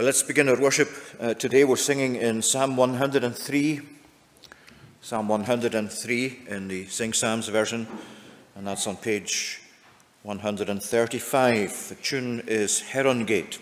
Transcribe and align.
Well, 0.00 0.06
let's 0.06 0.22
begin 0.22 0.48
our 0.48 0.58
worship 0.58 0.88
uh, 1.20 1.34
today. 1.34 1.62
We're 1.62 1.76
singing 1.76 2.16
in 2.16 2.40
Psalm 2.40 2.74
103, 2.74 3.80
Psalm 5.02 5.28
103 5.28 6.38
in 6.48 6.68
the 6.68 6.86
Sing 6.86 7.12
Psalms 7.12 7.48
version, 7.48 7.86
and 8.56 8.66
that's 8.66 8.86
on 8.86 8.96
page 8.96 9.60
135. 10.22 11.88
The 11.90 11.94
tune 11.96 12.42
is 12.46 12.80
Herongate. 12.80 13.58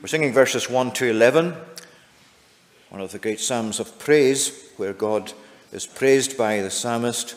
We're 0.00 0.06
singing 0.06 0.32
verses 0.32 0.70
1 0.70 0.92
to 0.92 1.10
11, 1.10 1.56
one 2.90 3.00
of 3.00 3.10
the 3.10 3.18
great 3.18 3.40
Psalms 3.40 3.80
of 3.80 3.98
praise, 3.98 4.70
where 4.76 4.92
God 4.92 5.32
is 5.72 5.84
praised 5.84 6.38
by 6.38 6.60
the 6.60 6.70
psalmist 6.70 7.34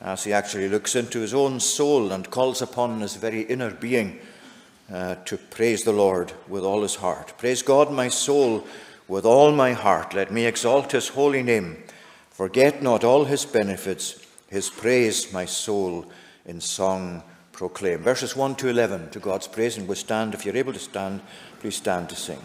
as 0.00 0.22
he 0.22 0.32
actually 0.32 0.68
looks 0.68 0.94
into 0.94 1.18
his 1.18 1.34
own 1.34 1.58
soul 1.58 2.12
and 2.12 2.30
calls 2.30 2.62
upon 2.62 3.00
his 3.00 3.16
very 3.16 3.40
inner 3.40 3.72
being 3.72 4.20
uh, 4.92 5.16
to 5.24 5.36
praise 5.36 5.84
the 5.84 5.92
Lord 5.92 6.32
with 6.48 6.64
all 6.64 6.82
his 6.82 6.96
heart. 6.96 7.36
Praise 7.38 7.62
God, 7.62 7.90
my 7.90 8.08
soul, 8.08 8.66
with 9.08 9.24
all 9.24 9.52
my 9.52 9.72
heart. 9.72 10.14
Let 10.14 10.32
me 10.32 10.46
exalt 10.46 10.92
his 10.92 11.08
holy 11.08 11.42
name. 11.42 11.82
Forget 12.30 12.82
not 12.82 13.04
all 13.04 13.24
his 13.24 13.44
benefits. 13.44 14.24
His 14.48 14.70
praise, 14.70 15.32
my 15.32 15.44
soul, 15.44 16.06
in 16.44 16.60
song 16.60 17.22
proclaim. 17.52 18.00
Verses 18.00 18.36
1 18.36 18.54
to 18.56 18.68
11 18.68 19.10
to 19.10 19.18
God's 19.18 19.48
praise, 19.48 19.76
and 19.76 19.88
we 19.88 19.96
stand. 19.96 20.34
If 20.34 20.44
you're 20.44 20.56
able 20.56 20.72
to 20.72 20.78
stand, 20.78 21.20
please 21.60 21.76
stand 21.76 22.08
to 22.10 22.16
sing. 22.16 22.40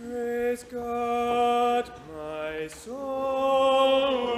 Praise 0.00 0.64
God, 0.64 1.90
my 2.14 2.68
soul. 2.68 4.34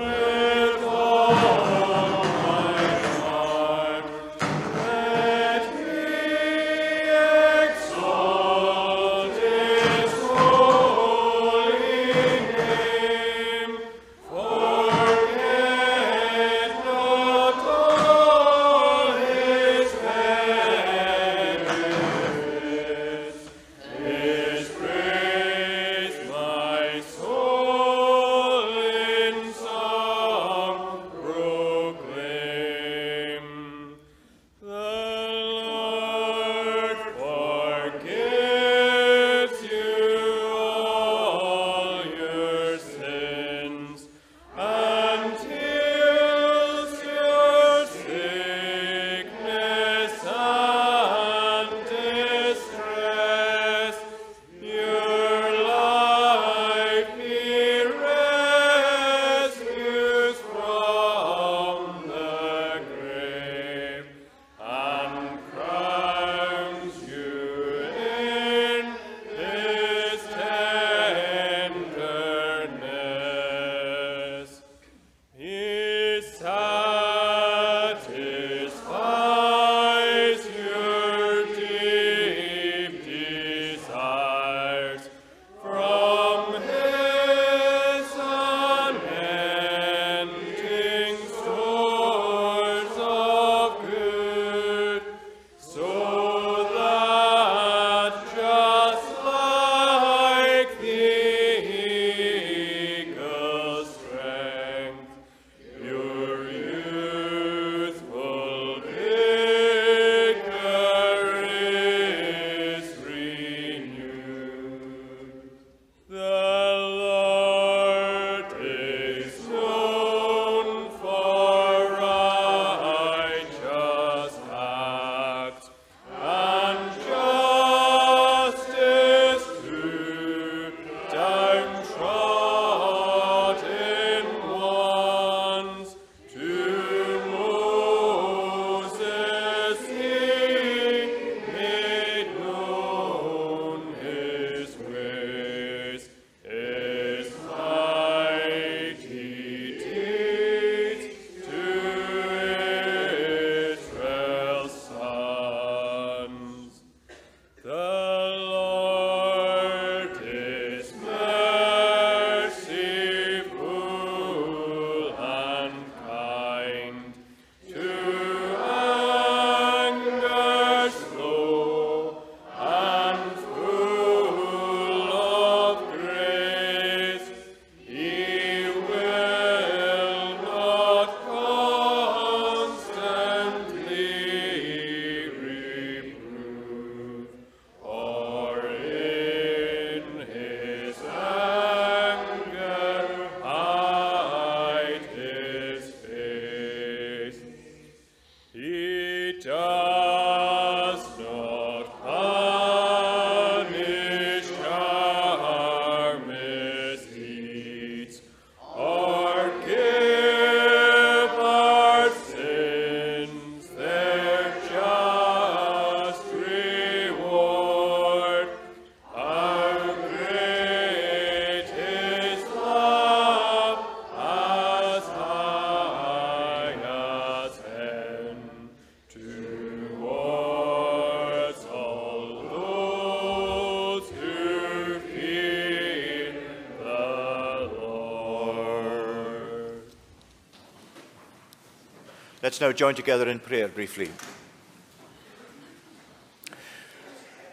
Let's 242.57 242.63
now 242.63 242.73
join 242.73 242.95
together 242.95 243.29
in 243.29 243.39
prayer 243.39 243.69
briefly. 243.69 244.11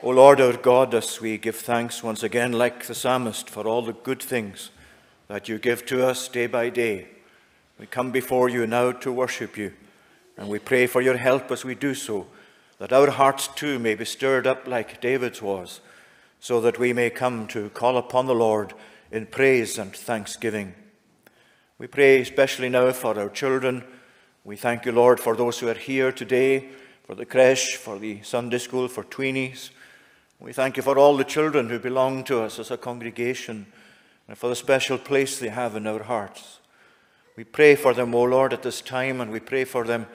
O 0.02 0.12
Lord 0.12 0.40
our 0.40 0.56
God, 0.56 0.94
as 0.94 1.20
we 1.20 1.38
give 1.38 1.58
thanks 1.58 2.02
once 2.02 2.24
again, 2.24 2.54
like 2.54 2.86
the 2.86 2.96
psalmist, 2.96 3.50
for 3.50 3.68
all 3.68 3.82
the 3.82 3.92
good 3.92 4.24
things 4.24 4.70
that 5.28 5.50
you 5.50 5.60
give 5.60 5.86
to 5.88 6.08
us 6.08 6.30
day 6.30 6.48
by 6.48 6.70
day, 6.70 7.10
we 7.78 7.86
come 7.86 8.12
before 8.12 8.48
you 8.48 8.66
now 8.66 8.94
to 8.94 9.12
worship 9.12 9.58
you, 9.58 9.74
and 10.38 10.48
we 10.48 10.58
pray 10.58 10.88
for 10.88 11.02
your 11.02 11.18
help 11.18 11.52
as 11.52 11.66
we 11.66 11.76
do 11.76 11.94
so, 11.94 12.28
that 12.78 12.94
our 12.94 13.10
hearts 13.10 13.50
too 13.50 13.80
may 13.80 13.96
be 13.96 14.06
stirred 14.06 14.48
up 14.48 14.70
like 14.70 15.02
David's 15.02 15.42
was, 15.42 15.82
so 16.40 16.62
that 16.62 16.80
we 16.80 16.94
may 16.94 17.10
come 17.10 17.46
to 17.48 17.68
call 17.72 17.98
upon 17.98 18.26
the 18.26 18.34
Lord 18.34 18.74
in 19.12 19.26
praise 19.26 19.78
and 19.78 19.94
thanksgiving. 19.94 20.74
We 21.78 21.88
pray 21.88 22.22
especially 22.22 22.70
now 22.70 22.94
for 22.94 23.20
our 23.20 23.28
children. 23.28 23.84
We 24.46 24.58
thank 24.58 24.86
you, 24.86 24.92
Lord, 24.92 25.22
for 25.22 25.38
those 25.38 25.60
who 25.60 25.70
are 25.70 25.74
here 25.74 26.12
today, 26.12 26.68
for 27.06 27.16
the 27.16 27.26
creche, 27.26 27.78
for 27.78 27.98
the 27.98 28.22
Sunday 28.24 28.58
school, 28.58 28.90
for 28.90 29.06
tweenies. 29.06 29.70
We 30.38 30.52
thank 30.52 30.76
you 30.76 30.84
for 30.84 30.98
all 31.00 31.16
the 31.16 31.24
children 31.24 31.70
who 31.70 31.80
belong 31.80 32.26
to 32.26 32.42
us 32.42 32.60
as 32.60 32.70
a 32.70 32.76
congregation 32.76 33.68
and 34.28 34.38
for 34.38 34.50
the 34.50 34.56
special 34.58 34.98
place 34.98 35.40
they 35.40 35.48
have 35.48 35.78
in 35.78 35.88
our 35.88 36.04
hearts. 36.04 36.60
We 37.38 37.46
pray 37.46 37.76
for 37.76 37.94
them, 37.94 38.14
O 38.14 38.24
Lord, 38.24 38.52
at 38.52 38.64
this 38.64 38.82
time, 38.82 39.22
and 39.22 39.32
we 39.32 39.40
pray 39.40 39.64
for 39.64 39.86
them 39.86 40.08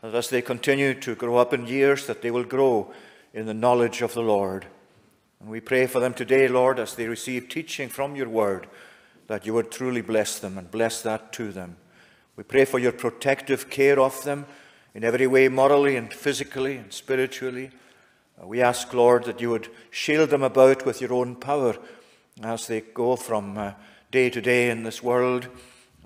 that 0.00 0.14
as 0.14 0.30
they 0.30 0.42
continue 0.42 0.94
to 1.00 1.16
grow 1.16 1.36
up 1.36 1.52
in 1.52 1.66
years, 1.66 2.06
that 2.06 2.22
they 2.22 2.30
will 2.30 2.44
grow 2.44 2.92
in 3.34 3.46
the 3.46 3.54
knowledge 3.54 4.00
of 4.00 4.14
the 4.14 4.22
Lord. 4.22 4.66
And 5.40 5.50
we 5.50 5.58
pray 5.58 5.88
for 5.88 5.98
them 5.98 6.14
today, 6.14 6.46
Lord, 6.46 6.78
as 6.78 6.94
they 6.94 7.08
receive 7.08 7.48
teaching 7.48 7.88
from 7.88 8.14
your 8.14 8.28
word, 8.28 8.68
that 9.26 9.44
you 9.44 9.54
would 9.54 9.72
truly 9.72 10.02
bless 10.02 10.38
them 10.38 10.56
and 10.56 10.70
bless 10.70 11.02
that 11.02 11.32
to 11.32 11.50
them. 11.50 11.78
We 12.34 12.44
pray 12.44 12.64
for 12.64 12.78
your 12.78 12.92
protective 12.92 13.68
care 13.68 14.00
of 14.00 14.24
them 14.24 14.46
in 14.94 15.04
every 15.04 15.26
way, 15.26 15.48
morally 15.48 15.96
and 15.96 16.10
physically 16.10 16.78
and 16.78 16.90
spiritually. 16.90 17.70
Uh, 18.42 18.46
we 18.46 18.62
ask, 18.62 18.92
Lord, 18.94 19.24
that 19.24 19.40
you 19.42 19.50
would 19.50 19.68
shield 19.90 20.30
them 20.30 20.42
about 20.42 20.86
with 20.86 21.02
your 21.02 21.12
own 21.12 21.36
power 21.36 21.76
as 22.42 22.66
they 22.66 22.80
go 22.80 23.16
from 23.16 23.58
uh, 23.58 23.72
day 24.10 24.30
to 24.30 24.40
day 24.40 24.70
in 24.70 24.82
this 24.82 25.02
world, 25.02 25.46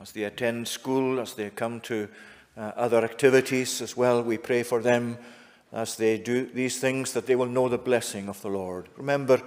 as 0.03 0.11
they 0.11 0.25
attend 0.25 0.67
school, 0.67 1.21
as 1.21 1.35
they 1.35 1.49
come 1.51 1.81
to 1.83 2.09
uh, 2.57 2.73
other 2.75 3.05
activities 3.05 3.81
as 3.81 3.97
well. 3.97 4.21
We 4.21 4.37
pray 4.37 4.65
for 4.65 4.83
them 4.83 5.19
as 5.73 5.97
they 5.97 6.19
do 6.19 6.47
these 6.47 6.81
things 6.81 7.13
that 7.13 7.27
they 7.27 7.37
will 7.37 7.47
know 7.47 7.69
the 7.69 7.79
blessing 7.79 8.29
of 8.29 8.43
the 8.43 8.49
Lord. 8.49 8.89
Remember 8.97 9.41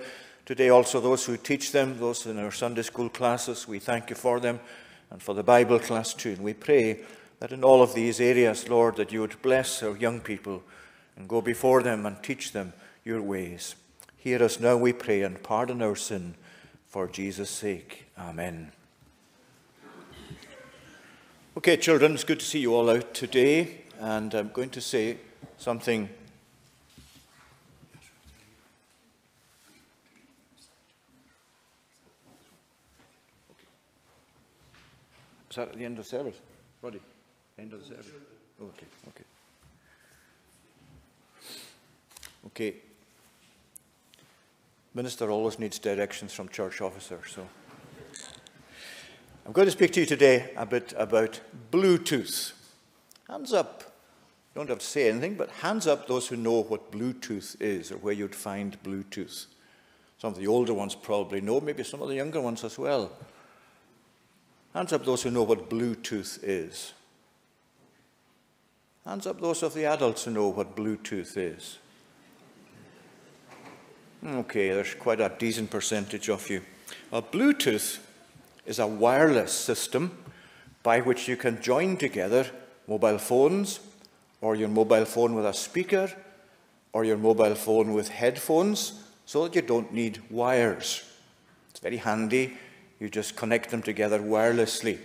today 0.45 0.69
also 0.69 1.01
those 1.01 1.25
who 1.25 1.35
teach 1.35 1.73
them, 1.73 1.99
those 1.99 2.25
in 2.25 2.39
our 2.39 2.51
Sunday 2.51 2.83
school 2.83 3.09
classes, 3.09 3.67
we 3.67 3.79
thank 3.79 4.09
you 4.09 4.15
for 4.15 4.39
them 4.39 4.61
and 5.09 5.21
for 5.21 5.33
the 5.33 5.43
Bible 5.43 5.79
class 5.79 6.13
too. 6.13 6.31
And 6.31 6.43
we 6.43 6.53
pray 6.53 7.01
that 7.39 7.51
in 7.51 7.63
all 7.63 7.81
of 7.81 7.93
these 7.93 8.19
areas, 8.19 8.69
Lord, 8.69 8.95
that 8.97 9.11
you 9.11 9.21
would 9.21 9.41
bless 9.41 9.81
our 9.81 9.95
young 9.95 10.19
people 10.19 10.63
and 11.15 11.27
go 11.27 11.41
before 11.41 11.81
them 11.83 12.05
and 12.05 12.21
teach 12.21 12.51
them 12.51 12.73
your 13.03 13.21
ways. 13.21 13.75
Hear 14.17 14.43
us 14.43 14.59
now, 14.59 14.75
we 14.77 14.93
pray, 14.93 15.21
and 15.21 15.41
pardon 15.41 15.81
our 15.81 15.95
sin 15.95 16.35
for 16.87 17.07
Jesus' 17.07 17.49
sake. 17.49 18.05
Amen. 18.17 18.71
Okay, 21.57 21.77
children, 21.77 22.13
it's 22.13 22.23
good 22.23 22.39
to 22.39 22.45
see 22.45 22.59
you 22.59 22.75
all 22.75 22.89
out 22.89 23.13
today, 23.13 23.81
and 23.99 24.33
I'm 24.33 24.49
going 24.49 24.69
to 24.71 24.81
say 24.81 25.17
something. 25.57 26.09
Is 35.49 35.55
that 35.55 35.69
at 35.69 35.77
the 35.77 35.85
end 35.85 35.97
of 35.97 36.05
the 36.05 36.09
service? 36.09 36.35
Roddy, 36.81 36.99
end 37.57 37.73
of 37.73 37.79
the 37.79 37.85
service? 37.85 38.11
Okay, 38.61 38.85
okay. 39.07 39.23
Okay. 42.47 42.75
Minister 44.93 45.29
always 45.29 45.59
needs 45.59 45.79
directions 45.79 46.33
from 46.33 46.49
church 46.49 46.81
officers, 46.81 47.31
so. 47.33 47.47
I'm 49.45 49.53
going 49.53 49.65
to 49.65 49.71
speak 49.71 49.93
to 49.93 50.01
you 50.01 50.05
today 50.05 50.51
a 50.55 50.65
bit 50.65 50.93
about 50.95 51.39
Bluetooth. 51.71 52.53
Hands 53.27 53.53
up. 53.53 53.83
You 54.53 54.59
don't 54.59 54.69
have 54.69 54.79
to 54.79 54.85
say 54.85 55.09
anything, 55.09 55.35
but 55.35 55.49
hands 55.49 55.87
up 55.87 56.07
those 56.07 56.27
who 56.27 56.35
know 56.35 56.63
what 56.63 56.91
Bluetooth 56.91 57.59
is 57.59 57.91
or 57.91 57.97
where 57.97 58.13
you'd 58.13 58.35
find 58.35 58.77
Bluetooth. 58.83 59.45
Some 60.17 60.33
of 60.33 60.39
the 60.39 60.47
older 60.47 60.73
ones 60.73 60.95
probably 60.95 61.41
know, 61.41 61.61
maybe 61.61 61.83
some 61.83 62.01
of 62.01 62.09
the 62.09 62.15
younger 62.15 62.41
ones 62.41 62.63
as 62.63 62.77
well. 62.77 63.11
Hands 64.73 64.93
up 64.93 65.05
those 65.05 65.23
who 65.23 65.31
know 65.31 65.43
what 65.43 65.69
Bluetooth 65.69 66.39
is. 66.43 66.93
Hands 69.05 69.25
up 69.25 69.41
those 69.41 69.63
of 69.63 69.73
the 69.73 69.85
adults 69.85 70.25
who 70.25 70.31
know 70.31 70.49
what 70.49 70.75
Bluetooth 70.75 71.35
is. 71.35 71.79
Okay, 74.25 74.69
there's 74.69 74.93
quite 74.95 75.21
a 75.21 75.31
decent 75.39 75.71
percentage 75.71 76.29
of 76.29 76.47
you. 76.49 76.61
Well, 77.09 77.23
Bluetooth 77.23 77.99
is 78.65 78.79
a 78.79 78.85
wireless 78.85 79.51
system 79.51 80.17
by 80.83 80.99
which 81.01 81.27
you 81.27 81.37
can 81.37 81.61
join 81.61 81.97
together 81.97 82.45
mobile 82.87 83.17
phones, 83.17 83.79
or 84.41 84.55
your 84.55 84.67
mobile 84.67 85.05
phone 85.05 85.35
with 85.35 85.45
a 85.45 85.53
speaker, 85.53 86.11
or 86.93 87.05
your 87.05 87.17
mobile 87.17 87.55
phone 87.55 87.93
with 87.93 88.09
headphones, 88.09 89.03
so 89.25 89.43
that 89.43 89.55
you 89.55 89.61
don't 89.61 89.93
need 89.93 90.21
wires. 90.29 91.03
It's 91.69 91.79
very 91.79 91.97
handy. 91.97 92.57
You 92.99 93.09
just 93.09 93.35
connect 93.35 93.71
them 93.71 93.81
together 93.81 94.19
wirelessly. 94.19 94.99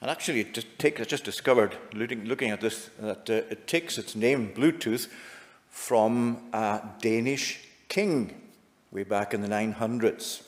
And 0.00 0.10
actually, 0.10 0.44
take, 0.44 1.00
I 1.00 1.04
just 1.04 1.24
discovered, 1.24 1.76
looking, 1.92 2.50
at 2.50 2.60
this, 2.60 2.90
that 2.98 3.30
uh, 3.30 3.50
it 3.50 3.66
takes 3.66 3.98
its 3.98 4.14
name, 4.14 4.52
Bluetooth, 4.54 5.08
from 5.70 6.38
a 6.52 6.82
Danish 7.00 7.60
king 7.88 8.34
way 8.92 9.04
back 9.04 9.34
in 9.34 9.42
the 9.42 9.48
900s. 9.48 10.42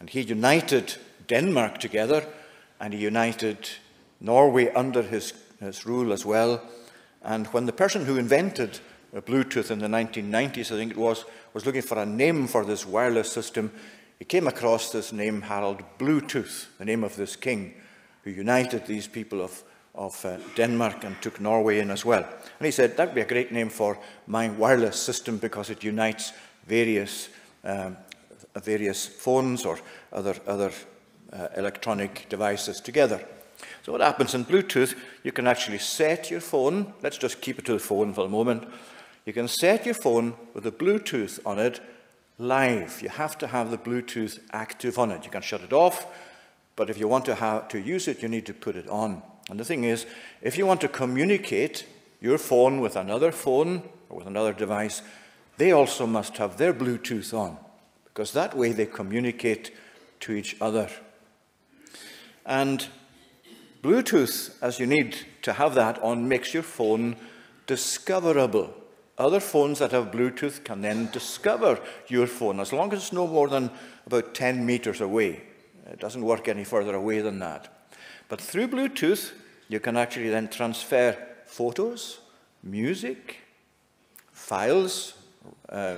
And 0.00 0.10
he 0.10 0.20
united 0.20 0.94
Denmark 1.28 1.78
together 1.78 2.26
and 2.80 2.92
he 2.92 3.00
united 3.00 3.68
Norway 4.20 4.72
under 4.72 5.02
his, 5.02 5.32
his 5.60 5.86
rule 5.86 6.12
as 6.12 6.24
well. 6.24 6.62
And 7.22 7.46
when 7.48 7.66
the 7.66 7.72
person 7.72 8.04
who 8.04 8.18
invented 8.18 8.80
Bluetooth 9.14 9.70
in 9.70 9.78
the 9.78 9.86
1990s, 9.86 10.72
I 10.72 10.76
think 10.76 10.92
it 10.92 10.96
was, 10.96 11.24
was 11.54 11.64
looking 11.64 11.82
for 11.82 11.98
a 11.98 12.06
name 12.06 12.46
for 12.46 12.64
this 12.64 12.86
wireless 12.86 13.32
system, 13.32 13.72
he 14.18 14.24
came 14.24 14.46
across 14.46 14.90
this 14.90 15.12
name, 15.12 15.42
Harald 15.42 15.82
Bluetooth, 15.98 16.66
the 16.78 16.84
name 16.84 17.04
of 17.04 17.16
this 17.16 17.36
king 17.36 17.74
who 18.22 18.30
united 18.30 18.86
these 18.86 19.06
people 19.06 19.40
of, 19.40 19.62
of 19.94 20.24
uh, 20.24 20.38
Denmark 20.56 21.04
and 21.04 21.20
took 21.22 21.40
Norway 21.40 21.78
in 21.78 21.90
as 21.90 22.04
well. 22.04 22.24
And 22.24 22.66
he 22.66 22.72
said, 22.72 22.96
that 22.96 23.08
would 23.08 23.14
be 23.14 23.20
a 23.20 23.26
great 23.26 23.52
name 23.52 23.68
for 23.68 23.98
my 24.26 24.48
wireless 24.48 25.00
system 25.00 25.38
because 25.38 25.70
it 25.70 25.84
unites 25.84 26.32
various, 26.66 27.28
um, 27.62 27.96
various 28.56 29.06
phones 29.06 29.64
or 29.64 29.78
other, 30.12 30.34
other 30.46 30.72
uh, 31.32 31.48
electronic 31.56 32.26
devices 32.28 32.80
together. 32.80 33.24
So 33.84 33.92
what 33.92 34.00
happens 34.00 34.34
in 34.34 34.44
Bluetooth, 34.44 34.96
you 35.22 35.30
can 35.30 35.46
actually 35.46 35.78
set 35.78 36.30
your 36.30 36.40
phone, 36.40 36.92
let's 37.02 37.18
just 37.18 37.40
keep 37.40 37.58
it 37.58 37.64
to 37.66 37.74
the 37.74 37.78
phone 37.78 38.12
for 38.12 38.24
a 38.26 38.28
moment, 38.28 38.64
you 39.24 39.32
can 39.32 39.46
set 39.46 39.84
your 39.84 39.94
phone 39.94 40.34
with 40.54 40.64
the 40.64 40.72
Bluetooth 40.72 41.38
on 41.44 41.58
it 41.58 41.80
live. 42.38 43.00
You 43.02 43.08
have 43.08 43.38
to 43.38 43.46
have 43.46 43.70
the 43.70 43.78
Bluetooth 43.78 44.40
active 44.52 44.98
on 44.98 45.10
it. 45.10 45.24
You 45.24 45.30
can 45.30 45.42
shut 45.42 45.62
it 45.62 45.72
off, 45.72 46.06
but 46.76 46.90
if 46.90 46.98
you 46.98 47.08
want 47.08 47.24
to, 47.26 47.34
have, 47.34 47.68
to 47.68 47.78
use 47.78 48.08
it, 48.08 48.22
you 48.22 48.28
need 48.28 48.46
to 48.46 48.54
put 48.54 48.76
it 48.76 48.88
on. 48.88 49.22
And 49.48 49.58
the 49.58 49.64
thing 49.64 49.84
is, 49.84 50.06
if 50.42 50.58
you 50.58 50.66
want 50.66 50.80
to 50.82 50.88
communicate 50.88 51.86
your 52.20 52.38
phone 52.38 52.80
with 52.80 52.96
another 52.96 53.32
phone 53.32 53.82
or 54.08 54.18
with 54.18 54.26
another 54.26 54.52
device, 54.52 55.02
they 55.56 55.72
also 55.72 56.06
must 56.06 56.36
have 56.36 56.58
their 56.58 56.74
Bluetooth 56.74 57.32
on, 57.32 57.56
because 58.04 58.32
that 58.32 58.56
way 58.56 58.72
they 58.72 58.86
communicate 58.86 59.72
to 60.20 60.32
each 60.32 60.56
other. 60.60 60.90
And 62.44 62.86
Bluetooth, 63.82 64.54
as 64.60 64.78
you 64.78 64.86
need 64.86 65.16
to 65.42 65.54
have 65.54 65.74
that 65.74 66.02
on, 66.02 66.28
makes 66.28 66.52
your 66.52 66.62
phone 66.62 67.16
discoverable. 67.66 68.74
Other 69.18 69.40
phones 69.40 69.78
that 69.78 69.92
have 69.92 70.10
Bluetooth 70.10 70.62
can 70.62 70.82
then 70.82 71.08
discover 71.10 71.80
your 72.08 72.26
phone 72.26 72.60
as 72.60 72.72
long 72.72 72.92
as 72.92 72.98
it's 73.00 73.12
no 73.12 73.26
more 73.26 73.48
than 73.48 73.70
about 74.06 74.34
10 74.34 74.64
meters 74.64 75.00
away. 75.00 75.42
It 75.90 76.00
doesn't 76.00 76.22
work 76.22 76.48
any 76.48 76.64
further 76.64 76.94
away 76.94 77.20
than 77.20 77.38
that. 77.38 77.88
But 78.28 78.40
through 78.40 78.68
Bluetooth, 78.68 79.32
you 79.68 79.80
can 79.80 79.96
actually 79.96 80.28
then 80.28 80.48
transfer 80.48 81.16
photos, 81.46 82.18
music, 82.62 83.38
files, 84.32 85.14
uh, 85.68 85.96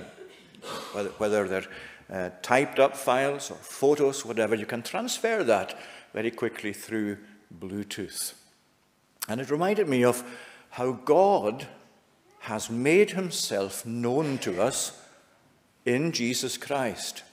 whether, 0.93 1.09
whether, 1.17 1.47
they're 1.47 1.67
uh, 2.11 2.29
typed 2.41 2.79
up 2.79 2.95
files 2.95 3.51
or 3.51 3.55
photos, 3.55 4.25
whatever, 4.25 4.55
you 4.55 4.65
can 4.65 4.81
transfer 4.81 5.43
that 5.43 5.77
very 6.13 6.31
quickly 6.31 6.73
through 6.73 7.17
Bluetooth. 7.59 8.33
And 9.27 9.41
it 9.41 9.51
reminded 9.51 9.87
me 9.87 10.03
of 10.03 10.23
how 10.71 10.91
God 10.91 11.67
has 12.39 12.69
made 12.69 13.11
himself 13.11 13.85
known 13.85 14.37
to 14.39 14.61
us 14.61 15.01
in 15.85 16.11
Jesus 16.11 16.57
Christ. 16.57 17.23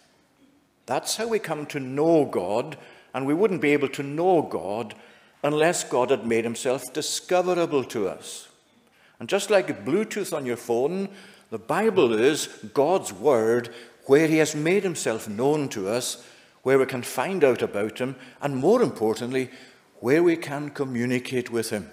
That's 0.86 1.16
how 1.16 1.28
we 1.28 1.38
come 1.38 1.66
to 1.66 1.80
know 1.80 2.24
God, 2.24 2.76
and 3.14 3.26
we 3.26 3.34
wouldn't 3.34 3.60
be 3.60 3.72
able 3.72 3.88
to 3.90 4.02
know 4.02 4.42
God 4.42 4.94
unless 5.42 5.84
God 5.84 6.10
had 6.10 6.26
made 6.26 6.44
himself 6.44 6.92
discoverable 6.92 7.84
to 7.84 8.08
us. 8.08 8.48
And 9.18 9.28
just 9.28 9.50
like 9.50 9.84
Bluetooth 9.84 10.36
on 10.36 10.46
your 10.46 10.56
phone, 10.56 11.08
the 11.50 11.58
Bible 11.58 12.12
is 12.12 12.48
God's 12.74 13.12
Word 13.12 13.72
where 14.06 14.26
He 14.26 14.38
has 14.38 14.54
made 14.54 14.82
Himself 14.82 15.28
known 15.28 15.68
to 15.70 15.88
us, 15.88 16.24
where 16.62 16.78
we 16.78 16.86
can 16.86 17.02
find 17.02 17.44
out 17.44 17.62
about 17.62 17.98
Him, 17.98 18.16
and 18.40 18.56
more 18.56 18.82
importantly, 18.82 19.50
where 20.00 20.22
we 20.22 20.36
can 20.36 20.70
communicate 20.70 21.50
with 21.50 21.70
Him. 21.70 21.90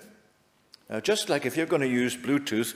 Now, 0.90 1.00
just 1.00 1.30
like 1.30 1.46
if 1.46 1.56
you're 1.56 1.66
going 1.66 1.82
to 1.82 1.88
use 1.88 2.18
Bluetooth, 2.18 2.76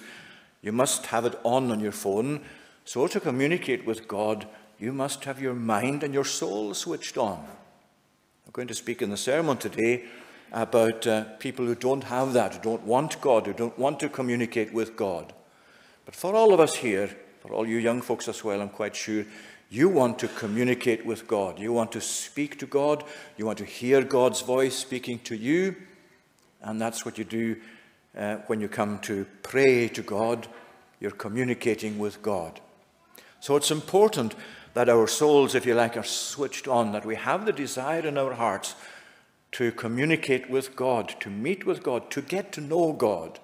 you 0.61 0.71
must 0.71 1.07
have 1.07 1.25
it 1.25 1.39
on 1.43 1.71
on 1.71 1.79
your 1.79 1.91
phone. 1.91 2.41
So, 2.85 3.07
to 3.07 3.19
communicate 3.19 3.85
with 3.85 4.07
God, 4.07 4.47
you 4.79 4.93
must 4.93 5.25
have 5.25 5.41
your 5.41 5.53
mind 5.53 6.03
and 6.03 6.13
your 6.13 6.25
soul 6.25 6.73
switched 6.73 7.17
on. 7.17 7.37
I'm 8.45 8.51
going 8.51 8.67
to 8.67 8.73
speak 8.73 9.01
in 9.01 9.09
the 9.09 9.17
sermon 9.17 9.57
today 9.57 10.05
about 10.51 11.05
uh, 11.05 11.23
people 11.39 11.65
who 11.65 11.75
don't 11.75 12.05
have 12.05 12.33
that, 12.33 12.55
who 12.55 12.61
don't 12.61 12.83
want 12.83 13.19
God, 13.19 13.45
who 13.45 13.53
don't 13.53 13.77
want 13.77 13.99
to 13.99 14.09
communicate 14.09 14.73
with 14.73 14.95
God. 14.95 15.33
But 16.05 16.15
for 16.15 16.35
all 16.35 16.53
of 16.53 16.59
us 16.59 16.75
here, 16.75 17.09
for 17.41 17.53
all 17.53 17.67
you 17.67 17.77
young 17.77 18.01
folks 18.01 18.27
as 18.27 18.43
well, 18.43 18.61
I'm 18.61 18.69
quite 18.69 18.95
sure 18.95 19.25
you 19.69 19.89
want 19.89 20.19
to 20.19 20.27
communicate 20.29 21.05
with 21.05 21.27
God. 21.27 21.59
You 21.59 21.73
want 21.73 21.91
to 21.91 22.01
speak 22.01 22.57
to 22.59 22.65
God. 22.65 23.03
You 23.35 23.45
want 23.45 23.57
to 23.57 23.65
hear 23.65 24.01
God's 24.03 24.41
voice 24.41 24.75
speaking 24.75 25.19
to 25.25 25.35
you. 25.35 25.75
And 26.61 26.79
that's 26.79 27.03
what 27.03 27.17
you 27.17 27.25
do 27.25 27.57
uh, 28.17 28.37
when 28.47 28.59
you 28.59 28.67
come 28.67 28.99
to 28.99 29.25
pray 29.43 29.87
to 29.89 30.01
God. 30.01 30.47
You're 30.99 31.11
communicating 31.11 31.99
with 31.99 32.21
God. 32.21 32.59
So 33.39 33.55
it's 33.55 33.71
important 33.71 34.33
that 34.73 34.89
our 34.89 35.07
souls, 35.07 35.55
if 35.55 35.65
you 35.65 35.75
like, 35.75 35.95
are 35.95 36.03
switched 36.03 36.67
on, 36.67 36.91
that 36.91 37.05
we 37.05 37.15
have 37.15 37.45
the 37.45 37.53
desire 37.53 38.05
in 38.05 38.17
our 38.17 38.33
hearts 38.33 38.75
to 39.53 39.71
communicate 39.71 40.49
with 40.49 40.75
God, 40.75 41.15
to 41.19 41.29
meet 41.29 41.65
with 41.65 41.83
God, 41.83 42.11
to 42.11 42.21
get 42.21 42.51
to 42.53 42.61
know 42.61 42.93
God, 42.93 43.39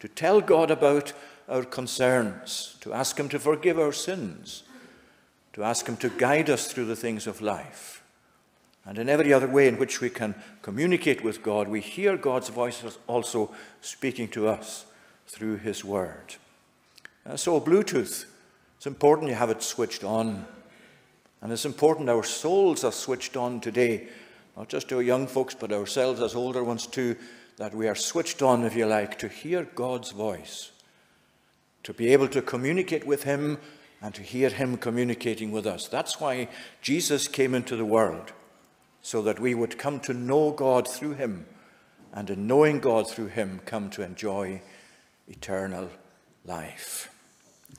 to 0.00 0.08
tell 0.08 0.40
God 0.40 0.70
about 0.70 1.12
our 1.48 1.64
concerns, 1.64 2.76
to 2.80 2.92
ask 2.92 3.18
Him 3.18 3.28
to 3.30 3.38
forgive 3.38 3.78
our 3.78 3.92
sins, 3.92 4.64
to 5.54 5.64
ask 5.64 5.88
Him 5.88 5.96
to 5.98 6.10
guide 6.10 6.50
us 6.50 6.70
through 6.70 6.84
the 6.84 6.96
things 6.96 7.26
of 7.26 7.40
life. 7.40 7.97
And 8.88 8.98
in 8.98 9.08
every 9.08 9.32
other 9.32 9.46
way 9.46 9.68
in 9.68 9.78
which 9.78 10.00
we 10.00 10.10
can 10.10 10.34
communicate 10.62 11.22
with 11.22 11.42
God, 11.42 11.68
we 11.68 11.80
hear 11.80 12.16
God's 12.16 12.48
voice 12.48 12.82
also 13.06 13.54
speaking 13.80 14.26
to 14.28 14.48
us 14.48 14.86
through 15.28 15.58
His 15.58 15.84
Word. 15.84 16.34
Uh, 17.24 17.36
so, 17.36 17.60
Bluetooth, 17.60 18.24
it's 18.76 18.86
important 18.86 19.28
you 19.28 19.34
have 19.36 19.50
it 19.50 19.62
switched 19.62 20.02
on. 20.02 20.46
And 21.40 21.52
it's 21.52 21.66
important 21.66 22.08
our 22.08 22.24
souls 22.24 22.82
are 22.82 22.90
switched 22.90 23.36
on 23.36 23.60
today 23.60 24.08
not 24.58 24.68
just 24.68 24.92
our 24.92 25.02
young 25.02 25.28
folks, 25.28 25.54
but 25.54 25.70
ourselves 25.70 26.20
as 26.20 26.34
older 26.34 26.64
ones 26.64 26.84
too, 26.88 27.14
that 27.58 27.72
we 27.72 27.86
are 27.86 27.94
switched 27.94 28.42
on, 28.42 28.64
if 28.64 28.74
you 28.74 28.86
like, 28.86 29.16
to 29.20 29.28
hear 29.28 29.62
God's 29.62 30.10
voice, 30.10 30.72
to 31.84 31.94
be 31.94 32.12
able 32.12 32.26
to 32.26 32.42
communicate 32.42 33.06
with 33.06 33.22
Him 33.22 33.58
and 34.02 34.12
to 34.16 34.22
hear 34.22 34.48
Him 34.48 34.76
communicating 34.76 35.52
with 35.52 35.64
us. 35.64 35.86
That's 35.86 36.20
why 36.20 36.48
Jesus 36.82 37.28
came 37.28 37.54
into 37.54 37.76
the 37.76 37.84
world, 37.84 38.32
so 39.02 39.22
that 39.22 39.40
we 39.40 39.54
would 39.54 39.78
come 39.78 40.00
to 40.00 40.14
know 40.14 40.50
God 40.50 40.88
through 40.88 41.14
Him, 41.14 41.46
and 42.12 42.30
in 42.30 42.46
knowing 42.46 42.80
God 42.80 43.10
through 43.10 43.28
Him, 43.28 43.60
come 43.64 43.90
to 43.90 44.02
enjoy 44.02 44.60
eternal 45.28 45.90
life. 46.44 47.12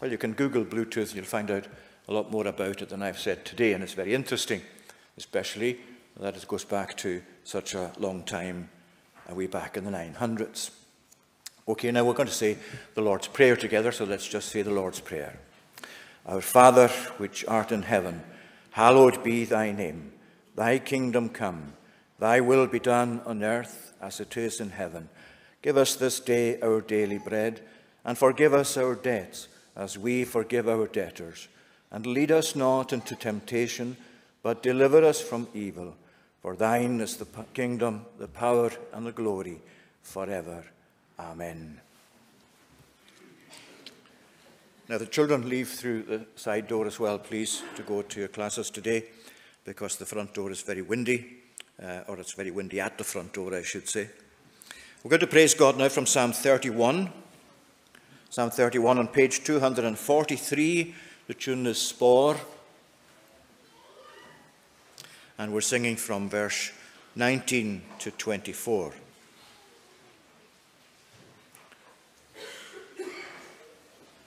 Well, 0.02 0.12
you 0.12 0.18
can 0.18 0.34
Google 0.34 0.64
Bluetooth, 0.64 1.14
you'll 1.14 1.26
find 1.26 1.52
out 1.52 1.68
a 2.08 2.14
lot 2.14 2.32
more 2.32 2.48
about 2.48 2.82
it 2.82 2.90
than 2.90 3.04
I've 3.04 3.20
said 3.20 3.46
today, 3.46 3.74
and 3.74 3.84
it's 3.84 3.94
very 3.94 4.14
interesting, 4.14 4.62
especially 5.18 5.80
that 6.20 6.36
it 6.36 6.48
goes 6.48 6.66
back 6.66 6.98
to 6.98 7.22
such 7.44 7.74
a 7.76 7.92
long 7.98 8.24
time, 8.24 8.70
uh, 9.30 9.36
way 9.36 9.48
back 9.48 9.78
in 9.78 9.86
the 9.86 9.92
900s. 9.92 10.72
Okay, 11.68 11.92
now 11.92 12.04
we're 12.04 12.14
going 12.14 12.28
to 12.28 12.34
say 12.34 12.58
the 12.96 13.02
Lord's 13.02 13.28
Prayer 13.28 13.56
together, 13.56 13.92
so 13.92 14.06
let's 14.06 14.28
just 14.28 14.50
say 14.50 14.62
the 14.62 14.72
Lord's 14.72 15.00
Prayer. 15.00 15.40
Our 16.26 16.42
Father, 16.42 16.88
which 17.18 17.46
art 17.48 17.72
in 17.72 17.84
heaven, 17.84 18.24
hallowed 18.72 19.24
be 19.24 19.46
thy 19.46 19.72
name. 19.72 20.12
Thy 20.60 20.78
kingdom 20.78 21.30
come, 21.30 21.72
thy 22.20 22.42
will 22.42 22.68
be 22.68 22.80
done 22.80 23.22
on 23.26 23.44
earth 23.46 23.94
as 24.02 24.20
it 24.20 24.36
is 24.36 24.60
in 24.60 24.72
heaven. 24.72 25.08
Give 25.62 25.78
us 25.78 25.96
this 25.96 26.20
day 26.20 26.60
our 26.60 26.82
daily 26.82 27.18
bread, 27.18 27.62
and 28.04 28.18
forgive 28.18 28.54
us 28.54 28.76
our 28.76 28.96
debts 28.96 29.48
as 29.78 29.98
we 29.98 30.26
forgive 30.26 30.68
our 30.68 30.88
debtors. 30.88 31.48
And 31.92 32.06
lead 32.06 32.30
us 32.30 32.58
not 32.58 32.92
into 32.92 33.16
temptation, 33.16 33.96
but 34.44 34.62
deliver 34.62 35.02
us 35.02 35.22
from 35.22 35.48
evil. 35.54 35.96
For 36.42 36.58
thine 36.58 37.00
is 37.00 37.16
the 37.16 37.28
kingdom, 37.54 38.06
the 38.18 38.28
power, 38.28 38.70
and 38.92 39.08
the 39.08 39.14
glory 39.14 39.62
forever. 40.04 40.66
Amen. 41.18 41.80
Now, 44.90 44.98
the 44.98 45.06
children 45.06 45.48
leave 45.48 45.70
through 45.70 46.04
the 46.04 46.26
side 46.36 46.68
door 46.68 46.86
as 46.86 47.00
well, 47.00 47.18
please, 47.18 47.64
to 47.78 47.82
go 47.82 48.02
to 48.02 48.20
your 48.20 48.28
classes 48.28 48.70
today, 48.70 49.06
because 49.66 49.98
the 49.98 50.06
front 50.06 50.34
door 50.34 50.52
is 50.52 50.62
very 50.62 50.82
windy, 50.82 51.38
uh, 51.82 52.02
or 52.08 52.20
it's 52.20 52.34
very 52.34 52.52
windy 52.52 52.80
at 52.80 52.98
the 52.98 53.04
front 53.04 53.34
door, 53.34 53.54
I 53.56 53.64
should 53.64 53.88
say. 53.88 54.10
We're 55.04 55.10
going 55.10 55.20
to 55.22 55.28
praise 55.28 55.54
God 55.54 55.78
now 55.78 55.90
from 55.90 56.06
Psalm 56.06 56.34
31. 56.34 57.12
Psalm 58.30 58.50
31 58.50 59.00
on 59.00 59.08
page 59.08 59.44
243. 59.44 60.96
The 61.28 61.34
tune 61.34 61.68
is 61.68 61.78
Spohr 61.78 62.36
and 65.40 65.54
we're 65.54 65.62
singing 65.62 65.96
from 65.96 66.30
verse 66.30 66.72
19 67.16 67.82
to 68.00 68.12
24. 68.12 68.92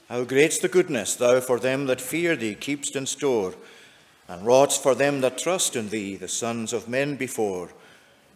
How 0.08 0.24
great's 0.24 0.58
the 0.58 0.68
goodness 0.68 1.14
thou 1.14 1.40
for 1.40 1.60
them 1.60 1.86
that 1.86 2.00
fear 2.00 2.34
thee 2.34 2.54
keepst 2.54 2.96
in 2.96 3.06
store, 3.06 3.54
and 4.32 4.46
wrought 4.46 4.72
for 4.72 4.94
them 4.94 5.20
that 5.20 5.36
trust 5.36 5.76
in 5.76 5.90
thee 5.90 6.16
the 6.16 6.26
sons 6.26 6.72
of 6.72 6.88
men 6.88 7.16
before. 7.16 7.68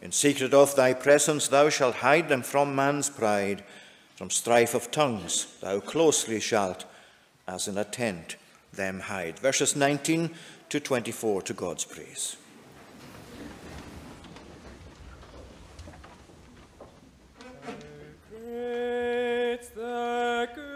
In 0.02 0.12
secret 0.12 0.52
of 0.52 0.76
thy 0.76 0.92
presence 0.92 1.48
thou 1.48 1.70
shalt 1.70 1.96
hide 1.96 2.28
them 2.28 2.42
from 2.42 2.74
man's 2.74 3.08
pride, 3.08 3.64
from 4.14 4.28
strife 4.28 4.74
of 4.74 4.90
tongues 4.90 5.46
thou 5.62 5.80
closely 5.80 6.38
shalt, 6.38 6.84
as 7.48 7.66
in 7.66 7.78
a 7.78 7.84
tent, 7.84 8.36
them 8.74 9.00
hide. 9.00 9.38
Verses 9.38 9.74
19 9.74 10.34
to 10.68 10.80
24 10.80 11.40
to 11.40 11.54
God's 11.54 11.86
praise. 11.86 12.36
It's 18.44 19.68
the 19.70 20.48
good. 20.54 20.75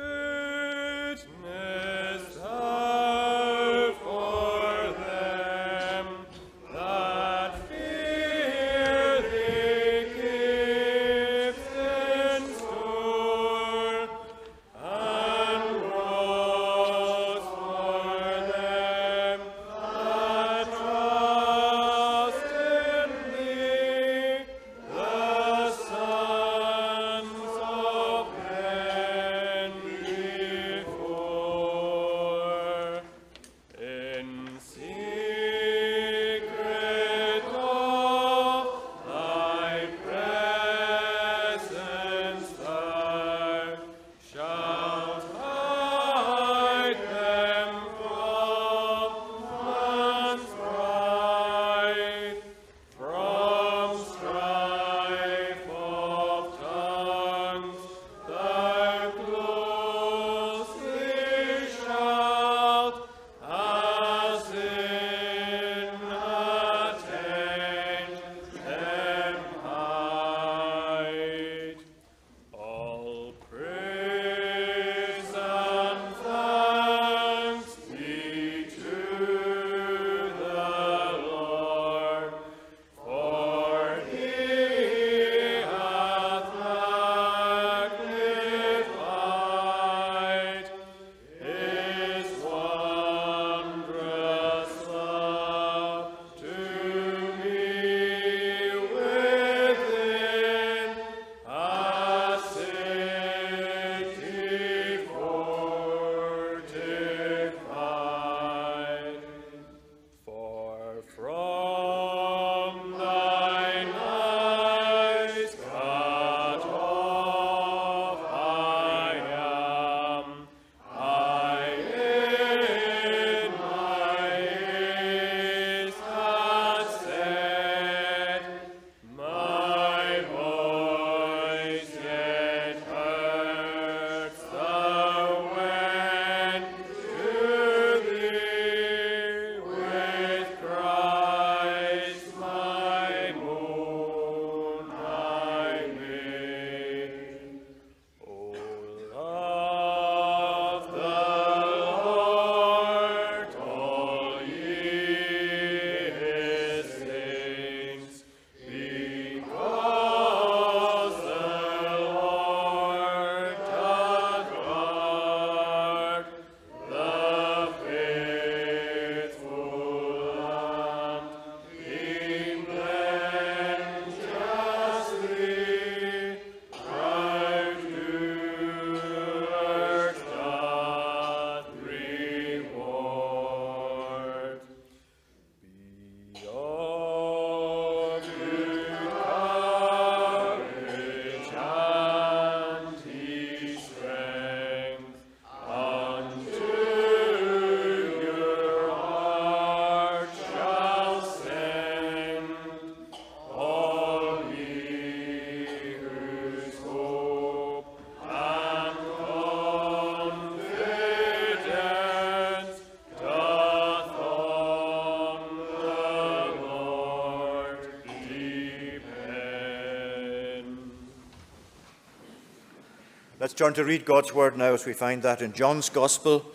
Let's 223.50 223.58
turn 223.58 223.74
to 223.74 223.84
read 223.84 224.04
God's 224.04 224.32
word 224.32 224.56
now 224.56 224.74
as 224.74 224.86
we 224.86 224.92
find 224.92 225.24
that 225.24 225.42
in 225.42 225.52
John's 225.52 225.88
Gospel, 225.88 226.46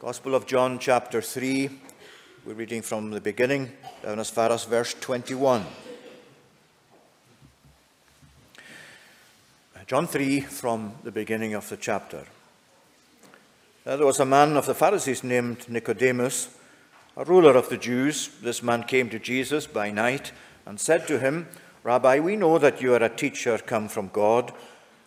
Gospel 0.00 0.34
of 0.34 0.46
John, 0.46 0.80
chapter 0.80 1.22
3. 1.22 1.70
We're 2.44 2.54
reading 2.54 2.82
from 2.82 3.12
the 3.12 3.20
beginning 3.20 3.70
down 4.02 4.18
as 4.18 4.30
far 4.30 4.50
as 4.50 4.64
verse 4.64 4.94
21. 4.94 5.64
John 9.86 10.08
3 10.08 10.40
from 10.40 10.94
the 11.04 11.12
beginning 11.12 11.54
of 11.54 11.68
the 11.68 11.76
chapter. 11.76 12.24
Now, 13.86 13.94
there 13.94 14.04
was 14.06 14.18
a 14.18 14.26
man 14.26 14.56
of 14.56 14.66
the 14.66 14.74
Pharisees 14.74 15.22
named 15.22 15.68
Nicodemus, 15.68 16.48
a 17.16 17.24
ruler 17.24 17.56
of 17.56 17.68
the 17.68 17.78
Jews. 17.78 18.28
This 18.42 18.60
man 18.60 18.82
came 18.82 19.08
to 19.10 19.20
Jesus 19.20 19.68
by 19.68 19.92
night 19.92 20.32
and 20.66 20.80
said 20.80 21.06
to 21.06 21.20
him, 21.20 21.46
Rabbi, 21.84 22.18
we 22.18 22.34
know 22.34 22.58
that 22.58 22.82
you 22.82 22.92
are 22.92 23.04
a 23.04 23.08
teacher 23.08 23.56
come 23.58 23.86
from 23.86 24.08
God, 24.08 24.52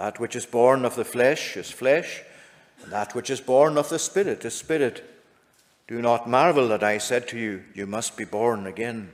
That 0.00 0.18
which 0.18 0.34
is 0.34 0.46
born 0.46 0.86
of 0.86 0.94
the 0.96 1.04
flesh 1.04 1.58
is 1.58 1.70
flesh, 1.70 2.22
and 2.82 2.90
that 2.90 3.14
which 3.14 3.28
is 3.28 3.42
born 3.42 3.76
of 3.76 3.90
the 3.90 3.98
Spirit 3.98 4.42
is 4.46 4.54
spirit. 4.54 5.04
Do 5.88 6.00
not 6.00 6.26
marvel 6.26 6.68
that 6.68 6.82
I 6.82 6.96
said 6.96 7.28
to 7.28 7.38
you, 7.38 7.64
You 7.74 7.86
must 7.86 8.16
be 8.16 8.24
born 8.24 8.66
again. 8.66 9.10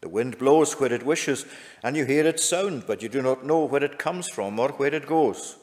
The 0.00 0.08
wind 0.08 0.38
blows 0.38 0.80
where 0.80 0.90
it 0.90 1.04
wishes, 1.04 1.44
and 1.82 1.98
you 1.98 2.06
hear 2.06 2.26
its 2.26 2.42
sound, 2.42 2.84
but 2.86 3.02
you 3.02 3.10
do 3.10 3.20
not 3.20 3.44
know 3.44 3.66
where 3.66 3.84
it 3.84 3.98
comes 3.98 4.26
from 4.26 4.58
or 4.58 4.70
where 4.70 4.94
it 4.94 5.06
goes. 5.06 5.58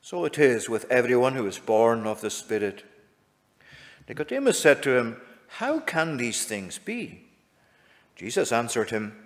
So 0.00 0.24
it 0.24 0.36
is 0.36 0.68
with 0.68 0.90
everyone 0.90 1.36
who 1.36 1.46
is 1.46 1.60
born 1.60 2.08
of 2.08 2.22
the 2.22 2.30
Spirit. 2.30 2.82
Nicodemus 4.08 4.58
said 4.58 4.82
to 4.82 4.98
him, 4.98 5.20
How 5.46 5.78
can 5.78 6.16
these 6.16 6.44
things 6.44 6.78
be? 6.78 7.22
Jesus 8.16 8.50
answered 8.50 8.90
him, 8.90 9.25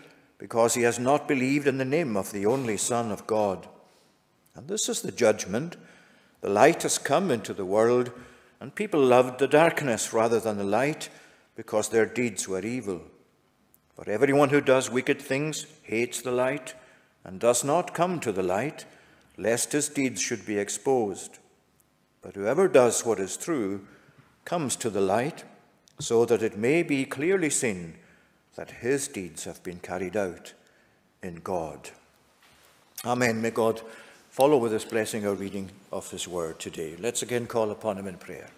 because 0.41 0.73
he 0.73 0.81
has 0.81 0.97
not 0.97 1.27
believed 1.27 1.67
in 1.67 1.77
the 1.77 1.85
name 1.85 2.17
of 2.17 2.31
the 2.31 2.47
only 2.47 2.75
Son 2.75 3.11
of 3.11 3.27
God. 3.27 3.67
And 4.55 4.67
this 4.67 4.89
is 4.89 5.03
the 5.03 5.11
judgment. 5.11 5.77
The 6.41 6.49
light 6.49 6.81
has 6.81 6.97
come 6.97 7.29
into 7.29 7.53
the 7.53 7.63
world, 7.63 8.11
and 8.59 8.73
people 8.73 8.99
loved 8.99 9.37
the 9.37 9.47
darkness 9.47 10.11
rather 10.11 10.39
than 10.39 10.57
the 10.57 10.63
light, 10.63 11.09
because 11.55 11.89
their 11.89 12.07
deeds 12.07 12.47
were 12.47 12.65
evil. 12.65 13.01
For 13.95 14.09
everyone 14.09 14.49
who 14.49 14.61
does 14.61 14.89
wicked 14.89 15.21
things 15.21 15.67
hates 15.83 16.23
the 16.23 16.31
light, 16.31 16.73
and 17.23 17.39
does 17.39 17.63
not 17.63 17.93
come 17.93 18.19
to 18.21 18.31
the 18.31 18.41
light, 18.41 18.85
lest 19.37 19.73
his 19.73 19.89
deeds 19.89 20.19
should 20.19 20.43
be 20.47 20.57
exposed. 20.57 21.37
But 22.23 22.33
whoever 22.33 22.67
does 22.67 23.05
what 23.05 23.19
is 23.19 23.37
true 23.37 23.85
comes 24.43 24.75
to 24.77 24.89
the 24.89 25.01
light, 25.01 25.43
so 25.99 26.25
that 26.25 26.41
it 26.41 26.57
may 26.57 26.81
be 26.81 27.05
clearly 27.05 27.51
seen 27.51 27.93
that 28.61 28.69
his 28.69 29.07
deeds 29.07 29.45
have 29.45 29.63
been 29.63 29.79
carried 29.79 30.15
out 30.15 30.53
in 31.23 31.33
God. 31.37 31.89
Amen. 33.03 33.41
May 33.41 33.49
God 33.49 33.81
follow 34.29 34.55
with 34.57 34.71
his 34.71 34.85
blessing 34.85 35.25
our 35.25 35.33
reading 35.33 35.71
of 35.91 36.11
his 36.11 36.27
word 36.27 36.59
today. 36.59 36.95
Let's 36.99 37.23
again 37.23 37.47
call 37.47 37.71
upon 37.71 37.97
him 37.97 38.05
in 38.05 38.17
prayer. 38.17 38.51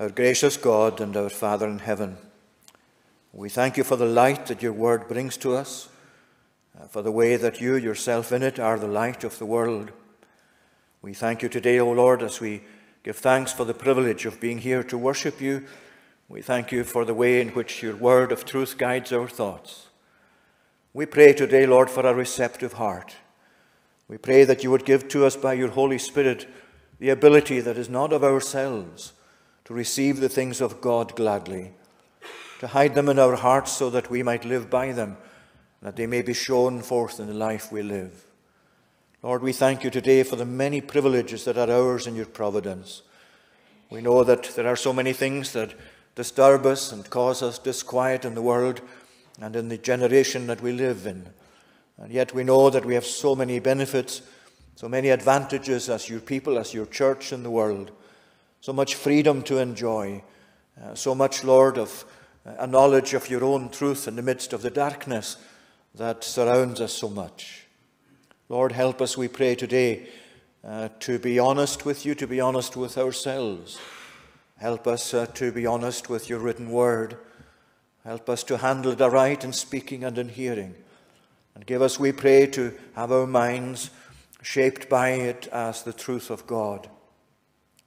Our 0.00 0.08
gracious 0.08 0.56
God 0.56 1.00
and 1.00 1.16
our 1.16 1.28
Father 1.28 1.68
in 1.68 1.78
heaven, 1.78 2.16
we 3.32 3.48
thank 3.48 3.76
you 3.76 3.84
for 3.84 3.94
the 3.94 4.04
light 4.04 4.46
that 4.46 4.60
your 4.60 4.72
word 4.72 5.06
brings 5.06 5.36
to 5.36 5.54
us, 5.54 5.88
uh, 6.76 6.88
for 6.88 7.02
the 7.02 7.12
way 7.12 7.36
that 7.36 7.60
you 7.60 7.76
yourself 7.76 8.32
in 8.32 8.42
it 8.42 8.58
are 8.58 8.80
the 8.80 8.88
light 8.88 9.22
of 9.22 9.38
the 9.38 9.46
world. 9.46 9.92
We 11.02 11.14
thank 11.14 11.42
you 11.42 11.48
today, 11.48 11.78
O 11.78 11.92
Lord, 11.92 12.20
as 12.20 12.40
we 12.40 12.62
give 13.04 13.18
thanks 13.18 13.52
for 13.52 13.64
the 13.64 13.74
privilege 13.74 14.26
of 14.26 14.40
being 14.40 14.58
here 14.58 14.82
to 14.82 14.98
worship 14.98 15.40
you 15.40 15.68
we 16.30 16.40
thank 16.40 16.70
you 16.70 16.84
for 16.84 17.04
the 17.04 17.12
way 17.12 17.40
in 17.40 17.48
which 17.48 17.82
your 17.82 17.96
word 17.96 18.30
of 18.30 18.44
truth 18.44 18.78
guides 18.78 19.12
our 19.12 19.26
thoughts. 19.26 19.88
We 20.94 21.04
pray 21.04 21.32
today, 21.32 21.66
Lord, 21.66 21.90
for 21.90 22.06
a 22.06 22.14
receptive 22.14 22.74
heart. 22.74 23.16
We 24.06 24.16
pray 24.16 24.44
that 24.44 24.62
you 24.62 24.70
would 24.70 24.84
give 24.84 25.08
to 25.08 25.26
us 25.26 25.34
by 25.34 25.54
your 25.54 25.70
Holy 25.70 25.98
Spirit 25.98 26.48
the 27.00 27.10
ability 27.10 27.58
that 27.58 27.76
is 27.76 27.88
not 27.88 28.12
of 28.12 28.22
ourselves 28.22 29.12
to 29.64 29.74
receive 29.74 30.20
the 30.20 30.28
things 30.28 30.60
of 30.60 30.80
God 30.80 31.16
gladly, 31.16 31.72
to 32.60 32.68
hide 32.68 32.94
them 32.94 33.08
in 33.08 33.18
our 33.18 33.34
hearts 33.34 33.72
so 33.72 33.90
that 33.90 34.08
we 34.08 34.22
might 34.22 34.44
live 34.44 34.70
by 34.70 34.92
them, 34.92 35.16
that 35.82 35.96
they 35.96 36.06
may 36.06 36.22
be 36.22 36.32
shown 36.32 36.80
forth 36.80 37.18
in 37.18 37.26
the 37.26 37.34
life 37.34 37.72
we 37.72 37.82
live. 37.82 38.24
Lord, 39.24 39.42
we 39.42 39.52
thank 39.52 39.82
you 39.82 39.90
today 39.90 40.22
for 40.22 40.36
the 40.36 40.46
many 40.46 40.80
privileges 40.80 41.44
that 41.44 41.58
are 41.58 41.70
ours 41.70 42.06
in 42.06 42.14
your 42.14 42.26
providence. 42.26 43.02
We 43.90 44.00
know 44.00 44.22
that 44.22 44.44
there 44.54 44.68
are 44.68 44.76
so 44.76 44.92
many 44.92 45.12
things 45.12 45.52
that 45.54 45.74
disturb 46.14 46.66
us 46.66 46.92
and 46.92 47.08
cause 47.08 47.42
us 47.42 47.58
disquiet 47.58 48.24
in 48.24 48.34
the 48.34 48.42
world 48.42 48.80
and 49.40 49.56
in 49.56 49.68
the 49.68 49.78
generation 49.78 50.46
that 50.46 50.60
we 50.60 50.72
live 50.72 51.06
in. 51.06 51.26
And 51.98 52.12
yet 52.12 52.34
we 52.34 52.44
know 52.44 52.70
that 52.70 52.84
we 52.84 52.94
have 52.94 53.06
so 53.06 53.34
many 53.34 53.58
benefits, 53.58 54.22
so 54.74 54.88
many 54.88 55.10
advantages 55.10 55.88
as 55.88 56.08
your 56.08 56.20
people, 56.20 56.58
as 56.58 56.74
your 56.74 56.86
church 56.86 57.32
in 57.32 57.42
the 57.42 57.50
world, 57.50 57.90
so 58.60 58.72
much 58.72 58.94
freedom 58.94 59.42
to 59.42 59.58
enjoy, 59.58 60.22
uh, 60.82 60.94
so 60.94 61.14
much, 61.14 61.44
Lord, 61.44 61.78
of 61.78 62.04
uh, 62.44 62.54
a 62.58 62.66
knowledge 62.66 63.14
of 63.14 63.28
your 63.30 63.44
own 63.44 63.68
truth 63.70 64.08
in 64.08 64.16
the 64.16 64.22
midst 64.22 64.52
of 64.52 64.62
the 64.62 64.70
darkness 64.70 65.36
that 65.94 66.24
surrounds 66.24 66.80
us 66.80 66.92
so 66.92 67.08
much. 67.08 67.66
Lord, 68.48 68.72
help 68.72 69.00
us, 69.00 69.16
we 69.16 69.28
pray 69.28 69.54
today, 69.54 70.08
uh, 70.64 70.88
to 71.00 71.18
be 71.18 71.38
honest 71.38 71.84
with 71.84 72.04
you, 72.04 72.14
to 72.16 72.26
be 72.26 72.40
honest 72.40 72.76
with 72.76 72.98
ourselves 72.98 73.78
Help 74.60 74.86
us 74.86 75.14
uh, 75.14 75.24
to 75.24 75.50
be 75.50 75.64
honest 75.64 76.10
with 76.10 76.28
your 76.28 76.38
written 76.38 76.68
word. 76.68 77.16
Help 78.04 78.28
us 78.28 78.44
to 78.44 78.58
handle 78.58 78.92
it 78.92 79.00
aright 79.00 79.42
in 79.42 79.54
speaking 79.54 80.04
and 80.04 80.18
in 80.18 80.28
hearing. 80.28 80.74
And 81.54 81.64
give 81.64 81.80
us, 81.80 81.98
we 81.98 82.12
pray, 82.12 82.46
to 82.48 82.74
have 82.94 83.10
our 83.10 83.26
minds 83.26 83.88
shaped 84.42 84.90
by 84.90 85.12
it 85.12 85.46
as 85.46 85.82
the 85.82 85.94
truth 85.94 86.28
of 86.28 86.46
God. 86.46 86.90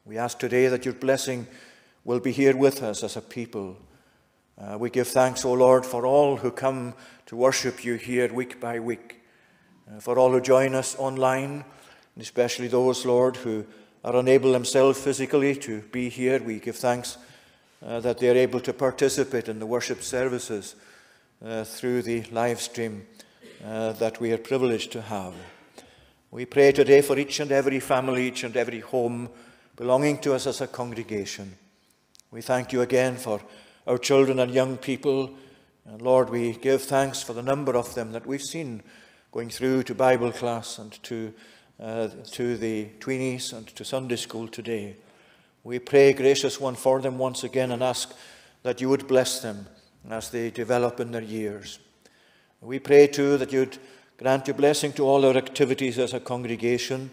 We 0.03 0.17
ask 0.17 0.39
today 0.39 0.65
that 0.65 0.83
your 0.83 0.95
blessing 0.95 1.45
will 2.05 2.19
be 2.19 2.31
here 2.31 2.57
with 2.57 2.81
us 2.81 3.03
as 3.03 3.17
a 3.17 3.21
people. 3.21 3.77
Uh, 4.59 4.75
we 4.79 4.89
give 4.89 5.09
thanks, 5.09 5.45
O 5.45 5.53
Lord, 5.53 5.85
for 5.85 6.07
all 6.07 6.37
who 6.37 6.49
come 6.49 6.95
to 7.27 7.35
worship 7.35 7.85
you 7.85 7.97
here 7.97 8.33
week 8.33 8.59
by 8.59 8.79
week, 8.79 9.21
uh, 9.87 9.99
for 9.99 10.17
all 10.17 10.31
who 10.31 10.41
join 10.41 10.73
us 10.73 10.95
online, 10.97 11.65
and 12.15 12.23
especially 12.23 12.67
those, 12.67 13.05
Lord, 13.05 13.35
who 13.35 13.63
are 14.03 14.15
unable 14.15 14.51
themselves 14.51 14.99
physically 14.99 15.55
to 15.55 15.81
be 15.81 16.09
here, 16.09 16.41
we 16.43 16.59
give 16.59 16.75
thanks 16.75 17.17
uh, 17.85 17.99
that 18.01 18.17
they 18.17 18.29
are 18.29 18.37
able 18.37 18.59
to 18.59 18.73
participate 18.73 19.47
in 19.47 19.59
the 19.59 19.65
worship 19.65 20.01
services 20.01 20.75
uh, 21.43 21.63
through 21.63 22.01
the 22.01 22.23
live 22.31 22.59
stream 22.59 23.05
uh, 23.65 23.93
that 23.93 24.19
we 24.19 24.31
are 24.31 24.37
privileged 24.37 24.91
to 24.91 25.01
have. 25.01 25.33
We 26.31 26.45
pray 26.45 26.71
today 26.71 27.01
for 27.01 27.17
each 27.17 27.39
and 27.39 27.51
every 27.51 27.79
family, 27.79 28.27
each 28.27 28.43
and 28.43 28.57
every 28.57 28.79
home 28.79 29.29
belonging 29.75 30.17
to 30.19 30.33
us 30.33 30.47
as 30.47 30.61
a 30.61 30.67
congregation. 30.67 31.55
We 32.31 32.41
thank 32.41 32.73
you 32.73 32.81
again 32.81 33.17
for 33.17 33.41
our 33.85 33.97
children 33.97 34.39
and 34.39 34.51
young 34.51 34.77
people. 34.77 35.31
And 35.85 36.01
Lord, 36.01 36.29
we 36.29 36.53
give 36.53 36.81
thanks 36.81 37.21
for 37.21 37.33
the 37.33 37.43
number 37.43 37.75
of 37.75 37.93
them 37.93 38.11
that 38.13 38.25
we've 38.25 38.41
seen 38.41 38.81
going 39.31 39.49
through 39.49 39.83
to 39.83 39.95
Bible 39.95 40.31
class 40.31 40.77
and 40.77 40.91
to, 41.03 41.33
uh, 41.79 42.07
to 42.31 42.57
the 42.57 42.87
tweenies 42.99 43.53
and 43.53 43.67
to 43.67 43.83
Sunday 43.83 44.15
school 44.15 44.47
today. 44.47 44.95
We 45.63 45.79
pray, 45.79 46.13
gracious 46.13 46.59
one, 46.59 46.75
for 46.75 47.01
them 47.01 47.17
once 47.17 47.43
again 47.43 47.71
and 47.71 47.81
ask 47.81 48.13
that 48.63 48.81
you 48.81 48.89
would 48.89 49.07
bless 49.07 49.41
them 49.41 49.67
as 50.09 50.29
they 50.29 50.49
develop 50.49 50.99
in 50.99 51.11
their 51.11 51.21
years. 51.21 51.79
We 52.61 52.79
pray 52.79 53.07
too 53.07 53.37
that 53.37 53.51
you'd 53.51 53.77
grant 54.17 54.47
your 54.47 54.55
blessing 54.55 54.93
to 54.93 55.05
all 55.05 55.25
our 55.25 55.35
activities 55.35 55.99
as 55.99 56.13
a 56.13 56.19
congregation, 56.19 57.11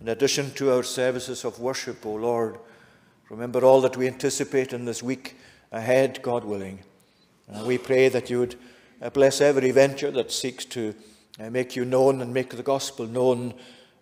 in 0.00 0.08
addition 0.08 0.50
to 0.52 0.72
our 0.72 0.82
services 0.82 1.44
of 1.44 1.58
worship, 1.58 2.04
O 2.04 2.14
Lord. 2.14 2.58
Remember 3.30 3.64
all 3.64 3.80
that 3.80 3.96
we 3.96 4.06
anticipate 4.06 4.72
in 4.72 4.84
this 4.84 5.02
week 5.02 5.36
ahead, 5.70 6.20
God 6.22 6.44
willing. 6.44 6.80
And 7.48 7.66
we 7.66 7.78
pray 7.78 8.08
that 8.08 8.30
you 8.30 8.40
would 8.40 8.56
uh, 9.00 9.10
bless 9.10 9.40
every 9.40 9.70
venture 9.70 10.10
that 10.10 10.30
seeks 10.30 10.64
to 10.66 10.94
uh, 11.40 11.50
make 11.50 11.74
you 11.74 11.84
known 11.84 12.20
and 12.20 12.32
make 12.32 12.50
the 12.50 12.62
gospel 12.62 13.06
known 13.06 13.54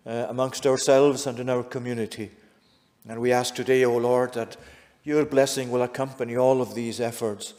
uh, 0.05 0.25
amongst 0.29 0.65
ourselves 0.65 1.27
and 1.27 1.39
in 1.39 1.49
our 1.49 1.63
community. 1.63 2.31
And 3.07 3.19
we 3.19 3.31
ask 3.31 3.55
today, 3.55 3.83
O 3.85 3.97
Lord, 3.97 4.33
that 4.33 4.57
your 5.03 5.25
blessing 5.25 5.71
will 5.71 5.81
accompany 5.81 6.35
all 6.35 6.61
of 6.61 6.75
these 6.75 6.99
efforts, 6.99 7.53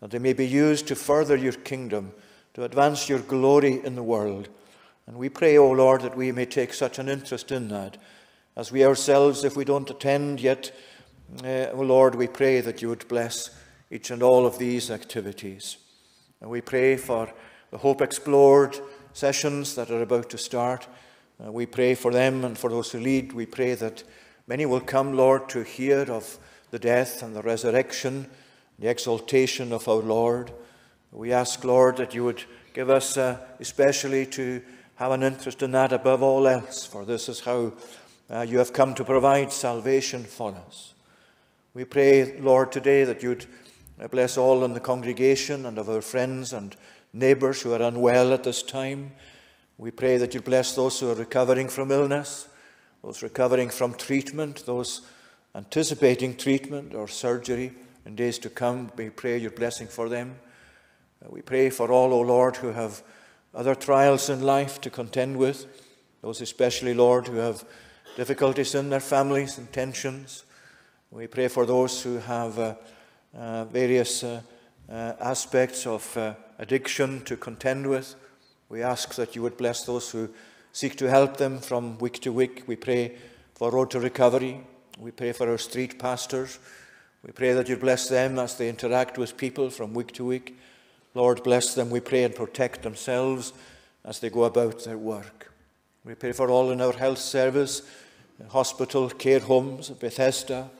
that 0.00 0.10
they 0.10 0.18
may 0.18 0.32
be 0.32 0.46
used 0.46 0.86
to 0.88 0.94
further 0.94 1.36
your 1.36 1.52
kingdom, 1.52 2.12
to 2.54 2.64
advance 2.64 3.08
your 3.08 3.18
glory 3.18 3.84
in 3.84 3.94
the 3.94 4.02
world. 4.02 4.48
And 5.06 5.16
we 5.16 5.28
pray, 5.28 5.58
O 5.58 5.70
Lord, 5.70 6.02
that 6.02 6.16
we 6.16 6.32
may 6.32 6.46
take 6.46 6.72
such 6.72 6.98
an 6.98 7.08
interest 7.08 7.52
in 7.52 7.68
that, 7.68 7.96
as 8.56 8.72
we 8.72 8.84
ourselves, 8.84 9.44
if 9.44 9.56
we 9.56 9.64
don't 9.64 9.88
attend 9.88 10.40
yet, 10.40 10.72
uh, 11.44 11.66
O 11.72 11.82
Lord, 11.82 12.14
we 12.14 12.26
pray 12.26 12.60
that 12.60 12.82
you 12.82 12.88
would 12.88 13.06
bless 13.06 13.50
each 13.90 14.10
and 14.10 14.22
all 14.22 14.46
of 14.46 14.58
these 14.58 14.90
activities. 14.90 15.76
And 16.40 16.50
we 16.50 16.60
pray 16.60 16.96
for 16.96 17.32
the 17.70 17.78
Hope 17.78 18.00
Explored 18.00 18.78
sessions 19.12 19.74
that 19.74 19.90
are 19.90 20.02
about 20.02 20.30
to 20.30 20.38
start. 20.38 20.86
Uh, 21.44 21.52
we 21.52 21.66
pray 21.66 21.94
for 21.94 22.12
them 22.12 22.44
and 22.44 22.58
for 22.58 22.68
those 22.68 22.90
who 22.90 22.98
lead. 22.98 23.32
We 23.32 23.46
pray 23.46 23.74
that 23.74 24.02
many 24.46 24.66
will 24.66 24.80
come, 24.80 25.12
Lord, 25.12 25.48
to 25.50 25.62
hear 25.62 26.00
of 26.10 26.38
the 26.70 26.78
death 26.78 27.22
and 27.22 27.34
the 27.34 27.42
resurrection, 27.42 28.26
the 28.78 28.88
exaltation 28.88 29.72
of 29.72 29.86
our 29.88 30.02
Lord. 30.02 30.52
We 31.12 31.32
ask, 31.32 31.64
Lord, 31.64 31.96
that 31.98 32.14
you 32.14 32.24
would 32.24 32.42
give 32.74 32.90
us 32.90 33.16
uh, 33.16 33.38
especially 33.60 34.26
to 34.26 34.62
have 34.96 35.12
an 35.12 35.22
interest 35.22 35.62
in 35.62 35.70
that 35.72 35.92
above 35.92 36.22
all 36.22 36.48
else, 36.48 36.84
for 36.84 37.04
this 37.04 37.28
is 37.28 37.40
how 37.40 37.72
uh, 38.30 38.42
you 38.42 38.58
have 38.58 38.72
come 38.72 38.94
to 38.94 39.04
provide 39.04 39.52
salvation 39.52 40.24
for 40.24 40.54
us. 40.66 40.94
We 41.72 41.84
pray, 41.84 42.40
Lord, 42.40 42.72
today 42.72 43.04
that 43.04 43.22
you'd 43.22 43.46
bless 44.10 44.36
all 44.36 44.64
in 44.64 44.74
the 44.74 44.80
congregation 44.80 45.66
and 45.66 45.78
of 45.78 45.88
our 45.88 46.02
friends 46.02 46.52
and 46.52 46.74
neighbours 47.12 47.62
who 47.62 47.72
are 47.72 47.82
unwell 47.82 48.32
at 48.32 48.44
this 48.44 48.62
time. 48.62 49.12
We 49.78 49.92
pray 49.92 50.16
that 50.16 50.34
you 50.34 50.40
bless 50.40 50.74
those 50.74 50.98
who 50.98 51.08
are 51.08 51.14
recovering 51.14 51.68
from 51.68 51.92
illness, 51.92 52.48
those 53.00 53.22
recovering 53.22 53.70
from 53.70 53.94
treatment, 53.94 54.66
those 54.66 55.02
anticipating 55.54 56.36
treatment 56.36 56.94
or 56.94 57.06
surgery 57.06 57.72
in 58.04 58.16
days 58.16 58.40
to 58.40 58.50
come. 58.50 58.90
We 58.96 59.10
pray 59.10 59.38
your 59.38 59.52
blessing 59.52 59.86
for 59.86 60.08
them. 60.08 60.34
Uh, 61.24 61.28
we 61.30 61.42
pray 61.42 61.70
for 61.70 61.92
all, 61.92 62.12
O 62.12 62.20
Lord, 62.20 62.56
who 62.56 62.72
have 62.72 63.04
other 63.54 63.76
trials 63.76 64.28
in 64.28 64.42
life 64.42 64.80
to 64.80 64.90
contend 64.90 65.36
with, 65.36 65.66
those 66.22 66.40
especially, 66.40 66.92
Lord, 66.92 67.28
who 67.28 67.36
have 67.36 67.64
difficulties 68.16 68.74
in 68.74 68.90
their 68.90 69.00
families 69.00 69.58
and 69.58 69.72
tensions. 69.72 70.44
We 71.12 71.28
pray 71.28 71.46
for 71.46 71.64
those 71.64 72.02
who 72.02 72.18
have 72.18 72.58
uh, 72.58 72.74
uh, 73.32 73.64
various 73.66 74.24
uh, 74.24 74.40
uh 74.90 75.12
aspects 75.20 75.86
of 75.86 76.16
uh, 76.16 76.34
addiction 76.58 77.22
to 77.26 77.36
contend 77.36 77.86
with. 77.86 78.16
We 78.68 78.82
ask 78.82 79.14
that 79.14 79.34
you 79.34 79.42
would 79.42 79.56
bless 79.56 79.84
those 79.84 80.10
who 80.10 80.28
seek 80.72 80.96
to 80.96 81.08
help 81.08 81.36
them 81.36 81.58
from 81.58 81.98
week 81.98 82.20
to 82.20 82.32
week. 82.32 82.64
We 82.66 82.76
pray 82.76 83.16
for 83.54 83.70
Road 83.70 83.90
to 83.92 84.00
Recovery. 84.00 84.60
We 84.98 85.10
pray 85.10 85.32
for 85.32 85.48
our 85.48 85.58
street 85.58 85.98
pastors. 85.98 86.58
We 87.24 87.32
pray 87.32 87.52
that 87.52 87.68
you 87.68 87.76
bless 87.76 88.08
them 88.08 88.38
as 88.38 88.56
they 88.56 88.68
interact 88.68 89.18
with 89.18 89.36
people 89.36 89.70
from 89.70 89.94
week 89.94 90.12
to 90.12 90.24
week. 90.24 90.58
Lord, 91.14 91.42
bless 91.42 91.74
them, 91.74 91.90
we 91.90 92.00
pray, 92.00 92.24
and 92.24 92.34
protect 92.34 92.82
themselves 92.82 93.52
as 94.04 94.20
they 94.20 94.30
go 94.30 94.44
about 94.44 94.84
their 94.84 94.98
work. 94.98 95.52
We 96.04 96.14
pray 96.14 96.32
for 96.32 96.50
all 96.50 96.70
in 96.70 96.80
our 96.80 96.92
health 96.92 97.18
service, 97.18 97.82
hospital, 98.50 99.10
care 99.10 99.40
homes, 99.40 99.90
Bethesda, 99.90 100.70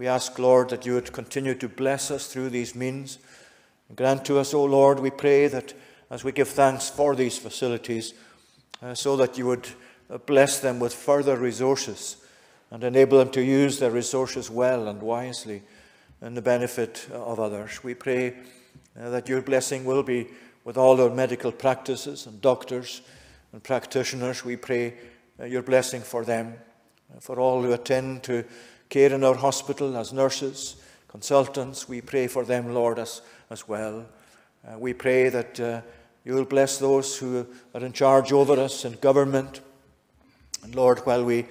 we 0.00 0.06
ask, 0.06 0.38
Lord, 0.38 0.70
that 0.70 0.86
you 0.86 0.94
would 0.94 1.12
continue 1.12 1.54
to 1.56 1.68
bless 1.68 2.10
us 2.10 2.26
through 2.26 2.48
these 2.48 2.74
means. 2.74 3.18
Grant 3.94 4.24
to 4.24 4.38
us, 4.38 4.54
O 4.54 4.64
Lord, 4.64 4.98
we 5.00 5.10
pray 5.10 5.46
that 5.48 5.74
as 6.10 6.24
we 6.24 6.32
give 6.32 6.48
thanks 6.48 6.90
for 6.90 7.14
these 7.14 7.38
facilities, 7.38 8.14
uh, 8.82 8.94
so 8.94 9.16
that 9.16 9.38
you 9.38 9.46
would 9.46 9.68
uh, 10.10 10.18
bless 10.18 10.58
them 10.58 10.80
with 10.80 10.92
further 10.92 11.36
resources 11.36 12.16
and 12.70 12.82
enable 12.84 13.18
them 13.18 13.30
to 13.30 13.42
use 13.42 13.78
their 13.78 13.90
resources 13.90 14.50
well 14.50 14.88
and 14.88 15.00
wisely 15.00 15.62
in 16.20 16.34
the 16.34 16.42
benefit 16.42 17.08
of 17.12 17.38
others. 17.38 17.82
We 17.82 17.94
pray 17.94 18.34
uh, 19.00 19.10
that 19.10 19.28
your 19.28 19.40
blessing 19.40 19.84
will 19.84 20.02
be 20.02 20.28
with 20.64 20.76
all 20.76 21.00
our 21.00 21.10
medical 21.10 21.52
practices 21.52 22.26
and 22.26 22.40
doctors 22.40 23.02
and 23.52 23.62
practitioners. 23.62 24.44
We 24.44 24.56
pray 24.56 24.94
uh, 25.40 25.44
your 25.44 25.62
blessing 25.62 26.02
for 26.02 26.24
them, 26.24 26.54
uh, 27.14 27.20
for 27.20 27.38
all 27.38 27.62
who 27.62 27.72
attend 27.72 28.24
to 28.24 28.44
care 28.88 29.12
in 29.12 29.24
our 29.24 29.34
hospital 29.34 29.96
as 29.96 30.12
nurses, 30.12 30.76
consultants. 31.08 31.88
We 31.88 32.00
pray 32.00 32.26
for 32.26 32.44
them, 32.44 32.74
Lord, 32.74 32.98
as, 32.98 33.22
as 33.48 33.68
well. 33.68 34.06
Uh, 34.66 34.78
we 34.78 34.92
pray 34.92 35.28
that 35.28 35.84
you 36.24 36.34
will 36.34 36.44
bless 36.44 36.78
those 36.78 37.16
who 37.16 37.46
are 37.74 37.84
in 37.84 37.92
charge 37.92 38.32
over 38.32 38.58
us 38.60 38.84
in 38.84 38.92
government. 38.94 39.60
And 40.62 40.74
Lord, 40.74 41.00
while 41.00 41.24
we 41.24 41.46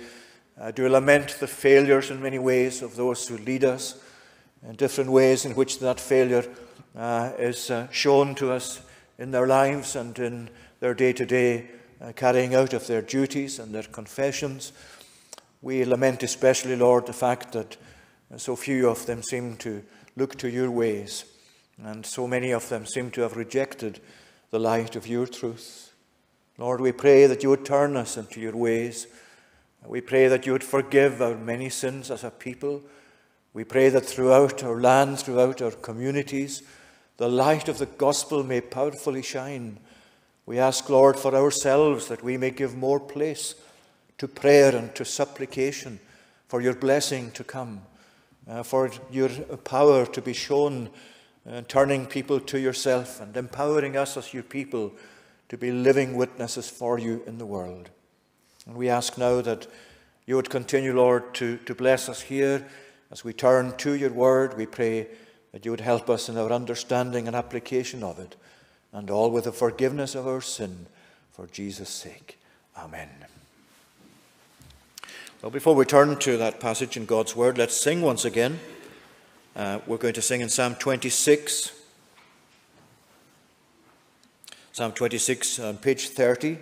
uh, 0.60 0.72
do 0.72 0.88
lament 0.88 1.38
the 1.40 1.48
failures 1.48 2.12
in 2.12 2.22
many 2.22 2.40
ways 2.40 2.82
of 2.82 2.96
those 2.96 3.28
who 3.28 3.38
lead 3.38 3.64
us, 3.64 4.02
in 4.68 4.76
different 4.76 5.10
ways 5.10 5.46
in 5.46 5.56
which 5.56 5.80
that 5.80 6.00
failure 6.00 6.46
uh, 6.96 7.32
is 7.40 7.72
uh, 7.72 7.88
shown 7.92 8.36
to 8.36 8.52
us 8.52 8.82
in 9.18 9.32
their 9.32 9.48
lives 9.48 9.96
and 9.96 10.20
in 10.20 10.50
their 10.80 10.94
day 10.94 11.14
to 11.14 11.26
day 11.26 11.70
carrying 12.16 12.56
out 12.56 12.74
of 12.74 12.88
their 12.88 13.02
duties 13.02 13.60
and 13.60 13.74
their 13.74 13.84
confessions. 13.84 14.72
We 15.62 15.84
lament 15.84 16.24
especially, 16.24 16.76
Lord, 16.76 17.06
the 17.06 17.14
fact 17.14 17.52
that 17.54 17.76
so 18.38 18.56
few 18.56 18.88
of 18.88 19.06
them 19.06 19.22
seem 19.22 19.58
to 19.58 19.84
look 20.16 20.38
to 20.38 20.50
your 20.50 20.72
ways, 20.72 21.26
and 21.84 22.06
so 22.06 22.28
many 22.28 22.52
of 22.52 22.70
them 22.70 22.86
seem 22.86 23.12
to 23.12 23.22
have 23.22 23.36
rejected 23.36 24.00
the 24.52 24.60
light 24.60 24.96
of 24.96 25.08
your 25.08 25.28
truth. 25.28 25.94
Lord, 26.58 26.82
we 26.82 26.92
pray 26.92 27.26
that 27.28 27.44
you 27.44 27.50
would 27.50 27.66
turn 27.66 27.96
us 27.96 28.18
into 28.18 28.42
your 28.42 28.56
ways. 28.56 29.08
We 29.86 30.02
pray 30.02 30.28
that 30.28 30.46
you 30.46 30.52
would 30.52 30.64
forgive 30.64 31.22
our 31.22 31.36
many 31.36 31.70
sins 31.70 32.12
as 32.12 32.24
a 32.24 32.32
people. 32.32 32.82
We 33.54 33.64
pray 33.64 33.90
that 33.90 34.06
throughout 34.06 34.64
our 34.64 34.80
land, 34.80 35.20
throughout 35.20 35.62
our 35.62 35.72
communities, 35.72 36.64
the 37.18 37.30
light 37.30 37.68
of 37.70 37.78
the 37.78 37.86
gospel 37.86 38.44
may 38.44 38.62
powerfully 38.62 39.22
shine. 39.22 39.80
We 40.46 40.60
ask, 40.60 40.90
Lord, 40.90 41.18
for 41.18 41.36
ourselves 41.36 42.08
that 42.08 42.24
we 42.24 42.38
may 42.38 42.52
give 42.52 42.76
more 42.76 43.00
place 43.00 43.56
to 44.18 44.28
prayer 44.28 44.76
and 44.76 44.94
to 44.96 45.06
supplication 45.06 46.00
for 46.48 46.62
your 46.62 46.74
blessing 46.74 47.32
to 47.32 47.44
come, 47.44 47.82
uh, 48.50 48.64
for 48.64 48.92
your 49.12 49.30
power 49.64 50.06
to 50.08 50.22
be 50.22 50.34
shown, 50.34 50.90
uh, 51.50 51.62
turning 51.68 52.06
people 52.06 52.40
to 52.40 52.60
yourself 52.60 53.20
and 53.20 53.36
empowering 53.36 53.98
us 53.98 54.16
as 54.18 54.34
your 54.34 54.44
people 54.44 54.94
to 55.50 55.58
be 55.58 55.72
living 55.72 56.16
witnesses 56.16 56.70
for 56.70 57.00
you 57.00 57.24
in 57.26 57.38
the 57.38 57.46
world. 57.46 57.90
And 58.68 58.76
we 58.76 58.90
ask 58.90 59.18
now 59.18 59.42
that 59.42 59.68
you 60.28 60.36
would 60.36 60.50
continue, 60.50 60.94
Lord, 60.94 61.34
to, 61.36 61.58
to 61.66 61.74
bless 61.74 62.08
us 62.08 62.22
here 62.22 62.68
as 63.12 63.24
we 63.24 63.34
turn 63.34 63.76
to 63.78 63.94
your 63.94 64.12
word. 64.12 64.56
We 64.56 64.68
pray 64.68 65.08
that 65.52 65.66
you 65.66 65.72
would 65.72 65.82
help 65.82 66.10
us 66.10 66.30
in 66.30 66.38
our 66.38 66.52
understanding 66.52 67.26
and 67.26 67.36
application 67.36 68.04
of 68.04 68.20
it, 68.20 68.36
and 68.94 69.10
all 69.10 69.32
with 69.32 69.46
the 69.46 69.52
forgiveness 69.52 70.14
of 70.14 70.28
our 70.28 70.42
sin 70.42 70.86
for 71.32 71.48
Jesus' 71.48 71.90
sake. 71.90 72.38
Amen. 72.78 73.10
Well, 75.42 75.50
before 75.50 75.74
we 75.74 75.86
turn 75.86 76.18
to 76.18 76.38
that 76.38 76.60
passage 76.60 76.98
in 76.98 77.06
God's 77.06 77.36
Word, 77.36 77.58
let's 77.58 77.76
sing 77.76 78.02
once 78.02 78.26
again. 78.26 78.60
Uh, 79.60 79.78
we're 79.86 79.98
going 79.98 80.14
to 80.14 80.22
sing 80.22 80.40
in 80.40 80.48
Psalm 80.48 80.74
26. 80.76 81.74
Psalm 84.72 84.94
26, 84.94 85.60
on 85.60 85.76
page 85.76 86.08
30. 86.08 86.58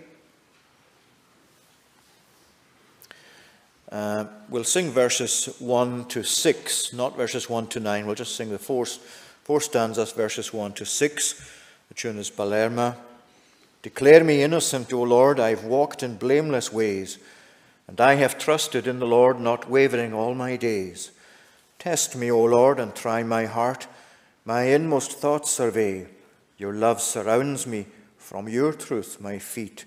Uh, 3.92 4.24
we'll 4.48 4.64
sing 4.64 4.90
verses 4.90 5.46
1 5.60 6.06
to 6.06 6.24
6, 6.24 6.92
not 6.92 7.16
verses 7.16 7.48
1 7.48 7.68
to 7.68 7.78
9. 7.78 8.04
We'll 8.04 8.16
just 8.16 8.34
sing 8.34 8.50
the 8.50 8.58
four, 8.58 8.84
four 9.44 9.60
stanzas, 9.60 10.10
verses 10.10 10.52
1 10.52 10.72
to 10.72 10.84
6. 10.84 11.50
The 11.90 11.94
tune 11.94 12.18
is 12.18 12.30
Palerma, 12.30 12.96
Declare 13.82 14.24
me 14.24 14.42
innocent, 14.42 14.92
O 14.92 15.02
Lord. 15.04 15.38
I've 15.38 15.62
walked 15.62 16.02
in 16.02 16.16
blameless 16.16 16.72
ways, 16.72 17.18
and 17.86 18.00
I 18.00 18.14
have 18.14 18.38
trusted 18.38 18.88
in 18.88 18.98
the 18.98 19.06
Lord, 19.06 19.38
not 19.38 19.70
wavering 19.70 20.12
all 20.12 20.34
my 20.34 20.56
days. 20.56 21.12
Test 21.88 22.16
me, 22.16 22.30
O 22.30 22.44
Lord, 22.44 22.78
and 22.80 22.94
try 22.94 23.22
my 23.22 23.46
heart. 23.46 23.86
My 24.44 24.64
inmost 24.64 25.12
thoughts 25.12 25.50
survey. 25.50 26.06
Your 26.58 26.74
love 26.74 27.00
surrounds 27.00 27.66
me. 27.66 27.86
From 28.18 28.46
your 28.46 28.74
truth, 28.74 29.22
my 29.22 29.38
feet 29.38 29.86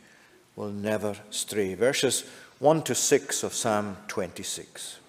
will 0.56 0.72
never 0.72 1.16
stray. 1.30 1.76
Verses 1.76 2.26
1 2.58 2.82
to 2.86 2.96
6 2.96 3.44
of 3.44 3.54
Psalm 3.54 3.98
26. 4.08 5.01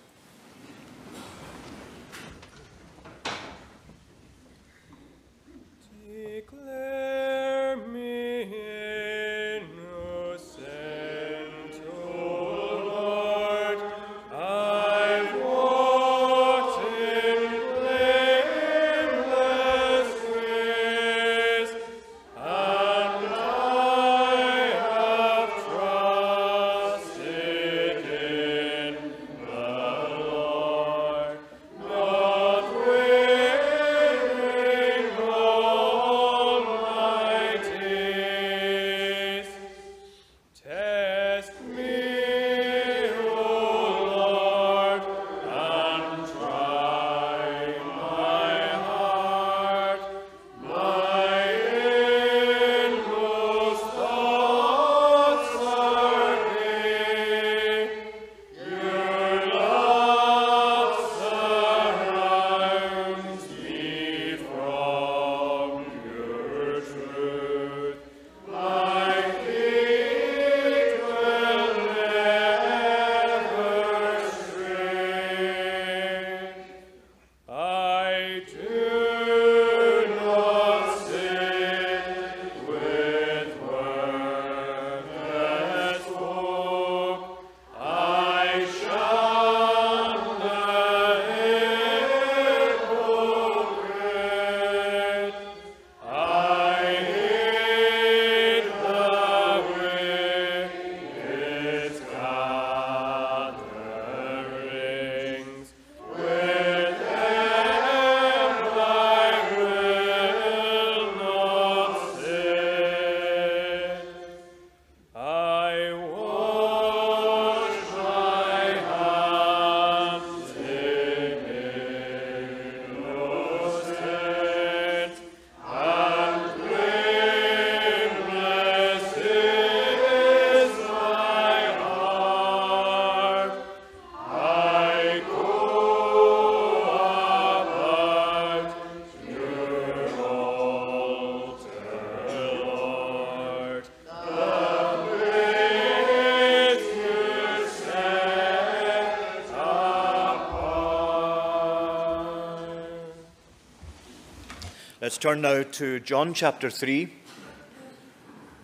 Let's 155.13 155.19
turn 155.19 155.43
now 155.43 155.63
to 155.63 156.01
John 156.01 156.33
chapter 156.33 156.71
3 156.71 157.07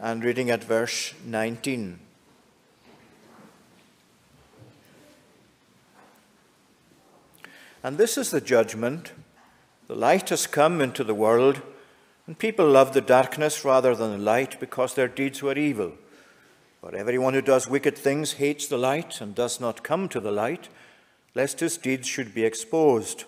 and 0.01 0.25
reading 0.25 0.49
at 0.49 0.65
verse 0.65 1.13
19. 1.27 1.99
And 7.83 7.99
this 7.99 8.17
is 8.17 8.31
the 8.31 8.41
judgment. 8.41 9.13
The 9.89 9.95
light 9.95 10.31
has 10.31 10.47
come 10.47 10.81
into 10.81 11.05
the 11.05 11.13
world, 11.13 11.61
and 12.27 12.39
people 12.39 12.67
love 12.67 12.95
the 12.95 13.03
darkness 13.03 13.63
rather 13.63 13.95
than 13.95 14.13
the 14.13 14.17
light 14.17 14.59
because 14.59 14.95
their 14.95 15.07
deeds 15.07 15.43
were 15.43 15.59
evil. 15.59 15.93
For 16.81 16.95
everyone 16.95 17.35
who 17.35 17.43
does 17.43 17.69
wicked 17.69 17.99
things 17.99 18.33
hates 18.33 18.67
the 18.67 18.79
light 18.79 19.21
and 19.21 19.35
does 19.35 19.61
not 19.61 19.85
come 19.85 20.09
to 20.09 20.19
the 20.19 20.33
light, 20.33 20.71
lest 21.35 21.61
his 21.61 21.77
deeds 21.77 22.09
should 22.09 22.35
be 22.35 22.47
exposed. 22.47 23.25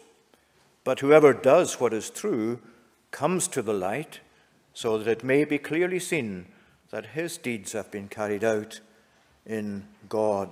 But 0.85 1.01
whoever 1.01 1.35
does 1.35 1.79
what 1.79 1.93
is 1.93 2.09
true 2.09 2.61
comes 3.21 3.49
to 3.49 3.61
the 3.61 3.75
light, 3.75 4.21
so 4.73 4.97
that 4.97 5.07
it 5.07 5.23
may 5.23 5.45
be 5.45 5.59
clearly 5.59 5.99
seen 5.99 6.47
that 6.89 7.05
his 7.05 7.37
deeds 7.37 7.73
have 7.73 7.91
been 7.91 8.09
carried 8.09 8.43
out 8.43 8.81
in 9.45 9.85
God. 10.09 10.49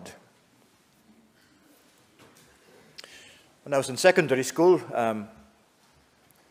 When 3.65 3.73
I 3.73 3.79
was 3.79 3.89
in 3.89 3.97
secondary 3.97 4.43
school, 4.43 4.83
um, 4.93 5.29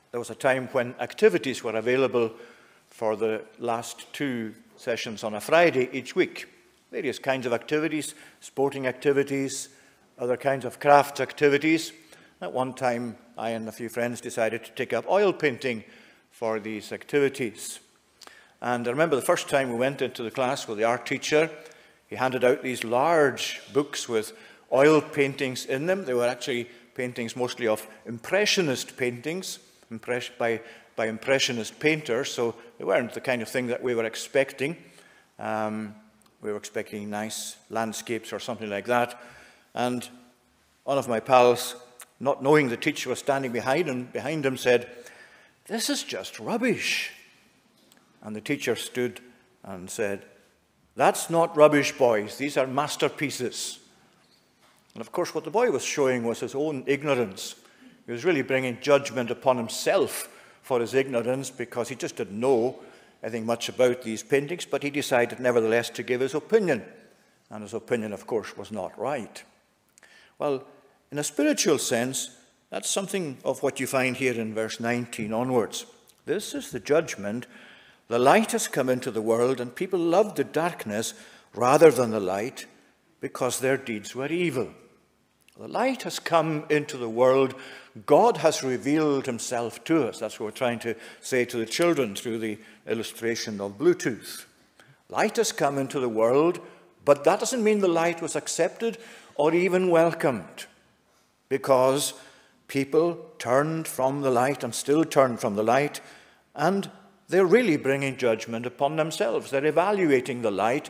there 0.10 0.20
was 0.20 0.32
a 0.32 0.36
time 0.36 0.70
when 0.72 0.96
activities 1.00 1.64
were 1.64 1.76
available 1.76 2.32
for 2.90 3.16
the 3.16 3.44
last 3.60 4.12
two 4.12 4.56
sessions 4.76 5.24
on 5.24 5.36
a 5.36 5.40
Friday 5.40 5.88
each 5.94 6.16
week. 6.16 6.48
Various 6.92 7.20
kinds 7.20 7.46
of 7.46 7.54
activities, 7.54 8.16
sporting 8.40 8.88
activities, 8.88 9.70
other 10.18 10.36
kinds 10.36 10.66
of 10.66 10.80
crafts 10.80 11.20
activities. 11.20 11.92
At 12.42 12.54
one 12.54 12.74
time, 12.74 13.18
I 13.38 13.52
and 13.52 13.70
a 13.70 13.72
few 13.72 13.88
friends 13.88 14.20
decided 14.20 14.66
to 14.66 14.72
take 14.72 14.94
up 14.94 15.08
oil 15.08 15.32
painting 15.32 15.84
for 16.38 16.60
these 16.60 16.92
activities. 16.92 17.80
And 18.62 18.88
I 18.88 18.92
remember 18.92 19.16
the 19.16 19.24
first 19.24 19.50
time 19.50 19.72
we 19.72 19.76
went 19.76 20.04
into 20.04 20.22
the 20.22 20.30
class 20.30 20.68
with 20.68 20.78
the 20.78 20.84
art 20.84 21.08
teacher, 21.08 21.50
he 22.06 22.16
handed 22.16 22.44
out 22.44 22.62
these 22.62 22.84
large 22.84 23.60
books 23.74 24.08
with 24.08 24.34
oil 24.72 25.02
paintings 25.02 25.66
in 25.66 25.88
them. 25.88 26.06
They 26.06 26.14
were 26.14 26.28
actually 26.28 26.70
paintings 26.94 27.36
mostly 27.36 27.68
of 27.68 27.88
Impressionist 28.06 28.98
paintings, 28.98 29.58
by, 30.38 30.62
by 30.96 31.08
Impressionist 31.08 31.80
painters, 31.80 32.32
so 32.32 32.54
they 32.78 32.86
weren't 32.86 33.16
the 33.16 33.22
kind 33.22 33.42
of 33.42 33.50
thing 33.50 33.66
that 33.68 33.82
we 33.82 33.96
were 33.96 34.06
expecting. 34.06 34.78
Um, 35.40 35.96
we 36.44 36.52
were 36.52 36.58
expecting 36.58 37.10
nice 37.10 37.58
landscapes 37.72 38.32
or 38.32 38.38
something 38.38 38.70
like 38.70 38.86
that. 38.86 39.20
And 39.74 40.08
one 40.84 41.00
of 41.00 41.08
my 41.08 41.20
pals, 41.20 41.76
not 42.20 42.44
knowing 42.44 42.70
the 42.70 42.78
teacher 42.78 43.10
was 43.10 43.18
standing 43.18 43.52
behind 43.52 43.88
him, 43.88 44.04
behind 44.04 44.46
him 44.46 44.56
said, 44.56 44.88
This 45.68 45.90
is 45.90 46.04
just 46.04 46.40
rubbish. 46.40 47.12
And 48.22 48.36
the 48.36 48.42
teacher 48.42 48.76
stood 48.76 49.20
and 49.64 49.90
said, 49.90 50.26
That's 50.96 51.30
not 51.30 51.56
rubbish, 51.56 51.92
boys. 51.92 52.38
These 52.38 52.58
are 52.58 52.68
masterpieces. 52.68 53.80
And 54.94 55.02
of 55.02 55.12
course, 55.12 55.36
what 55.36 55.44
the 55.44 55.52
boy 55.52 55.70
was 55.70 55.84
showing 55.84 56.24
was 56.24 56.40
his 56.40 56.56
own 56.56 56.84
ignorance. 56.88 57.56
He 58.06 58.12
was 58.12 58.26
really 58.26 58.42
bringing 58.42 58.80
judgment 58.82 59.30
upon 59.30 59.58
himself 59.58 60.30
for 60.64 60.80
his 60.80 60.94
ignorance 60.94 61.50
because 61.50 61.90
he 61.90 61.96
just 61.96 62.16
didn't 62.16 62.40
know 62.40 62.80
anything 63.22 63.46
much 63.46 63.70
about 63.70 64.02
these 64.02 64.24
paintings, 64.24 64.66
but 64.66 64.84
he 64.84 64.90
decided 64.90 65.40
nevertheless 65.40 65.90
to 65.92 66.04
give 66.04 66.22
his 66.22 66.34
opinion. 66.34 66.84
And 67.50 67.62
his 67.62 67.74
opinion, 67.74 68.14
of 68.14 68.26
course, 68.26 68.58
was 68.58 68.72
not 68.72 68.98
right. 68.98 69.44
Well, 70.40 70.66
in 71.12 71.20
a 71.20 71.24
spiritual 71.24 71.78
sense, 71.78 72.32
that's 72.70 72.90
something 72.90 73.38
of 73.46 73.64
what 73.64 73.80
you 73.80 73.88
find 73.88 74.18
here 74.18 74.34
in 74.34 74.54
verse 74.54 74.80
19 74.80 75.32
onwards. 75.32 75.86
This 76.26 76.54
is 76.54 76.72
the 76.72 76.80
judgment. 76.80 77.48
The 78.10 78.20
light 78.20 78.52
has 78.52 78.68
come 78.68 78.90
into 78.90 79.12
the 79.12 79.22
world, 79.22 79.62
and 79.62 79.74
people 79.74 80.00
loved 80.00 80.38
the 80.38 80.44
darkness 80.44 81.14
rather 81.54 81.92
than 81.92 82.12
the 82.12 82.20
light 82.20 82.66
because 83.22 83.60
their 83.60 83.78
deeds 83.78 84.14
were 84.14 84.28
evil. 84.28 84.70
The 85.58 85.68
light 85.68 86.04
has 86.04 86.20
come 86.20 86.66
into 86.70 86.98
the 86.98 87.10
world. 87.10 87.56
God 88.06 88.38
has 88.38 88.62
revealed 88.62 89.26
himself 89.26 89.84
to 89.86 90.08
us. 90.08 90.20
That's 90.20 90.40
what 90.40 90.46
we're 90.46 90.52
trying 90.52 90.80
to 90.80 90.96
say 91.20 91.46
to 91.46 91.58
the 91.58 91.66
children 91.66 92.16
through 92.16 92.40
the 92.40 92.60
illustration 92.86 93.60
of 93.60 93.78
Bluetooth. 93.78 94.46
Light 95.10 95.38
has 95.38 95.52
come 95.52 95.78
into 95.78 96.00
the 96.00 96.10
world, 96.10 96.60
but 97.06 97.24
that 97.24 97.40
doesn't 97.40 97.64
mean 97.64 97.80
the 97.80 97.88
light 97.88 98.22
was 98.22 98.36
accepted 98.36 98.98
or 99.36 99.54
even 99.54 99.90
welcomed 99.90 100.66
because 101.50 102.14
people 102.68 103.32
turned 103.40 103.88
from 103.88 104.22
the 104.22 104.32
light 104.32 104.64
and 104.64 104.74
still 104.74 105.04
turn 105.04 105.38
from 105.38 105.56
the 105.56 105.64
light, 105.64 106.02
and 106.56 106.90
they're 107.30 107.46
really 107.46 107.78
bringing 107.78 108.18
judgment 108.18 108.66
upon 108.66 108.96
themselves. 108.96 109.52
They're 109.52 109.66
evaluating 109.66 110.42
the 110.42 110.52
light, 110.52 110.90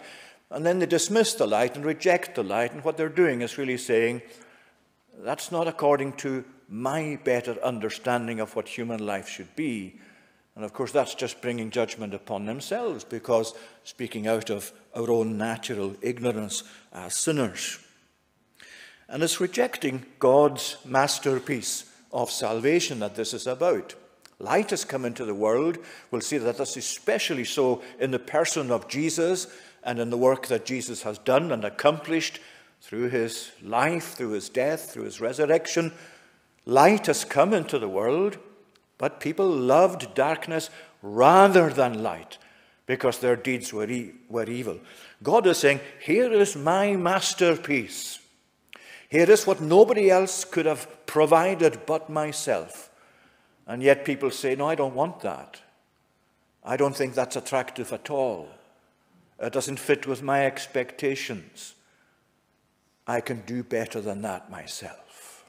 and 0.50 0.66
then 0.66 0.80
they 0.80 0.86
dismiss 0.86 1.34
the 1.34 1.48
light 1.48 1.76
and 1.76 1.86
reject 1.86 2.36
the 2.36 2.44
light. 2.44 2.74
And 2.74 2.84
what 2.84 2.98
they're 2.98 3.10
doing 3.10 3.42
is 3.42 3.58
really 3.58 3.78
saying, 3.78 4.22
that's 5.20 5.52
not 5.52 5.68
according 5.68 6.14
to 6.14 6.46
my 6.70 7.20
better 7.24 7.58
understanding 7.64 8.40
of 8.40 8.56
what 8.56 8.68
human 8.68 9.06
life 9.06 9.28
should 9.28 9.56
be. 9.56 10.00
And 10.56 10.66
of 10.66 10.74
course, 10.74 10.92
that's 10.92 11.16
just 11.16 11.42
bringing 11.42 11.70
judgment 11.70 12.14
upon 12.14 12.46
themselves 12.46 13.04
because 13.04 13.54
speaking 13.84 14.28
out 14.28 14.50
of 14.50 14.72
our 14.96 15.10
own 15.10 15.38
natural 15.38 15.96
ignorance 16.02 16.64
as 16.92 17.16
sinners. 17.16 17.80
And 19.10 19.24
it's 19.24 19.40
rejecting 19.40 20.06
God's 20.20 20.78
masterpiece 20.86 21.86
of 22.12 22.30
salvation 22.32 23.00
that 23.00 23.16
this 23.16 23.34
is 23.34 23.48
about. 23.48 23.96
Light 24.40 24.70
has 24.70 24.86
come 24.86 25.06
into 25.06 25.26
the 25.26 25.34
world. 25.34 25.78
We'll 26.12 26.22
see 26.22 26.38
that 26.38 26.58
that's 26.58 26.78
especially 26.78 27.46
so 27.46 27.82
in 28.00 28.12
the 28.12 28.20
person 28.20 28.72
of 28.72 28.88
Jesus 28.88 29.48
and 29.84 30.00
in 30.00 30.10
the 30.10 30.18
work 30.18 30.48
that 30.48 30.66
Jesus 30.66 31.04
has 31.04 31.18
done 31.18 31.52
and 31.52 31.64
accomplished 31.64 32.40
through 32.82 33.10
his 33.10 33.52
life, 33.64 34.14
through 34.14 34.32
his 34.32 34.50
death, 34.50 34.92
through 34.92 35.06
his 35.06 35.20
resurrection. 35.20 35.92
Light 36.66 37.08
has 37.08 37.26
come 37.26 37.54
into 37.54 37.80
the 37.80 37.90
world, 37.90 38.38
but 38.98 39.20
people 39.20 39.50
loved 39.50 40.14
darkness 40.14 40.70
rather 41.02 41.70
than 41.70 42.04
light 42.04 42.38
because 42.86 43.20
their 43.20 43.36
deeds 43.36 43.74
were, 43.74 43.90
e- 43.90 44.14
were 44.30 44.50
evil. 44.50 44.80
God 45.24 45.48
is 45.48 45.58
saying, 45.58 45.80
Here 46.04 46.32
is 46.32 46.56
my 46.56 46.96
masterpiece. 46.96 48.20
Here 49.10 49.30
is 49.30 49.48
what 49.48 49.62
nobody 49.62 50.10
else 50.10 50.44
could 50.44 50.66
have 50.66 51.06
provided 51.06 51.86
but 51.86 52.10
myself. 52.10 52.90
And 53.66 53.82
yet 53.82 54.06
people 54.06 54.32
say, 54.32 54.56
No, 54.56 54.68
I 54.68 54.76
don't 54.76 54.96
want 54.96 55.22
that. 55.22 55.62
I 56.64 56.76
don't 56.76 56.96
think 56.96 57.14
that's 57.14 57.36
attractive 57.36 57.94
at 57.94 58.10
all. 58.10 58.50
It 59.40 59.54
doesn't 59.54 59.80
fit 59.80 60.08
with 60.08 60.22
my 60.22 60.46
expectations. 60.46 61.76
I 63.06 63.22
can 63.22 63.44
do 63.46 63.64
better 63.64 64.02
than 64.02 64.22
that 64.24 64.52
myself. 64.52 65.46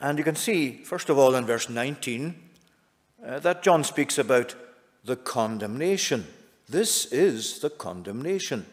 And 0.00 0.16
you 0.16 0.24
can 0.24 0.36
see, 0.36 0.82
first 0.84 1.08
of 1.10 1.18
all, 1.18 1.34
in 1.34 1.44
verse 1.44 1.68
19, 1.68 2.34
uh, 3.26 3.38
that 3.40 3.62
John 3.62 3.82
speaks 3.84 4.16
about 4.16 4.54
the 5.04 5.16
condemnation. 5.16 6.26
This 6.68 7.06
is 7.06 7.58
the 7.58 7.70
condemnation. 7.70 8.64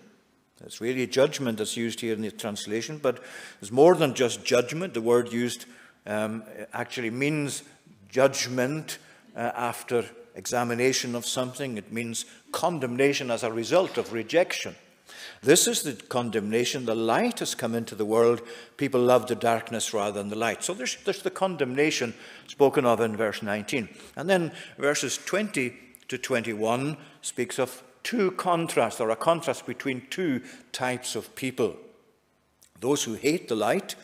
It's 0.66 0.82
really 0.82 1.06
judgment 1.08 1.60
that's 1.60 1.78
used 1.78 2.00
here 2.00 2.14
in 2.14 2.22
the 2.22 2.32
translation, 2.32 2.98
but 2.98 3.24
it's 3.62 3.72
more 3.72 3.96
than 3.96 4.16
just 4.16 4.44
judgment. 4.44 4.94
The 4.94 5.02
word 5.02 5.32
used 5.32 5.66
um, 6.06 6.44
actually 6.74 7.12
means 7.12 7.64
judgment 8.10 8.98
uh, 9.36 9.52
after 9.56 10.04
examination 10.36 11.16
of 11.16 11.26
something, 11.26 11.78
it 11.78 11.92
means 11.92 12.26
condemnation 12.52 13.30
as 13.32 13.44
a 13.44 13.52
result 13.52 13.98
of 13.98 14.14
rejection. 14.14 14.76
This 15.42 15.68
is 15.68 15.84
the 15.84 15.94
condemnation. 15.94 16.86
The 16.86 16.96
light 16.96 17.40
has 17.40 17.56
come 17.56 17.76
into 17.76 17.96
the 17.96 18.06
world. 18.06 18.42
People 18.78 19.02
love 19.02 19.28
the 19.28 19.36
darkness 19.36 19.94
rather 19.94 20.20
than 20.20 20.30
the 20.30 20.36
light. 20.36 20.64
So 20.64 20.74
there's, 20.74 20.98
there's 21.06 21.22
the 21.22 21.32
condemnation 21.32 22.14
spoken 22.48 22.86
of 22.86 23.02
in 23.02 23.16
verse 23.16 23.42
19. 23.42 23.90
And 24.16 24.30
then 24.30 24.52
verses 24.78 25.18
20 25.18 25.74
to 26.08 26.18
21 26.18 26.98
speaks 27.22 27.60
of 27.60 27.84
two 28.08 28.32
contrasts, 28.32 29.02
or 29.02 29.10
a 29.10 29.18
contrast 29.18 29.66
between 29.66 30.08
two 30.10 30.42
types 30.72 31.14
of 31.14 31.36
people. 31.36 31.76
Those 32.80 33.04
who 33.04 33.16
hate 33.16 33.50
the 33.50 33.56
light, 33.56 33.96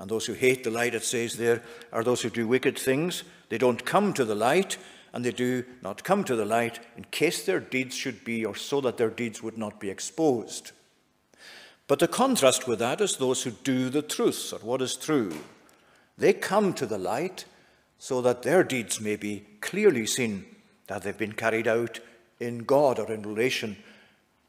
and 0.00 0.10
those 0.10 0.24
who 0.24 0.32
hate 0.32 0.64
the 0.64 0.70
light, 0.70 0.94
it 0.94 1.04
says 1.04 1.36
there, 1.36 1.62
are 1.92 2.02
those 2.02 2.22
who 2.22 2.30
do 2.30 2.48
wicked 2.48 2.78
things. 2.78 3.24
They 3.50 3.58
don't 3.58 3.84
come 3.84 4.14
to 4.14 4.24
the 4.24 4.34
light, 4.34 4.78
and 5.12 5.22
they 5.22 5.32
do 5.32 5.66
not 5.82 6.02
come 6.02 6.24
to 6.24 6.34
the 6.34 6.46
light 6.46 6.80
in 6.96 7.04
case 7.10 7.44
their 7.44 7.60
deeds 7.60 7.94
should 7.94 8.24
be, 8.24 8.42
or 8.42 8.54
so 8.54 8.80
that 8.80 8.96
their 8.96 9.10
deeds 9.10 9.42
would 9.42 9.58
not 9.58 9.78
be 9.78 9.90
exposed. 9.90 10.72
But 11.88 11.98
the 11.98 12.08
contrast 12.08 12.66
with 12.66 12.78
that 12.78 13.02
is 13.02 13.18
those 13.18 13.42
who 13.42 13.50
do 13.50 13.90
the 13.90 14.00
truth, 14.00 14.54
or 14.54 14.60
what 14.60 14.80
is 14.80 14.96
true. 14.96 15.30
They 16.16 16.32
come 16.32 16.72
to 16.72 16.86
the 16.86 16.96
light 16.96 17.44
so 17.98 18.22
that 18.22 18.44
their 18.44 18.64
deeds 18.64 18.98
may 18.98 19.16
be 19.16 19.44
clearly 19.60 20.06
seen, 20.06 20.46
that 20.86 21.02
they've 21.02 21.18
been 21.18 21.34
carried 21.34 21.68
out 21.68 22.00
in 22.42 22.64
God 22.64 22.98
or 22.98 23.10
in 23.12 23.22
relation 23.22 23.76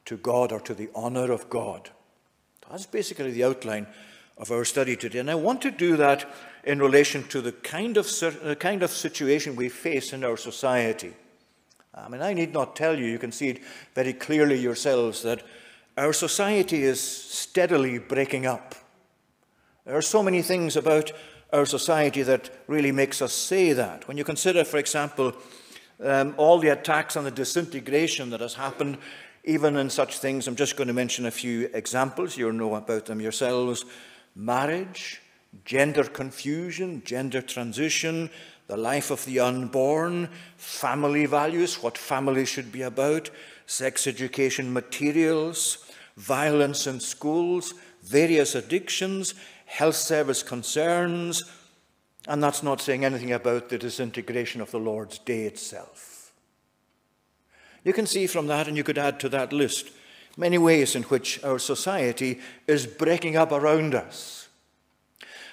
to 0.06 0.18
God 0.18 0.52
or 0.52 0.60
to 0.62 0.74
the 0.74 0.90
honor 0.96 1.32
of 1.32 1.50
God. 1.50 1.90
That's 2.70 2.86
basically 2.86 3.32
the 3.32 3.44
outline 3.44 3.88
of 4.38 4.52
our 4.52 4.66
study 4.66 4.96
today. 4.96 5.20
And 5.20 5.30
I 5.30 5.36
want 5.36 5.62
to 5.62 5.72
do 5.72 5.96
that 5.98 6.28
in 6.64 6.80
relation 6.80 7.24
to 7.28 7.42
the 7.42 7.52
kind 7.52 7.98
of, 7.98 8.06
the 8.08 8.52
uh, 8.52 8.56
kind 8.56 8.84
of 8.84 8.90
situation 8.90 9.56
we 9.56 9.70
face 9.70 10.12
in 10.12 10.24
our 10.24 10.38
society. 10.38 11.14
I 11.94 12.10
mean, 12.10 12.22
I 12.22 12.34
need 12.34 12.54
not 12.54 12.76
tell 12.76 12.98
you, 12.98 13.06
you 13.06 13.20
can 13.20 13.32
see 13.32 13.50
it 13.50 13.62
very 13.94 14.14
clearly 14.14 14.58
yourselves, 14.58 15.22
that 15.22 15.44
our 15.96 16.14
society 16.14 16.84
is 16.84 17.00
steadily 17.00 18.00
breaking 18.00 18.48
up. 18.48 18.74
There 19.86 19.96
are 19.96 20.02
so 20.02 20.24
many 20.24 20.42
things 20.42 20.76
about 20.76 21.12
our 21.52 21.68
society 21.68 22.24
that 22.24 22.50
really 22.68 22.92
makes 22.92 23.22
us 23.22 23.34
say 23.34 23.74
that. 23.74 24.08
When 24.08 24.18
you 24.18 24.24
consider, 24.24 24.64
for 24.64 24.78
example, 24.78 25.34
um, 26.02 26.34
all 26.38 26.60
the 26.60 26.70
attacks 26.70 27.16
on 27.16 27.24
the 27.24 27.32
disintegration 27.32 28.30
that 28.32 28.42
has 28.42 28.54
happened, 28.54 28.98
even 29.44 29.76
in 29.76 29.90
such 29.90 30.20
things. 30.20 30.48
I'm 30.48 30.56
just 30.56 30.78
going 30.78 30.88
to 30.88 30.94
mention 30.94 31.26
a 31.26 31.32
few 31.32 31.70
examples. 31.74 32.38
You'll 32.38 32.54
know 32.54 32.76
about 32.76 33.06
them 33.06 33.22
yourselves 33.22 33.86
marriage, 34.36 35.22
gender 35.66 36.04
confusion, 36.04 37.02
gender 37.06 37.42
transition, 37.42 38.30
the 38.68 38.78
life 38.78 39.12
of 39.12 39.24
the 39.26 39.40
unborn, 39.40 40.30
family 40.58 41.26
values, 41.26 41.84
what 41.84 41.98
family 41.98 42.46
should 42.46 42.72
be 42.72 42.82
about, 42.82 43.30
sex 43.66 44.08
education 44.08 44.72
materials, 44.72 45.86
violence 46.18 46.88
in 46.88 47.00
schools, 47.00 47.74
various 48.02 48.56
addictions, 48.56 49.34
health 49.66 49.96
service 49.96 50.44
concerns, 50.44 51.44
and 52.28 52.42
that's 52.42 52.64
not 52.64 52.82
saying 52.82 53.04
anything 53.04 53.32
about 53.32 53.70
the 53.70 53.78
disintegration 53.78 54.62
of 54.62 54.72
the 54.72 54.80
Lord's 54.80 55.20
day 55.20 55.44
itself. 55.44 56.32
You 57.84 57.92
can 57.92 58.06
see 58.06 58.28
from 58.28 58.48
that, 58.48 58.68
and 58.68 58.78
you 58.78 58.84
could 58.84 58.98
add 58.98 59.20
to 59.20 59.30
that 59.30 59.52
list, 59.52 59.92
many 60.38 60.58
ways 60.58 60.96
in 60.96 61.04
which 61.04 61.44
our 61.44 61.60
society 61.60 62.40
is 62.66 62.88
breaking 62.88 63.36
up 63.36 63.52
around 63.52 63.94
us. 63.94 64.48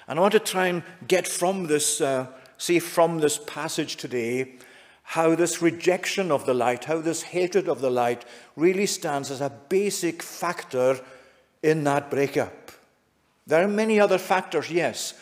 And 0.07 0.17
I 0.17 0.21
want 0.21 0.33
to 0.33 0.39
try 0.39 0.67
and 0.67 0.83
get 1.07 1.27
from 1.27 1.67
this, 1.67 1.99
uh, 1.99 2.27
see 2.57 2.79
from 2.79 3.19
this 3.19 3.37
passage 3.37 3.97
today, 3.97 4.55
how 5.03 5.35
this 5.35 5.61
rejection 5.61 6.31
of 6.31 6.45
the 6.45 6.53
light, 6.53 6.85
how 6.85 7.01
this 7.01 7.21
hatred 7.21 7.67
of 7.67 7.81
the 7.81 7.91
light 7.91 8.23
really 8.55 8.85
stands 8.85 9.29
as 9.29 9.41
a 9.41 9.51
basic 9.67 10.23
factor 10.23 10.99
in 11.61 11.83
that 11.83 12.09
breakup. 12.09 12.71
There 13.45 13.63
are 13.63 13.67
many 13.67 13.99
other 13.99 14.17
factors, 14.17 14.71
yes, 14.71 15.13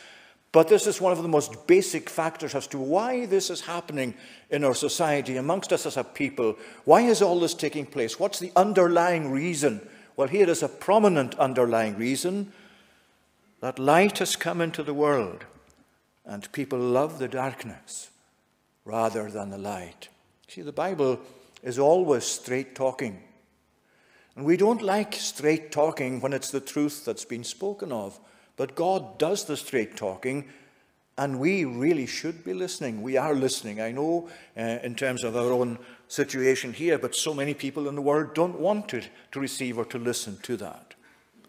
but 0.52 0.68
this 0.68 0.88
is 0.88 1.00
one 1.00 1.12
of 1.12 1.22
the 1.22 1.28
most 1.28 1.68
basic 1.68 2.10
factors 2.10 2.56
as 2.56 2.66
to 2.68 2.80
why 2.80 3.26
this 3.28 3.50
is 3.50 3.62
happening 3.62 4.16
in 4.50 4.64
our 4.64 4.74
society, 4.74 5.38
amongst 5.38 5.72
us 5.72 5.86
as 5.86 5.98
a 5.98 6.04
people. 6.04 6.56
Why 6.86 7.02
is 7.02 7.22
all 7.22 7.40
this 7.40 7.54
taking 7.54 7.86
place? 7.86 8.20
What's 8.20 8.40
the 8.40 8.52
underlying 8.56 9.30
reason? 9.32 9.88
Well, 10.16 10.28
here 10.28 10.50
is 10.50 10.64
a 10.64 10.70
prominent 10.70 11.36
underlying 11.36 11.98
reason 11.98 12.52
that 13.62 13.78
light 13.78 14.18
has 14.18 14.36
come 14.36 14.60
into 14.60 14.84
the 14.84 14.94
world 14.94 15.46
and 16.26 16.52
people 16.52 16.80
love 16.80 17.20
the 17.20 17.28
darkness 17.28 18.10
rather 18.86 19.30
than 19.30 19.50
the 19.50 19.58
light. 19.58 20.10
See, 20.48 20.62
the 20.62 20.72
Bible 20.72 21.20
is 21.62 21.78
always 21.78 22.24
straight 22.24 22.74
talking. 22.74 23.22
And 24.36 24.46
we 24.46 24.58
don't 24.58 24.82
like 24.82 25.14
straight 25.14 25.72
talking 25.72 26.22
when 26.22 26.34
it's 26.34 26.52
the 26.52 26.60
truth 26.60 27.06
that's 27.06 27.26
been 27.26 27.44
spoken 27.44 27.92
of. 27.92 28.20
But 28.60 28.76
God 28.76 29.18
does 29.18 29.46
the 29.46 29.56
straight 29.56 29.96
talking, 29.96 30.44
and 31.18 31.40
we 31.40 31.64
really 31.64 32.06
should 32.06 32.44
be 32.44 32.54
listening. 32.54 33.02
We 33.02 33.16
are 33.16 33.34
listening. 33.34 33.80
I 33.80 33.94
know 33.94 34.28
uh, 34.58 34.80
in 34.84 34.96
terms 34.96 35.24
of 35.24 35.38
our 35.38 35.54
own 35.54 35.80
situation 36.10 36.74
here, 36.74 36.98
but 36.98 37.16
so 37.16 37.34
many 37.34 37.54
people 37.54 37.88
in 37.88 37.96
the 37.96 38.02
world 38.02 38.34
don't 38.34 38.60
want 38.60 38.90
to, 38.90 39.02
to 39.32 39.40
receive 39.40 39.78
or 39.78 39.86
to 39.86 39.98
listen 39.98 40.40
to 40.44 40.58
that. 40.58 40.94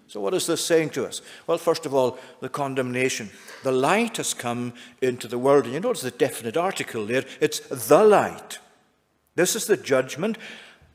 So, 0.06 0.20
what 0.20 0.34
is 0.34 0.46
this 0.46 0.64
saying 0.64 0.90
to 0.90 1.04
us? 1.04 1.20
Well, 1.48 1.58
first 1.58 1.84
of 1.84 1.92
all, 1.94 2.16
the 2.38 2.48
condemnation. 2.48 3.30
The 3.64 3.72
light 3.72 4.18
has 4.18 4.32
come 4.32 4.72
into 5.02 5.26
the 5.26 5.38
world. 5.38 5.64
And 5.64 5.74
you 5.74 5.80
notice 5.80 6.02
the 6.02 6.12
definite 6.12 6.56
article 6.56 7.06
there. 7.06 7.24
It's 7.40 7.58
the 7.58 8.04
light. 8.04 8.60
This 9.34 9.56
is 9.56 9.66
the 9.66 9.76
judgment. 9.76 10.38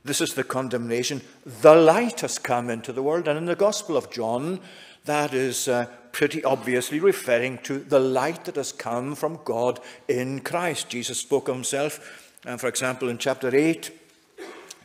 This 0.06 0.22
is 0.22 0.34
the 0.34 0.46
condemnation. 0.46 1.24
The 1.44 1.76
light 1.76 2.22
has 2.22 2.40
come 2.40 2.70
into 2.70 2.94
the 2.94 3.04
world. 3.04 3.28
And 3.28 3.38
in 3.38 3.46
the 3.48 3.56
Gospel 3.56 3.98
of 3.98 4.12
John, 4.12 4.62
that 5.06 5.34
is 5.34 5.68
uh, 5.68 5.86
pretty 6.16 6.42
obviously 6.46 6.98
referring 6.98 7.58
to 7.58 7.78
the 7.78 8.00
light 8.00 8.46
that 8.46 8.56
has 8.56 8.72
come 8.72 9.16
from 9.16 9.38
God 9.44 9.82
in 10.08 10.40
Christ. 10.40 10.88
Jesus 10.88 11.20
spoke 11.20 11.50
of 11.50 11.56
himself, 11.56 12.32
uh, 12.46 12.56
for 12.56 12.68
example, 12.68 13.10
in 13.10 13.18
chapter 13.18 13.54
8, 13.54 13.92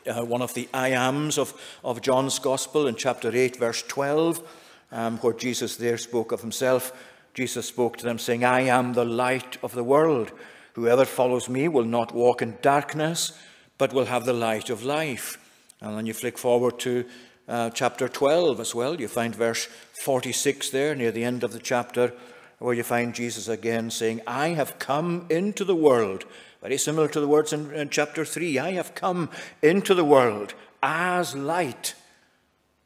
uh, 0.09 0.24
one 0.24 0.43
of 0.43 0.55
the 0.55 0.68
I 0.74 0.89
ams 0.89 1.39
of, 1.39 1.55
of 1.85 2.03
John's 2.03 2.41
Gospel, 2.41 2.89
in 2.89 2.97
chapter 2.97 3.31
8, 3.33 3.55
verse 3.59 3.85
12, 3.87 4.43
um, 4.91 5.18
where 5.18 5.33
Jesus 5.33 5.76
there 5.76 5.99
spoke 5.99 6.33
of 6.33 6.41
himself. 6.41 6.93
Jesus 7.33 7.66
spoke 7.66 7.97
to 7.99 8.05
them, 8.05 8.18
saying, 8.18 8.45
I 8.45 8.62
am 8.62 8.95
the 8.95 9.05
light 9.05 9.57
of 9.62 9.72
the 9.72 9.85
world. 9.85 10.33
Whoever 10.72 11.05
follows 11.05 11.49
me 11.49 11.68
will 11.68 11.85
not 11.85 12.12
walk 12.12 12.43
in 12.43 12.59
darkness, 12.61 13.39
but 13.78 13.93
will 13.93 14.07
have 14.07 14.26
the 14.26 14.33
light 14.33 14.68
of 14.68 14.83
life. 14.83 15.39
And 15.81 15.97
then 15.97 16.07
you 16.07 16.12
flick 16.12 16.39
forward 16.39 16.81
to 16.81 17.05
uh, 17.51 17.69
chapter 17.71 18.09
12 18.09 18.61
as 18.61 18.75
well. 18.75 19.01
You 19.01 19.09
find 19.09 19.35
verse 19.35 19.69
46 20.05 20.71
there, 20.71 20.95
near 20.95 21.11
the 21.11 21.25
end 21.25 21.43
of 21.43 21.53
the 21.53 21.59
chapter, 21.59 22.15
where 22.59 22.75
you 22.75 22.85
find 22.85 23.15
Jesus 23.15 23.49
again 23.49 23.91
saying, 23.91 24.21
I 24.27 24.51
have 24.51 24.79
come 24.79 25.27
into 25.29 25.65
the 25.65 25.75
world. 25.75 26.25
Very 26.63 26.79
similar 26.79 27.09
to 27.09 27.21
the 27.21 27.29
words 27.29 27.53
in, 27.53 27.73
in 27.73 27.89
chapter 27.91 28.25
3. 28.25 28.59
I 28.59 28.73
have 28.73 28.95
come 28.95 29.31
into 29.63 29.95
the 29.95 30.05
world 30.05 30.55
as 30.83 31.35
light, 31.35 31.95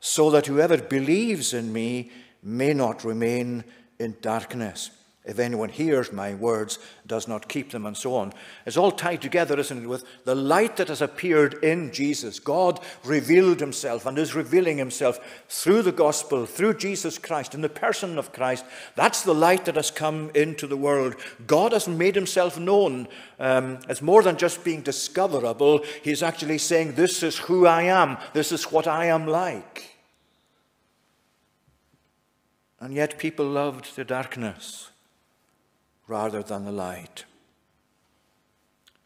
so 0.00 0.30
that 0.30 0.46
whoever 0.46 0.78
believes 0.78 1.52
in 1.52 1.72
me 1.72 2.10
may 2.42 2.72
not 2.72 3.04
remain 3.04 3.64
in 3.98 4.16
darkness. 4.20 4.90
If 5.24 5.38
anyone 5.38 5.70
hears 5.70 6.12
my 6.12 6.34
words, 6.34 6.78
does 7.06 7.26
not 7.26 7.48
keep 7.48 7.70
them, 7.70 7.86
and 7.86 7.96
so 7.96 8.14
on. 8.14 8.34
It's 8.66 8.76
all 8.76 8.90
tied 8.90 9.22
together, 9.22 9.58
isn't 9.58 9.84
it, 9.84 9.86
with 9.86 10.04
the 10.24 10.34
light 10.34 10.76
that 10.76 10.88
has 10.88 11.00
appeared 11.00 11.54
in 11.64 11.92
Jesus. 11.92 12.38
God 12.38 12.78
revealed 13.04 13.58
himself 13.58 14.04
and 14.04 14.18
is 14.18 14.34
revealing 14.34 14.76
himself 14.76 15.18
through 15.48 15.80
the 15.80 15.92
gospel, 15.92 16.44
through 16.44 16.74
Jesus 16.74 17.16
Christ, 17.16 17.54
in 17.54 17.62
the 17.62 17.70
person 17.70 18.18
of 18.18 18.34
Christ. 18.34 18.66
That's 18.96 19.22
the 19.22 19.34
light 19.34 19.64
that 19.64 19.76
has 19.76 19.90
come 19.90 20.30
into 20.34 20.66
the 20.66 20.76
world. 20.76 21.16
God 21.46 21.72
has 21.72 21.88
made 21.88 22.16
himself 22.16 22.58
known. 22.58 23.08
Um, 23.40 23.78
it's 23.88 24.02
more 24.02 24.22
than 24.22 24.36
just 24.36 24.62
being 24.62 24.82
discoverable. 24.82 25.86
He's 26.02 26.22
actually 26.22 26.58
saying, 26.58 26.96
This 26.96 27.22
is 27.22 27.38
who 27.38 27.66
I 27.66 27.84
am, 27.84 28.18
this 28.34 28.52
is 28.52 28.70
what 28.70 28.86
I 28.86 29.06
am 29.06 29.26
like. 29.26 29.96
And 32.78 32.92
yet 32.92 33.16
people 33.16 33.46
loved 33.46 33.96
the 33.96 34.04
darkness 34.04 34.90
rather 36.06 36.42
than 36.42 36.64
the 36.64 36.72
light. 36.72 37.24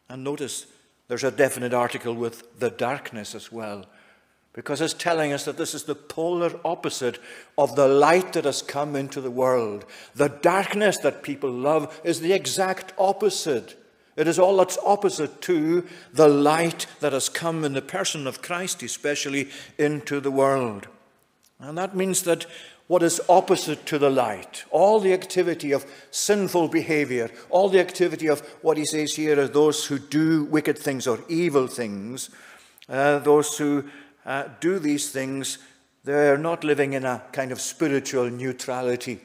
And 0.09 0.23
notice 0.23 0.65
there's 1.07 1.23
a 1.23 1.31
definite 1.31 1.73
article 1.73 2.13
with 2.13 2.59
the 2.59 2.69
darkness 2.69 3.33
as 3.35 3.51
well, 3.51 3.85
because 4.53 4.81
it's 4.81 4.93
telling 4.93 5.31
us 5.31 5.45
that 5.45 5.57
this 5.57 5.73
is 5.73 5.83
the 5.83 5.95
polar 5.95 6.59
opposite 6.65 7.19
of 7.57 7.75
the 7.75 7.87
light 7.87 8.33
that 8.33 8.45
has 8.45 8.61
come 8.61 8.95
into 8.95 9.21
the 9.21 9.31
world. 9.31 9.85
The 10.15 10.29
darkness 10.29 10.97
that 10.99 11.23
people 11.23 11.51
love 11.51 11.99
is 12.03 12.19
the 12.19 12.33
exact 12.33 12.93
opposite. 12.97 13.75
It 14.15 14.27
is 14.27 14.37
all 14.37 14.57
that's 14.57 14.77
opposite 14.85 15.41
to 15.43 15.87
the 16.11 16.27
light 16.27 16.87
that 16.99 17.13
has 17.13 17.29
come 17.29 17.63
in 17.63 17.73
the 17.73 17.81
person 17.81 18.27
of 18.27 18.41
Christ, 18.41 18.83
especially 18.83 19.49
into 19.77 20.19
the 20.19 20.31
world. 20.31 20.87
And 21.59 21.77
that 21.77 21.95
means 21.95 22.23
that 22.23 22.45
what 22.89 23.03
is 23.03 23.21
opposite 23.29 23.85
to 23.85 23.99
the 23.99 24.09
light. 24.09 24.65
All 24.71 24.99
the 24.99 25.13
activity 25.13 25.73
of 25.73 25.85
sinful 26.09 26.69
behavior, 26.69 27.29
all 27.51 27.69
the 27.69 27.79
activity 27.79 28.27
of 28.27 28.39
what 28.63 28.77
he 28.77 28.85
says 28.85 29.13
here 29.13 29.39
are 29.39 29.47
those 29.47 29.85
who 29.85 29.99
do 29.99 30.45
wicked 30.45 30.75
things 30.75 31.05
or 31.05 31.19
evil 31.29 31.67
things, 31.67 32.31
uh, 32.89 33.19
those 33.19 33.55
who 33.59 33.83
uh, 34.25 34.45
do 34.59 34.79
these 34.79 35.11
things, 35.11 35.59
they're 36.03 36.35
not 36.35 36.63
living 36.63 36.93
in 36.93 37.05
a 37.05 37.21
kind 37.31 37.51
of 37.51 37.61
spiritual 37.61 38.27
neutrality. 38.27 39.19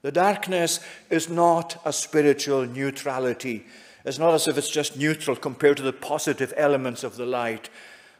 The 0.00 0.12
darkness 0.12 0.80
is 1.10 1.28
not 1.28 1.78
a 1.84 1.92
spiritual 1.92 2.64
neutrality. 2.64 3.66
It's 4.02 4.18
not 4.18 4.32
as 4.32 4.48
if 4.48 4.56
it's 4.56 4.70
just 4.70 4.96
neutral 4.96 5.36
compared 5.36 5.76
to 5.76 5.82
the 5.82 5.92
positive 5.92 6.54
elements 6.56 7.04
of 7.04 7.16
the 7.18 7.26
light. 7.26 7.68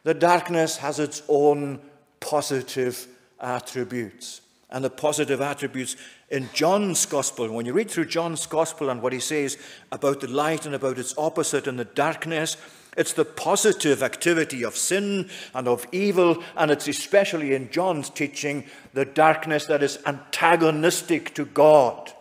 The 0.03 0.13
darkness 0.13 0.77
has 0.77 0.99
its 0.99 1.23
own 1.27 1.81
positive 2.21 3.07
attributes 3.41 4.43
and 4.71 4.85
the 4.85 4.91
positive 4.91 5.41
attributes 5.41 5.97
in 6.29 6.49
John's 6.53 7.05
gospel. 7.07 7.51
When 7.51 7.67
you 7.67 7.73
read 7.73 7.91
through 7.91 8.07
John's 8.07 8.47
gospel 8.47 8.89
and 8.89 9.03
what 9.03 9.13
he 9.13 9.21
says 9.21 9.59
about 9.91 10.21
the 10.21 10.29
light 10.29 10.67
and 10.67 10.75
about 10.75 10.99
its 10.99 11.15
opposite 11.19 11.67
and 11.67 11.79
the 11.79 11.85
darkness, 11.85 12.57
it's 12.97 13.13
the 13.13 13.25
positive 13.25 14.03
activity 14.03 14.65
of 14.65 14.77
sin 14.77 15.29
and 15.55 15.69
of 15.69 15.87
evil, 15.93 16.43
and 16.57 16.71
it's 16.71 16.89
especially 16.89 17.55
in 17.55 17.71
John's 17.71 18.11
teaching 18.11 18.65
the 18.95 19.05
darkness 19.05 19.67
that 19.67 19.83
is 19.83 19.99
antagonistic 20.07 21.35
to 21.35 21.45
God. 21.45 22.13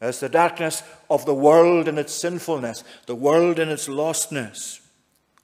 It's 0.00 0.20
the 0.20 0.28
darkness 0.28 0.82
of 1.08 1.26
the 1.26 1.34
world 1.34 1.86
and 1.86 1.98
its 1.98 2.12
sinfulness, 2.12 2.82
the 3.06 3.14
world 3.14 3.60
and 3.60 3.70
its 3.70 3.88
lostness. 3.88 4.80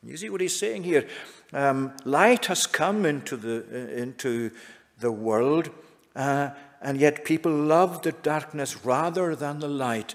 You 0.03 0.16
see 0.16 0.31
what 0.31 0.41
he's 0.41 0.59
saying 0.59 0.85
here? 0.85 1.07
Um, 1.53 1.93
light 2.05 2.47
has 2.47 2.66
come 2.66 3.07
into 3.07 3.37
the, 3.37 4.01
into 4.01 4.51
the 4.99 5.12
world 5.12 5.71
uh, 6.14 6.50
and 6.80 6.98
yet 6.98 7.24
people 7.24 7.52
loved 7.52 8.04
the 8.04 8.12
darkness 8.12 8.84
rather 8.84 9.34
than 9.34 9.59
the 9.59 9.68
light 9.68 10.14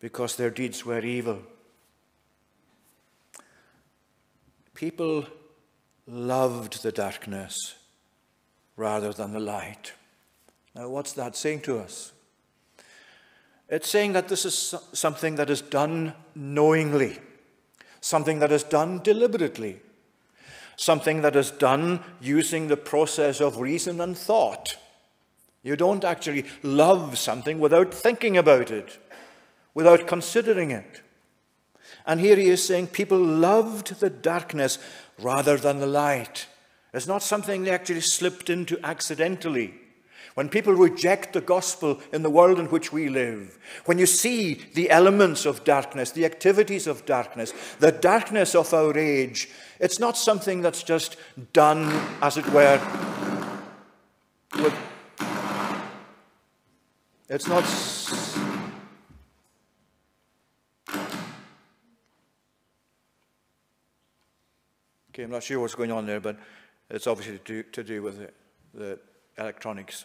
because 0.00 0.36
their 0.36 0.50
deeds 0.50 0.84
were 0.84 1.00
evil. 1.00 1.42
People 4.74 5.26
loved 6.06 6.82
the 6.82 6.92
darkness 6.92 7.74
rather 8.76 9.12
than 9.12 9.32
the 9.32 9.40
light. 9.40 9.92
Now, 10.74 10.88
what's 10.88 11.12
that 11.14 11.36
saying 11.36 11.60
to 11.62 11.78
us? 11.78 12.12
It's 13.68 13.88
saying 13.88 14.12
that 14.12 14.28
this 14.28 14.44
is 14.44 14.74
something 14.92 15.34
that 15.36 15.50
is 15.50 15.60
done 15.60 16.14
knowingly, 16.34 17.18
something 18.00 18.38
that 18.38 18.52
is 18.52 18.62
done 18.62 19.00
deliberately 19.02 19.80
something 20.78 21.22
that 21.22 21.34
is 21.34 21.50
done 21.50 22.00
using 22.20 22.68
the 22.68 22.76
process 22.76 23.40
of 23.40 23.58
reason 23.58 24.00
and 24.00 24.16
thought. 24.16 24.76
You 25.64 25.74
don't 25.74 26.04
actually 26.04 26.44
love 26.62 27.18
something 27.18 27.58
without 27.58 27.92
thinking 27.92 28.36
about 28.36 28.70
it, 28.70 28.96
without 29.74 30.06
considering 30.06 30.70
it. 30.70 31.02
And 32.06 32.20
here 32.20 32.36
he 32.36 32.46
is 32.46 32.64
saying 32.64 32.86
people 32.86 33.18
loved 33.18 33.98
the 33.98 34.08
darkness 34.08 34.78
rather 35.18 35.56
than 35.56 35.80
the 35.80 35.86
light. 35.86 36.46
It's 36.94 37.08
not 37.08 37.24
something 37.24 37.64
they 37.64 37.72
actually 37.72 38.00
slipped 38.00 38.48
into 38.48 38.78
accidentally. 38.84 39.74
When 40.34 40.48
people 40.48 40.72
reject 40.72 41.32
the 41.32 41.40
gospel 41.40 42.00
in 42.12 42.22
the 42.22 42.30
world 42.30 42.58
in 42.58 42.66
which 42.66 42.92
we 42.92 43.08
live, 43.08 43.58
when 43.86 43.98
you 43.98 44.06
see 44.06 44.54
the 44.74 44.90
elements 44.90 45.46
of 45.46 45.64
darkness, 45.64 46.10
the 46.10 46.24
activities 46.24 46.86
of 46.86 47.04
darkness, 47.06 47.52
the 47.80 47.92
darkness 47.92 48.54
of 48.54 48.72
our 48.72 48.96
age, 48.96 49.48
it's 49.80 49.98
not 49.98 50.16
something 50.16 50.62
that's 50.62 50.82
just 50.82 51.16
done, 51.52 51.88
as 52.22 52.36
it 52.36 52.46
were, 52.50 52.80
with. 54.56 54.74
It's 57.28 57.46
not. 57.46 57.64
Okay, 65.10 65.24
I'm 65.24 65.30
not 65.30 65.42
sure 65.42 65.58
what's 65.60 65.74
going 65.74 65.90
on 65.90 66.06
there, 66.06 66.20
but 66.20 66.38
it's 66.90 67.06
obviously 67.06 67.38
to 67.38 67.44
do, 67.44 67.62
to 67.64 67.82
do 67.82 68.02
with 68.02 68.18
the, 68.18 68.30
the 68.72 68.98
electronics. 69.36 70.04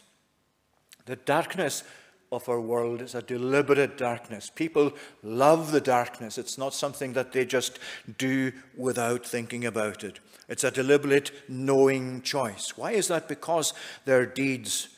The 1.05 1.15
darkness 1.15 1.83
of 2.31 2.49
our 2.49 2.59
world 2.59 3.01
is 3.01 3.13
a 3.13 3.21
deliberate 3.21 3.97
darkness. 3.97 4.49
People 4.49 4.93
love 5.21 5.71
the 5.71 5.81
darkness. 5.81 6.37
It's 6.37 6.57
not 6.57 6.73
something 6.73 7.13
that 7.13 7.31
they 7.31 7.45
just 7.45 7.77
do 8.17 8.51
without 8.75 9.25
thinking 9.25 9.65
about 9.65 10.03
it. 10.03 10.19
It's 10.49 10.63
a 10.63 10.71
deliberate, 10.71 11.31
knowing 11.47 12.21
choice. 12.21 12.75
Why 12.75 12.91
is 12.91 13.07
that? 13.09 13.27
Because 13.27 13.73
their 14.05 14.25
deeds 14.25 14.89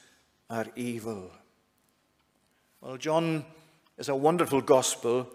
are 0.49 0.67
evil. 0.75 1.31
Well, 2.81 2.97
John 2.97 3.45
is 3.97 4.09
a 4.09 4.15
wonderful 4.15 4.61
gospel. 4.61 5.29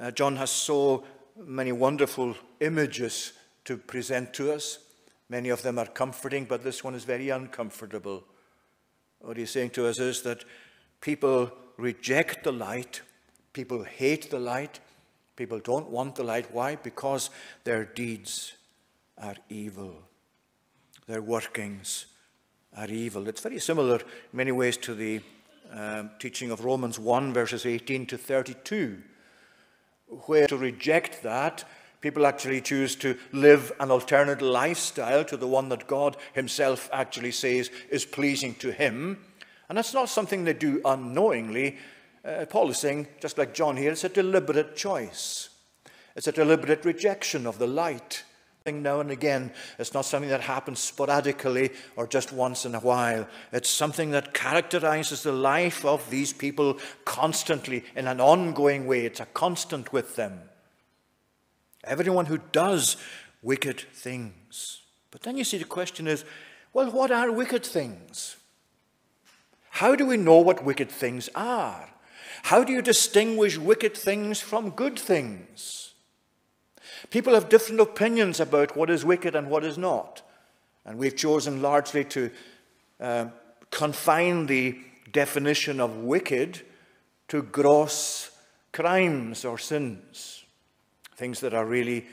Uh, 0.00 0.10
John 0.10 0.36
has 0.36 0.50
so 0.50 1.04
many 1.36 1.72
wonderful 1.72 2.36
images 2.60 3.32
to 3.64 3.76
present 3.76 4.32
to 4.34 4.52
us. 4.52 4.78
Many 5.28 5.48
of 5.48 5.62
them 5.62 5.78
are 5.78 5.86
comforting, 5.86 6.44
but 6.44 6.62
this 6.62 6.84
one 6.84 6.94
is 6.94 7.04
very 7.04 7.30
uncomfortable. 7.30 8.24
What 9.20 9.36
he's 9.36 9.50
saying 9.50 9.70
to 9.70 9.86
us 9.86 9.98
is 9.98 10.22
that 10.22 10.44
people 11.00 11.52
reject 11.76 12.44
the 12.44 12.52
light, 12.52 13.02
people 13.52 13.84
hate 13.84 14.30
the 14.30 14.38
light, 14.38 14.80
people 15.36 15.58
don't 15.58 15.90
want 15.90 16.14
the 16.14 16.24
light. 16.24 16.52
Why? 16.52 16.76
Because 16.76 17.30
their 17.64 17.84
deeds 17.84 18.54
are 19.18 19.36
evil, 19.48 19.94
their 21.06 21.22
workings 21.22 22.06
are 22.76 22.88
evil. 22.88 23.28
It's 23.28 23.42
very 23.42 23.58
similar 23.58 23.96
in 23.96 24.04
many 24.32 24.52
ways 24.52 24.76
to 24.78 24.94
the 24.94 25.20
um, 25.72 26.10
teaching 26.18 26.50
of 26.50 26.64
Romans 26.64 26.98
1, 26.98 27.32
verses 27.32 27.66
18 27.66 28.06
to 28.06 28.18
32, 28.18 29.02
where 30.26 30.46
to 30.46 30.56
reject 30.56 31.22
that 31.22 31.64
People 32.00 32.26
actually 32.26 32.62
choose 32.62 32.96
to 32.96 33.16
live 33.32 33.72
an 33.78 33.90
alternate 33.90 34.40
lifestyle 34.40 35.24
to 35.24 35.36
the 35.36 35.46
one 35.46 35.68
that 35.68 35.86
God 35.86 36.16
Himself 36.32 36.88
actually 36.92 37.32
says 37.32 37.70
is 37.90 38.06
pleasing 38.06 38.54
to 38.56 38.72
Him. 38.72 39.18
And 39.68 39.76
that's 39.76 39.94
not 39.94 40.08
something 40.08 40.44
they 40.44 40.54
do 40.54 40.80
unknowingly. 40.84 41.78
Uh, 42.24 42.46
Paul 42.48 42.70
is 42.70 42.78
saying, 42.78 43.06
just 43.20 43.38
like 43.38 43.54
John 43.54 43.76
here, 43.76 43.92
it's 43.92 44.04
a 44.04 44.08
deliberate 44.08 44.76
choice. 44.76 45.50
It's 46.16 46.26
a 46.26 46.32
deliberate 46.32 46.84
rejection 46.84 47.46
of 47.46 47.58
the 47.58 47.66
light. 47.66 48.24
Now 48.66 49.00
and 49.00 49.10
again, 49.10 49.52
it's 49.80 49.94
not 49.94 50.04
something 50.04 50.30
that 50.30 50.42
happens 50.42 50.78
sporadically 50.78 51.70
or 51.96 52.06
just 52.06 52.32
once 52.32 52.64
in 52.64 52.76
a 52.76 52.80
while. 52.80 53.26
It's 53.52 53.68
something 53.68 54.12
that 54.12 54.32
characterizes 54.32 55.24
the 55.24 55.32
life 55.32 55.84
of 55.84 56.08
these 56.08 56.32
people 56.32 56.78
constantly 57.04 57.84
in 57.96 58.06
an 58.06 58.20
ongoing 58.20 58.86
way. 58.86 59.06
It's 59.06 59.18
a 59.18 59.26
constant 59.26 59.92
with 59.92 60.14
them. 60.14 60.49
Everyone 61.84 62.26
who 62.26 62.38
does 62.52 62.96
wicked 63.42 63.80
things. 63.92 64.82
But 65.10 65.22
then 65.22 65.36
you 65.36 65.44
see 65.44 65.58
the 65.58 65.64
question 65.64 66.06
is 66.06 66.24
well, 66.72 66.90
what 66.90 67.10
are 67.10 67.32
wicked 67.32 67.64
things? 67.64 68.36
How 69.70 69.96
do 69.96 70.06
we 70.06 70.16
know 70.16 70.38
what 70.38 70.64
wicked 70.64 70.88
things 70.88 71.28
are? 71.34 71.88
How 72.44 72.62
do 72.62 72.72
you 72.72 72.80
distinguish 72.80 73.58
wicked 73.58 73.96
things 73.96 74.40
from 74.40 74.70
good 74.70 74.98
things? 74.98 75.94
People 77.10 77.34
have 77.34 77.48
different 77.48 77.80
opinions 77.80 78.38
about 78.38 78.76
what 78.76 78.88
is 78.88 79.04
wicked 79.04 79.34
and 79.34 79.50
what 79.50 79.64
is 79.64 79.78
not. 79.78 80.22
And 80.84 80.96
we've 80.98 81.16
chosen 81.16 81.60
largely 81.60 82.04
to 82.04 82.30
uh, 83.00 83.26
confine 83.70 84.46
the 84.46 84.78
definition 85.10 85.80
of 85.80 85.96
wicked 85.96 86.60
to 87.28 87.42
gross 87.42 88.30
crimes 88.72 89.44
or 89.44 89.58
sins 89.58 90.39
things 91.20 91.40
that 91.40 91.52
are 91.52 91.66
really 91.66 92.06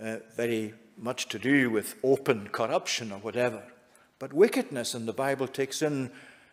uh, 0.00 0.18
very 0.36 0.72
much 0.96 1.28
to 1.28 1.40
do 1.40 1.70
with 1.70 1.96
open 2.04 2.48
corruption 2.52 3.10
or 3.10 3.18
whatever. 3.18 3.60
But 4.20 4.32
wickedness 4.32 4.94
in 4.94 5.06
the 5.06 5.12
Bible 5.12 5.48
takes 5.48 5.82
in 5.82 6.12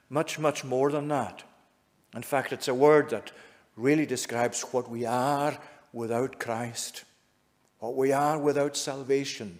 much, 0.10 0.39
much 0.39 0.64
more 0.64 0.91
than 0.91 1.10
that. 1.10 1.43
In 2.16 2.24
fact, 2.24 2.54
it's 2.54 2.68
a 2.68 2.74
word 2.74 3.12
that 3.12 3.32
really 3.76 4.08
describes 4.08 4.64
what 4.72 4.89
we 4.89 5.06
are 5.06 5.56
without 5.93 6.39
Christ, 6.39 7.04
what 7.78 7.95
we 7.95 8.12
are 8.12 8.39
without 8.39 8.76
salvation. 8.76 9.60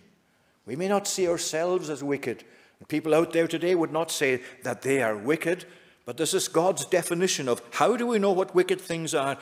We 0.66 0.76
may 0.76 0.88
not 0.88 1.08
see 1.08 1.28
ourselves 1.28 1.92
as 1.92 2.04
wicked. 2.04 2.44
People 2.88 3.14
out 3.14 3.34
there 3.34 3.48
today 3.48 3.76
would 3.76 3.94
not 3.94 4.10
say 4.10 4.42
that 4.64 4.82
they 4.82 5.04
are 5.04 5.16
wicked, 5.16 5.66
but 6.06 6.18
this 6.18 6.34
is 6.34 6.48
God's 6.48 6.86
definition 6.86 7.48
of 7.48 7.62
how 7.74 7.96
do 7.96 8.08
we 8.08 8.18
know 8.18 8.32
what 8.32 8.56
wicked 8.56 8.82
things 8.82 9.14
are? 9.14 9.38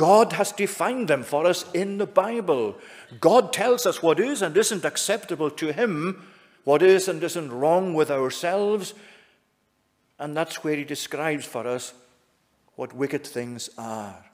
God 0.00 0.32
has 0.32 0.50
defined 0.50 1.08
them 1.08 1.22
for 1.22 1.44
us 1.44 1.70
in 1.74 1.98
the 1.98 2.06
Bible. 2.06 2.74
God 3.20 3.52
tells 3.52 3.84
us 3.84 4.02
what 4.02 4.18
is 4.18 4.40
and 4.40 4.56
isn't 4.56 4.86
acceptable 4.86 5.50
to 5.50 5.74
Him, 5.74 6.26
what 6.64 6.80
is 6.80 7.06
and 7.06 7.22
isn't 7.22 7.52
wrong 7.52 7.92
with 7.92 8.10
ourselves, 8.10 8.94
and 10.18 10.34
that's 10.34 10.64
where 10.64 10.74
He 10.74 10.84
describes 10.84 11.44
for 11.44 11.66
us 11.66 11.92
what 12.76 12.94
wicked 12.94 13.26
things 13.26 13.68
are. 13.76 14.24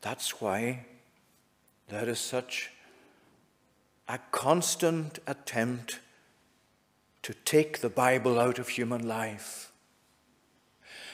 That's 0.00 0.40
why 0.40 0.86
there 1.86 2.08
is 2.08 2.18
such 2.18 2.72
a 4.08 4.18
constant 4.32 5.20
attempt 5.28 6.00
to 7.22 7.32
take 7.44 7.78
the 7.78 7.90
Bible 7.90 8.40
out 8.40 8.58
of 8.58 8.70
human 8.70 9.06
life. 9.06 9.70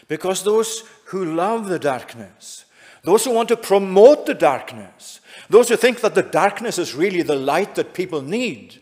Because 0.09 0.43
those 0.43 0.85
who 1.07 1.25
love 1.25 1.69
the 1.69 1.79
darkness, 1.79 2.65
those 3.05 3.25
who 3.25 3.33
want 3.33 3.49
to 3.49 3.57
promote 3.57 4.27
the 4.27 4.35
darkness, 4.35 5.21
those 5.49 5.69
who 5.69 5.77
think 5.77 6.01
that 6.01 6.15
the 6.15 6.23
darkness 6.23 6.79
is 6.79 6.95
really 6.95 7.23
the 7.23 7.37
light 7.37 7.75
that 7.75 7.95
people 7.95 8.23
need, 8.23 8.81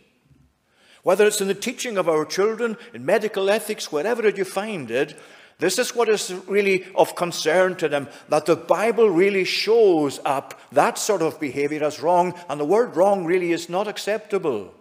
whether 1.02 1.26
it's 1.26 1.40
in 1.40 1.48
the 1.48 1.54
teaching 1.54 1.96
of 1.96 2.08
our 2.08 2.24
children, 2.24 2.76
in 2.92 3.04
medical 3.04 3.48
ethics, 3.48 3.90
wherever 3.90 4.28
you 4.28 4.44
find 4.44 4.90
it, 4.90 5.18
this 5.58 5.78
is 5.78 5.94
what 5.94 6.08
is 6.08 6.32
really 6.46 6.86
of 6.94 7.14
concern 7.14 7.76
to 7.76 7.88
them 7.88 8.08
that 8.30 8.46
the 8.46 8.56
Bible 8.56 9.10
really 9.10 9.44
shows 9.44 10.18
up 10.24 10.58
that 10.72 10.98
sort 10.98 11.20
of 11.20 11.38
behavior 11.38 11.84
as 11.84 12.00
wrong, 12.00 12.34
and 12.48 12.58
the 12.58 12.64
word 12.64 12.96
wrong 12.96 13.24
really 13.24 13.52
is 13.52 13.68
not 13.68 13.86
acceptable. 13.86 14.74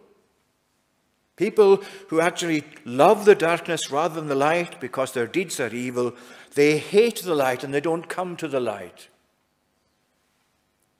People 1.39 1.77
who 2.09 2.19
actually 2.19 2.65
love 2.83 3.23
the 3.23 3.33
darkness 3.33 3.89
rather 3.89 4.15
than 4.15 4.27
the 4.27 4.35
light 4.35 4.81
because 4.81 5.13
their 5.13 5.25
deeds 5.25 5.57
are 5.61 5.73
evil 5.73 6.13
they 6.53 6.77
hate 6.77 7.21
the 7.21 7.33
light 7.35 7.63
and 7.63 7.73
they 7.73 7.79
don't 7.79 8.09
come 8.09 8.35
to 8.35 8.47
the 8.49 8.59
light. 8.59 9.07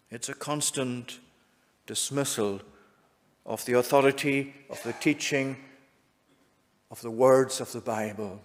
It's 0.10 0.30
a 0.30 0.34
constant 0.34 1.20
dismissal 1.88 2.62
of 3.46 3.66
the 3.66 3.74
authority, 3.74 4.54
of 4.70 4.82
the 4.84 4.94
teaching, 4.94 5.58
of 6.90 7.02
the 7.02 7.12
words 7.12 7.60
of 7.60 7.74
the 7.74 7.82
Bible. 7.82 8.42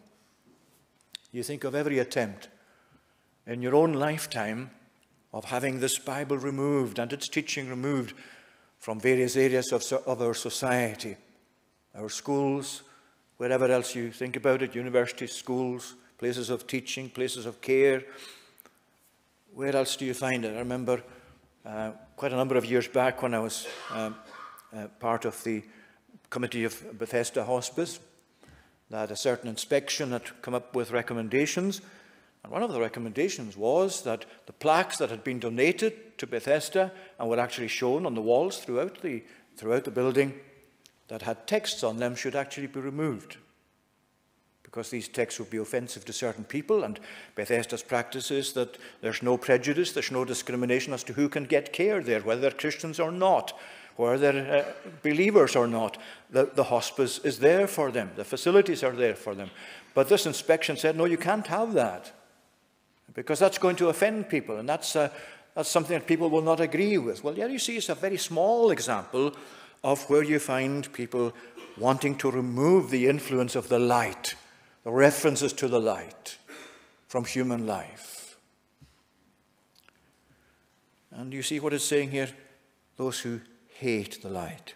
You 1.31 1.45
think 1.45 1.63
of 1.63 1.77
every 1.77 2.01
attempt 2.01 2.49
in 3.47 3.63
your 3.63 3.77
own 3.77 3.93
lifetime 3.93 4.71
of 5.33 5.45
having 5.45 5.79
this 5.79 5.99
Bible 6.01 6.39
removed 6.39 6.99
and 6.99 7.13
its 7.13 7.29
teaching 7.29 7.69
removed 7.69 8.15
from 8.81 8.99
various 8.99 9.37
areas 9.37 9.71
of, 9.71 9.85
of 10.07 10.21
our 10.21 10.35
society, 10.35 11.17
our 11.97 12.09
schools, 12.09 12.83
wherever 13.37 13.71
else 13.71 13.95
you 13.95 14.11
think 14.11 14.37
about 14.37 14.63
it, 14.63 14.75
universities, 14.75 15.33
schools, 15.33 15.95
places 16.19 16.51
of 16.51 16.67
teaching, 16.67 17.09
places 17.09 17.47
of 17.47 17.61
care. 17.61 18.03
Where 19.55 19.77
else 19.77 19.97
do 19.97 20.05
you 20.05 20.15
find 20.15 20.45
it? 20.45 20.55
I 20.55 20.59
remember 20.59 21.03
uh, 21.65 21.93
quite 22.17 22.33
a 22.33 22.37
number 22.37 22.57
of 22.57 22.65
years 22.65 22.89
back 22.89 23.23
when 23.23 23.35
I 23.35 23.39
was 23.39 23.67
um, 23.91 24.17
uh, 24.77 24.89
part 24.99 25.25
of 25.25 25.43
the 25.45 25.63
committee 26.31 26.65
of 26.65 26.99
Bethesda 26.99 27.45
Hospice, 27.45 28.01
that 28.91 29.11
a 29.11 29.17
certain 29.17 29.49
inspection 29.49 30.11
had 30.11 30.43
come 30.43 30.55
up 30.55 30.75
with 30.75 30.91
recommendations. 30.91 31.81
And 32.43 32.53
one 32.53 32.63
of 32.63 32.73
the 32.73 32.81
recommendations 32.81 33.57
was 33.57 34.03
that 34.03 34.25
the 34.47 34.53
plaques 34.53 34.99
that 34.99 35.11
had 35.11 35.25
been 35.25 35.39
donated 35.39 36.19
to 36.19 36.27
Bethesda 36.27 36.93
and 37.19 37.29
were 37.29 37.41
actually 37.41 37.69
shown 37.69 38.05
on 38.05 38.15
the 38.15 38.21
walls 38.21 38.59
throughout 38.59 39.01
the, 39.01 39.23
throughout 39.57 39.85
the 39.85 39.91
building 39.91 40.35
that 41.09 41.23
had 41.23 41.47
texts 41.47 41.85
on 41.85 41.99
them 41.99 42.15
should 42.15 42.35
actually 42.35 42.67
be 42.67 42.81
removed 42.81 43.37
because 44.75 44.91
these 44.91 45.07
texts 45.07 45.39
would 45.39 45.51
be 45.51 45.59
offensive 45.59 46.05
to 46.05 46.13
certain 46.13 46.43
people. 46.43 46.83
And 46.83 46.99
Bethesda's 47.37 47.85
practice 47.85 48.33
is 48.33 48.55
that 48.55 48.77
there's 49.03 49.23
no 49.23 49.37
prejudice, 49.37 49.93
there's 49.93 50.11
no 50.11 50.25
discrimination 50.25 50.93
as 50.93 51.05
to 51.05 51.13
who 51.13 51.29
can 51.29 51.45
get 51.45 51.73
care 51.73 52.03
there, 52.03 52.21
whether 52.23 52.41
they're 52.41 52.51
Christians 52.51 52.99
or 52.99 53.13
not, 53.13 53.57
whether 53.95 54.19
they're 54.19 54.65
uh, 54.65 54.73
believers 55.05 55.55
or 55.55 55.69
not. 55.69 55.97
The, 56.31 56.51
the 56.53 56.65
hospice 56.65 57.19
is 57.19 57.39
there 57.39 57.69
for 57.69 57.93
them, 57.93 58.11
the 58.17 58.25
facilities 58.25 58.83
are 58.83 58.91
there 58.91 59.15
for 59.15 59.37
them. 59.37 59.51
But 59.95 60.09
this 60.09 60.27
inspection 60.27 60.77
said, 60.77 60.97
no, 60.97 61.05
you 61.05 61.19
can't 61.19 61.47
have 61.47 61.75
that 61.75 62.11
because 63.15 63.39
that's 63.39 63.59
going 63.59 63.77
to 63.77 63.91
offend 63.91 64.29
people, 64.29 64.57
and 64.57 64.69
that's, 64.69 64.97
uh, 64.97 65.09
that's 65.55 65.69
something 65.69 65.97
that 65.97 66.09
people 66.09 66.31
will 66.31 66.43
not 66.43 66.59
agree 66.59 66.99
with. 66.99 67.23
Well, 67.23 67.39
yeah, 67.39 67.47
you 67.47 67.61
see, 67.61 67.77
it's 67.77 67.91
a 67.91 67.95
very 67.95 68.17
small 68.17 68.73
example 68.73 69.37
of 69.85 70.11
where 70.11 70.25
you 70.25 70.41
find 70.41 70.93
people 70.93 71.33
wanting 71.79 72.17
to 72.17 72.31
remove 72.31 72.91
the 72.91 73.07
influence 73.07 73.55
of 73.55 73.69
the 73.69 73.79
light 73.79 74.35
the 74.85 74.93
references 74.93 75.53
to 75.55 75.67
the 75.67 75.81
light 75.81 76.37
from 77.09 77.25
human 77.25 77.67
life. 77.67 78.37
And 81.11 81.33
you 81.33 81.43
see 81.43 81.59
what 81.59 81.73
it's 81.73 81.85
saying 81.85 82.11
here? 82.11 82.29
Those 82.97 83.21
who 83.21 83.41
hate 83.79 84.23
the 84.23 84.29
light, 84.29 84.75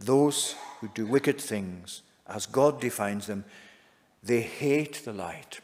those 0.00 0.56
who 0.80 0.88
do 0.88 1.06
wicked 1.06 1.40
things, 1.40 2.02
as 2.26 2.46
God 2.46 2.80
defines 2.80 3.26
them, 3.26 3.44
they 4.22 4.40
hate 4.40 5.02
the 5.04 5.12
light. 5.12 5.60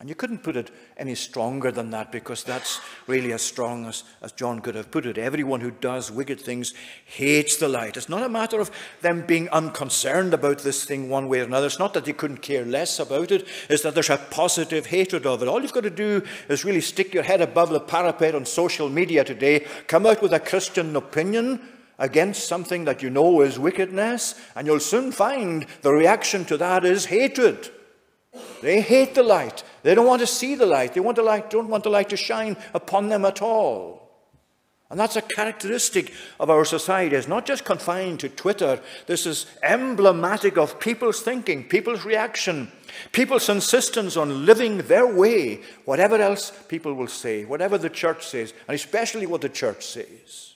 And 0.00 0.08
you 0.08 0.14
couldn't 0.14 0.44
put 0.44 0.56
it 0.56 0.70
any 0.96 1.16
stronger 1.16 1.72
than 1.72 1.90
that 1.90 2.12
because 2.12 2.44
that's 2.44 2.80
really 3.08 3.32
as 3.32 3.42
strong 3.42 3.84
as, 3.84 4.04
as 4.22 4.30
John 4.30 4.60
could 4.60 4.76
have 4.76 4.92
put 4.92 5.06
it. 5.06 5.18
Everyone 5.18 5.60
who 5.60 5.72
does 5.72 6.12
wicked 6.12 6.40
things 6.40 6.72
hates 7.04 7.56
the 7.56 7.68
light. 7.68 7.96
It's 7.96 8.08
not 8.08 8.22
a 8.22 8.28
matter 8.28 8.60
of 8.60 8.70
them 9.00 9.26
being 9.26 9.48
unconcerned 9.48 10.34
about 10.34 10.60
this 10.60 10.84
thing 10.84 11.08
one 11.08 11.28
way 11.28 11.40
or 11.40 11.44
another. 11.44 11.66
It's 11.66 11.80
not 11.80 11.94
that 11.94 12.04
they 12.04 12.12
couldn't 12.12 12.42
care 12.42 12.64
less 12.64 13.00
about 13.00 13.32
it, 13.32 13.48
it's 13.68 13.82
that 13.82 13.94
there's 13.94 14.08
a 14.08 14.18
positive 14.18 14.86
hatred 14.86 15.26
of 15.26 15.42
it. 15.42 15.48
All 15.48 15.60
you've 15.60 15.72
got 15.72 15.82
to 15.82 15.90
do 15.90 16.22
is 16.48 16.64
really 16.64 16.80
stick 16.80 17.12
your 17.12 17.24
head 17.24 17.40
above 17.40 17.70
the 17.70 17.80
parapet 17.80 18.36
on 18.36 18.46
social 18.46 18.88
media 18.88 19.24
today, 19.24 19.66
come 19.88 20.06
out 20.06 20.22
with 20.22 20.32
a 20.32 20.38
Christian 20.38 20.94
opinion 20.94 21.60
against 21.98 22.46
something 22.46 22.84
that 22.84 23.02
you 23.02 23.10
know 23.10 23.40
is 23.40 23.58
wickedness, 23.58 24.36
and 24.54 24.68
you'll 24.68 24.78
soon 24.78 25.10
find 25.10 25.66
the 25.82 25.92
reaction 25.92 26.44
to 26.44 26.56
that 26.56 26.84
is 26.84 27.06
hatred. 27.06 27.72
They 28.60 28.80
hate 28.80 29.14
the 29.14 29.22
light. 29.22 29.62
They 29.82 29.94
don't 29.94 30.06
want 30.06 30.20
to 30.20 30.26
see 30.26 30.54
the 30.54 30.66
light. 30.66 30.94
They 30.94 31.00
want 31.00 31.16
the 31.16 31.22
light, 31.22 31.50
don't 31.50 31.68
want 31.68 31.84
the 31.84 31.90
light 31.90 32.08
to 32.10 32.16
shine 32.16 32.56
upon 32.74 33.08
them 33.08 33.24
at 33.24 33.40
all. 33.40 34.08
And 34.90 34.98
that's 34.98 35.16
a 35.16 35.22
characteristic 35.22 36.14
of 36.40 36.48
our 36.48 36.64
society. 36.64 37.14
It's 37.14 37.28
not 37.28 37.44
just 37.44 37.66
confined 37.66 38.20
to 38.20 38.30
Twitter. 38.30 38.80
This 39.06 39.26
is 39.26 39.44
emblematic 39.62 40.56
of 40.56 40.80
people's 40.80 41.20
thinking, 41.20 41.68
people's 41.68 42.06
reaction, 42.06 42.72
people's 43.12 43.50
insistence 43.50 44.16
on 44.16 44.46
living 44.46 44.78
their 44.78 45.06
way, 45.06 45.60
whatever 45.84 46.16
else 46.16 46.52
people 46.68 46.94
will 46.94 47.06
say, 47.06 47.44
whatever 47.44 47.76
the 47.76 47.90
church 47.90 48.26
says, 48.26 48.54
and 48.66 48.74
especially 48.74 49.26
what 49.26 49.42
the 49.42 49.50
church 49.50 49.84
says. 49.84 50.47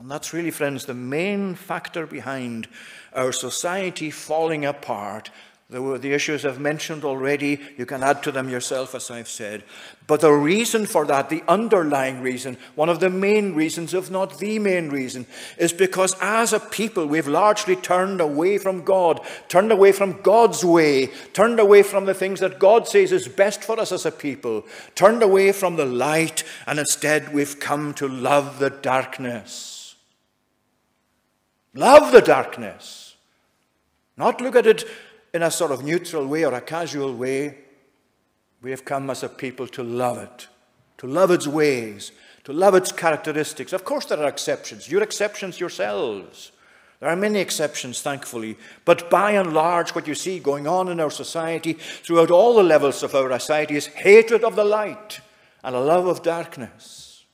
And 0.00 0.10
that's 0.10 0.32
really, 0.32 0.50
friends, 0.50 0.86
the 0.86 0.94
main 0.94 1.54
factor 1.54 2.06
behind 2.06 2.66
our 3.12 3.32
society 3.32 4.10
falling 4.10 4.64
apart 4.64 5.30
there 5.70 5.80
were 5.80 5.98
the 5.98 6.12
issues 6.12 6.44
I've 6.44 6.58
mentioned 6.58 7.04
already. 7.04 7.60
You 7.78 7.86
can 7.86 8.02
add 8.02 8.24
to 8.24 8.32
them 8.32 8.48
yourself, 8.48 8.92
as 8.96 9.08
I've 9.08 9.28
said. 9.28 9.62
But 10.08 10.20
the 10.20 10.32
reason 10.32 10.84
for 10.84 11.06
that, 11.06 11.30
the 11.30 11.44
underlying 11.46 12.22
reason, 12.22 12.58
one 12.74 12.88
of 12.88 12.98
the 12.98 13.08
main 13.08 13.54
reasons, 13.54 13.94
if 13.94 14.10
not 14.10 14.40
the 14.40 14.58
main 14.58 14.88
reason, 14.88 15.26
is 15.58 15.72
because 15.72 16.16
as 16.20 16.52
a 16.52 16.58
people 16.58 17.06
we've 17.06 17.28
largely 17.28 17.76
turned 17.76 18.20
away 18.20 18.58
from 18.58 18.82
God, 18.82 19.20
turned 19.46 19.70
away 19.70 19.92
from 19.92 20.20
God's 20.22 20.64
way, 20.64 21.06
turned 21.34 21.60
away 21.60 21.84
from 21.84 22.04
the 22.04 22.14
things 22.14 22.40
that 22.40 22.58
God 22.58 22.88
says 22.88 23.12
is 23.12 23.28
best 23.28 23.62
for 23.62 23.78
us 23.78 23.92
as 23.92 24.04
a 24.04 24.10
people, 24.10 24.64
turned 24.96 25.22
away 25.22 25.52
from 25.52 25.76
the 25.76 25.86
light, 25.86 26.42
and 26.66 26.80
instead 26.80 27.32
we've 27.32 27.60
come 27.60 27.94
to 27.94 28.08
love 28.08 28.58
the 28.58 28.70
darkness. 28.70 29.69
Love 31.74 32.12
the 32.12 32.20
darkness. 32.20 33.16
Not 34.16 34.40
look 34.40 34.56
at 34.56 34.66
it 34.66 34.84
in 35.32 35.42
a 35.42 35.50
sort 35.50 35.70
of 35.70 35.84
neutral 35.84 36.26
way 36.26 36.44
or 36.44 36.54
a 36.54 36.60
casual 36.60 37.14
way, 37.14 37.58
we 38.62 38.70
have 38.70 38.84
come 38.84 39.08
as 39.10 39.22
a 39.22 39.28
people 39.28 39.66
to 39.68 39.82
love 39.82 40.18
it, 40.18 40.48
to 40.98 41.06
love 41.06 41.30
its 41.30 41.46
ways, 41.46 42.12
to 42.44 42.52
love 42.52 42.74
its 42.74 42.92
characteristics. 42.92 43.72
Of 43.72 43.84
course, 43.84 44.06
there 44.06 44.18
are 44.18 44.28
exceptions. 44.28 44.90
You're 44.90 45.02
exceptions 45.02 45.60
yourselves. 45.60 46.52
There 46.98 47.08
are 47.08 47.16
many 47.16 47.38
exceptions, 47.38 48.02
thankfully. 48.02 48.58
But 48.84 49.08
by 49.08 49.32
and 49.32 49.54
large, 49.54 49.94
what 49.94 50.06
you 50.06 50.14
see 50.14 50.38
going 50.38 50.66
on 50.66 50.88
in 50.88 51.00
our 51.00 51.10
society, 51.10 51.72
throughout 51.72 52.30
all 52.30 52.54
the 52.56 52.62
levels 52.62 53.02
of 53.02 53.14
our 53.14 53.38
society, 53.38 53.76
is 53.76 53.86
hatred 53.86 54.44
of 54.44 54.56
the 54.56 54.64
light 54.64 55.20
and 55.64 55.74
a 55.74 55.80
love 55.80 56.06
of 56.06 56.22
darkness. 56.22 57.24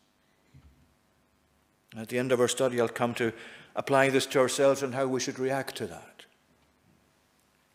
At 1.97 2.09
the 2.09 2.18
end 2.18 2.30
of 2.30 2.41
our 2.41 2.49
study, 2.49 2.80
I'll 2.80 2.89
come 2.89 3.14
to 3.14 3.32
apply 3.77 4.09
this 4.09 4.27
to 4.27 4.41
ourselves 4.41 4.83
and 4.83 4.95
how 4.95 5.07
we 5.07 5.20
should 5.20 5.39
react 5.39 5.77
to 5.77 5.87
that. 5.87 6.24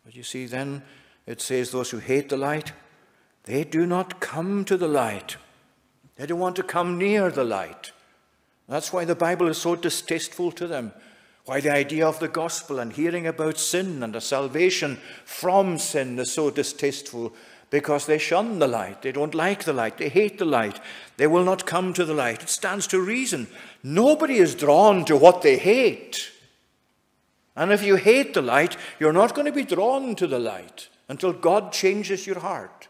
But 0.04 0.14
you 0.14 0.24
see, 0.24 0.46
then 0.46 0.82
it 1.26 1.40
says, 1.40 1.70
Those 1.70 1.90
who 1.90 1.98
hate 1.98 2.28
the 2.28 2.36
light, 2.36 2.72
they 3.44 3.64
do 3.64 3.86
not 3.86 4.20
come 4.20 4.64
to 4.66 4.76
the 4.76 4.88
light. 4.88 5.36
They 6.16 6.26
don't 6.26 6.40
want 6.40 6.56
to 6.56 6.62
come 6.62 6.98
near 6.98 7.30
the 7.30 7.44
light. 7.44 7.92
That's 8.68 8.92
why 8.92 9.04
the 9.04 9.14
Bible 9.14 9.48
is 9.48 9.58
so 9.58 9.76
distasteful 9.76 10.52
to 10.52 10.66
them. 10.66 10.92
Why 11.44 11.60
the 11.60 11.72
idea 11.72 12.06
of 12.06 12.20
the 12.20 12.28
gospel 12.28 12.78
and 12.78 12.92
hearing 12.92 13.26
about 13.26 13.58
sin 13.58 14.02
and 14.02 14.14
the 14.14 14.20
salvation 14.20 14.98
from 15.24 15.78
sin 15.78 16.18
is 16.18 16.32
so 16.32 16.50
distasteful 16.50 17.34
because 17.72 18.04
they 18.04 18.18
shun 18.18 18.58
the 18.58 18.68
light. 18.68 19.00
They 19.00 19.12
don't 19.12 19.34
like 19.34 19.64
the 19.64 19.72
light. 19.72 19.96
They 19.96 20.10
hate 20.10 20.36
the 20.36 20.44
light. 20.44 20.78
They 21.16 21.26
will 21.26 21.42
not 21.42 21.64
come 21.64 21.94
to 21.94 22.04
the 22.04 22.12
light. 22.12 22.42
It 22.42 22.50
stands 22.50 22.86
to 22.88 23.00
reason. 23.00 23.48
Nobody 23.82 24.36
is 24.36 24.54
drawn 24.54 25.06
to 25.06 25.16
what 25.16 25.40
they 25.40 25.56
hate. 25.56 26.30
And 27.56 27.72
if 27.72 27.82
you 27.82 27.96
hate 27.96 28.34
the 28.34 28.42
light, 28.42 28.76
you're 29.00 29.14
not 29.14 29.34
going 29.34 29.46
to 29.46 29.52
be 29.52 29.64
drawn 29.64 30.14
to 30.16 30.26
the 30.26 30.38
light 30.38 30.90
until 31.08 31.32
God 31.32 31.72
changes 31.72 32.26
your 32.26 32.40
heart. 32.40 32.88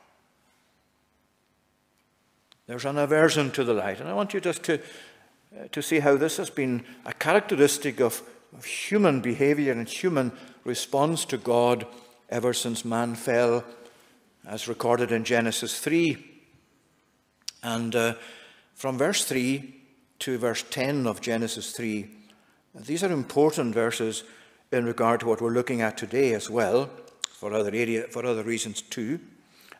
There's 2.66 2.84
an 2.84 2.98
aversion 2.98 3.52
to 3.52 3.62
the 3.62 3.74
light. 3.74 4.00
And 4.00 4.08
I 4.08 4.14
want 4.14 4.34
you 4.34 4.40
just 4.40 4.64
to, 4.64 4.80
uh, 4.80 5.68
to 5.70 5.80
see 5.80 6.00
how 6.00 6.16
this 6.16 6.38
has 6.38 6.50
been 6.50 6.84
a 7.06 7.12
characteristic 7.12 8.00
of, 8.00 8.20
of 8.52 8.64
human 8.64 9.20
behavior 9.20 9.70
and 9.70 9.88
human 9.88 10.32
response 10.64 11.24
to 11.26 11.36
God 11.36 11.86
ever 12.28 12.52
since 12.52 12.84
man 12.84 13.14
fell, 13.14 13.64
as 14.46 14.68
recorded 14.68 15.12
in 15.12 15.24
Genesis 15.24 15.78
3. 15.78 16.16
And 17.62 17.94
uh, 17.94 18.14
from 18.74 18.98
verse 18.98 19.24
3 19.24 19.74
to 20.20 20.38
verse 20.38 20.64
10 20.70 21.06
of 21.06 21.20
Genesis 21.20 21.72
3, 21.72 22.08
these 22.74 23.04
are 23.04 23.12
important 23.12 23.74
verses 23.74 24.24
in 24.72 24.84
regard 24.84 25.20
to 25.20 25.26
what 25.26 25.40
we're 25.40 25.50
looking 25.50 25.82
at 25.82 25.98
today 25.98 26.32
as 26.32 26.48
well, 26.48 26.90
for 27.28 27.52
other, 27.52 27.70
area, 27.74 28.04
for 28.04 28.24
other 28.24 28.42
reasons 28.42 28.82
too. 28.82 29.20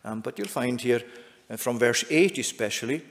Um, 0.04 0.20
but 0.20 0.38
you'll 0.38 0.48
find 0.48 0.80
here, 0.80 1.02
uh, 1.48 1.56
from 1.56 1.78
verse 1.78 2.04
8 2.10 2.38
especially, 2.38 3.02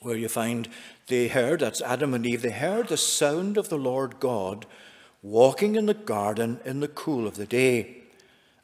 where 0.00 0.16
you 0.16 0.28
find 0.28 0.68
they 1.06 1.28
heard, 1.28 1.60
that's 1.60 1.80
Adam 1.80 2.14
and 2.14 2.26
Eve, 2.26 2.42
they 2.42 2.50
heard 2.50 2.88
the 2.88 2.96
sound 2.96 3.56
of 3.56 3.68
the 3.68 3.78
Lord 3.78 4.20
God 4.20 4.66
walking 5.22 5.74
in 5.74 5.86
the 5.86 5.94
garden 5.94 6.60
in 6.64 6.80
the 6.80 6.88
cool 6.88 7.26
of 7.26 7.36
the 7.36 7.46
day. 7.46 7.97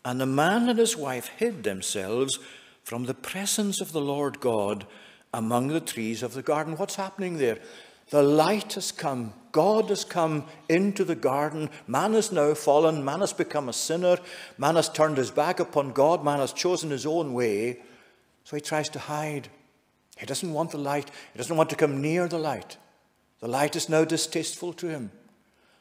And 0.05 0.21
the 0.21 0.27
man 0.27 0.69
and 0.69 0.79
his 0.79 0.97
wife 0.97 1.29
hid 1.29 1.63
themselves 1.63 2.39
from 2.83 3.05
the 3.05 3.15
presence 3.15 3.81
of 3.81 3.93
the 3.93 4.01
Lord 4.01 4.41
God 4.41 4.87
among 5.33 5.69
the 5.69 5.81
trees 5.81 6.23
of 6.23 6.35
the 6.35 6.43
garden. 6.43 6.77
What's 6.77 6.97
happening 6.97 7.39
there? 7.39 7.59
The 8.11 8.23
light 8.23 8.75
has 8.75 8.93
come. 8.93 9.33
God 9.51 9.89
has 9.89 10.05
come 10.05 10.45
into 10.69 11.05
the 11.05 11.15
garden. 11.15 11.71
Man 11.87 12.13
has 12.13 12.31
now 12.31 12.53
fallen. 12.55 13.05
Man 13.05 13.21
has 13.21 13.33
become 13.33 13.69
a 13.69 13.73
sinner. 13.73 14.19
Man 14.59 14.77
has 14.77 14.91
turned 14.91 15.17
his 15.17 15.31
back 15.31 15.59
upon 15.59 15.93
God. 15.93 16.23
Man 16.23 16.39
has 16.39 16.53
chosen 16.53 16.91
his 16.91 17.07
own 17.07 17.33
way. 17.33 17.81
So 18.45 18.57
he 18.57 18.61
tries 18.61 18.91
to 18.91 18.99
hide. 18.99 19.49
He 20.19 20.27
doesn't 20.27 20.53
want 20.53 20.71
the 20.71 20.79
light. 20.79 21.11
He 21.33 21.39
doesn't 21.39 21.57
want 21.57 21.71
to 21.71 21.77
come 21.77 22.03
near 22.03 22.29
the 22.29 22.39
light. 22.39 22.77
The 23.41 23.49
light 23.49 23.75
is 23.75 23.89
now 23.89 24.05
distasteful 24.05 24.75
to 24.75 24.89
him. 24.89 25.11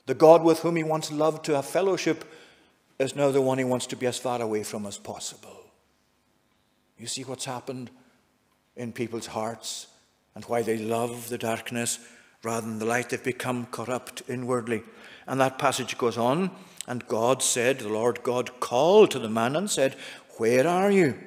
The 0.06 0.16
God 0.16 0.44
with 0.44 0.60
whom 0.60 0.78
he 0.78 0.84
once 0.84 1.12
loved 1.12 1.46
to 1.46 1.56
have 1.56 1.66
fellowship 1.66 2.26
is 3.00 3.16
now 3.16 3.32
the 3.32 3.42
one 3.42 3.58
he 3.58 3.64
wants 3.64 3.88
to 3.88 3.96
be 3.96 4.06
as 4.06 4.20
far 4.20 4.42
away 4.42 4.64
from 4.64 4.86
as 4.86 4.98
possible. 4.98 5.64
You 6.98 7.08
see 7.08 7.24
what's 7.24 7.46
happened 7.46 7.90
in 8.76 8.94
people's 8.94 9.28
hearts 9.28 9.88
and 10.36 10.44
why 10.46 10.62
they 10.62 10.78
love 10.78 11.30
the 11.30 11.38
darkness 11.38 12.00
rather 12.44 12.68
than 12.68 12.80
the 12.80 12.86
light. 12.86 13.10
They've 13.10 13.24
become 13.24 13.68
corrupt 13.68 14.24
inwardly. 14.28 14.84
And 15.28 15.40
that 15.40 15.60
passage 15.60 15.98
goes 15.98 16.18
on. 16.18 16.52
And 16.88 17.08
God 17.08 17.42
said, 17.42 17.80
the 17.80 17.90
Lord 17.90 18.24
God 18.24 18.60
called 18.60 19.12
to 19.12 19.20
the 19.20 19.30
man 19.30 19.56
and 19.56 19.70
said, 19.70 19.96
Where 20.38 20.68
are 20.68 20.92
you? 20.92 21.18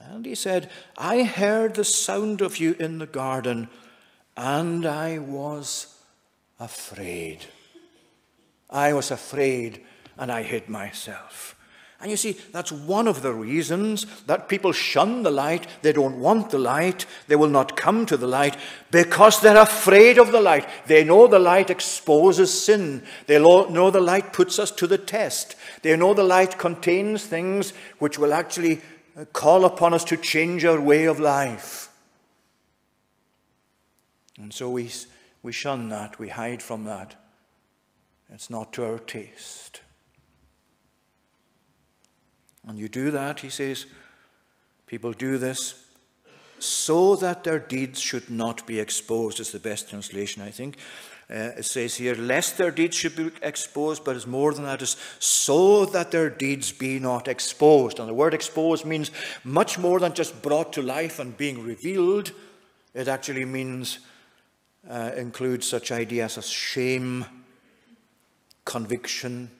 And 0.00 0.26
he 0.26 0.34
said, 0.34 0.70
I 0.96 1.22
heard 1.22 1.74
the 1.74 1.84
sound 1.84 2.40
of 2.40 2.58
you 2.58 2.76
in 2.78 2.98
the 2.98 3.06
garden, 3.06 3.68
and 4.36 4.84
I 4.84 5.18
was 5.18 5.98
afraid. 6.60 7.46
I 8.68 8.92
was 8.92 9.10
afraid, 9.10 9.84
and 10.18 10.30
I 10.30 10.42
hid 10.42 10.68
myself. 10.68 11.54
And 12.00 12.10
you 12.10 12.18
see, 12.18 12.32
that's 12.52 12.70
one 12.70 13.08
of 13.08 13.22
the 13.22 13.32
reasons 13.32 14.04
that 14.26 14.46
people 14.46 14.72
shun 14.72 15.22
the 15.22 15.30
light. 15.30 15.66
They 15.80 15.92
don't 15.92 16.20
want 16.20 16.50
the 16.50 16.58
light. 16.58 17.06
They 17.28 17.36
will 17.36 17.48
not 17.48 17.78
come 17.78 18.04
to 18.04 18.18
the 18.18 18.26
light 18.26 18.58
because 18.90 19.40
they're 19.40 19.56
afraid 19.56 20.18
of 20.18 20.30
the 20.30 20.40
light. 20.42 20.68
They 20.86 21.02
know 21.02 21.26
the 21.26 21.38
light 21.38 21.70
exposes 21.70 22.62
sin. 22.62 23.04
They 23.26 23.38
know 23.38 23.90
the 23.90 24.02
light 24.02 24.34
puts 24.34 24.58
us 24.58 24.70
to 24.72 24.86
the 24.86 24.98
test. 24.98 25.56
They 25.80 25.96
know 25.96 26.12
the 26.12 26.24
light 26.24 26.58
contains 26.58 27.24
things 27.24 27.72
which 28.00 28.18
will 28.18 28.34
actually 28.34 28.82
uh, 29.16 29.24
call 29.32 29.64
upon 29.64 29.94
us 29.94 30.04
to 30.04 30.18
change 30.18 30.64
our 30.66 30.80
way 30.80 31.06
of 31.06 31.18
life. 31.20 31.88
And 34.36 34.52
so 34.52 34.68
we, 34.68 34.90
we 35.42 35.52
shun 35.52 35.88
that, 35.88 36.18
we 36.18 36.28
hide 36.28 36.62
from 36.62 36.84
that. 36.84 37.14
It's 38.30 38.50
not 38.50 38.74
to 38.74 38.84
our 38.84 38.98
taste. 38.98 39.80
And 42.66 42.78
you 42.78 42.88
do 42.88 43.10
that, 43.10 43.40
he 43.40 43.50
says, 43.50 43.86
people 44.86 45.12
do 45.12 45.38
this 45.38 45.84
so 46.58 47.16
that 47.16 47.44
their 47.44 47.58
deeds 47.58 48.00
should 48.00 48.30
not 48.30 48.66
be 48.66 48.80
exposed, 48.80 49.38
is 49.40 49.52
the 49.52 49.58
best 49.58 49.90
translation, 49.90 50.42
I 50.42 50.50
think. 50.50 50.78
Uh, 51.28 51.52
it 51.58 51.64
says 51.64 51.96
here, 51.96 52.14
lest 52.14 52.58
their 52.58 52.70
deeds 52.70 52.96
should 52.96 53.16
be 53.16 53.30
exposed, 53.42 54.04
but 54.04 54.16
it's 54.16 54.26
more 54.26 54.52
than 54.54 54.64
that, 54.64 54.82
is 54.82 54.96
so 55.18 55.84
that 55.86 56.10
their 56.10 56.30
deeds 56.30 56.72
be 56.72 56.98
not 56.98 57.28
exposed. 57.28 57.98
And 57.98 58.08
the 58.08 58.14
word 58.14 58.34
exposed 58.34 58.84
means 58.84 59.10
much 59.42 59.78
more 59.78 60.00
than 60.00 60.14
just 60.14 60.42
brought 60.42 60.72
to 60.74 60.82
life 60.82 61.18
and 61.18 61.36
being 61.36 61.62
revealed. 61.62 62.32
It 62.94 63.08
actually 63.08 63.44
means, 63.44 63.98
uh, 64.88 65.12
includes 65.16 65.66
such 65.66 65.90
ideas 65.92 66.38
as 66.38 66.48
shame, 66.48 67.24
conviction, 68.64 69.50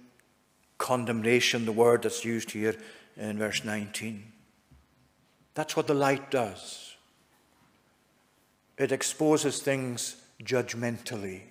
condemnation, 0.78 1.64
the 1.64 1.72
word 1.72 2.02
that's 2.02 2.24
used 2.24 2.50
here 2.50 2.76
in 3.16 3.38
verse 3.38 3.64
19. 3.64 4.24
That's 5.54 5.76
what 5.76 5.86
the 5.86 5.94
light 5.94 6.30
does. 6.30 6.96
It 8.76 8.90
exposes 8.90 9.62
things 9.62 10.16
judgmentally. 10.42 11.42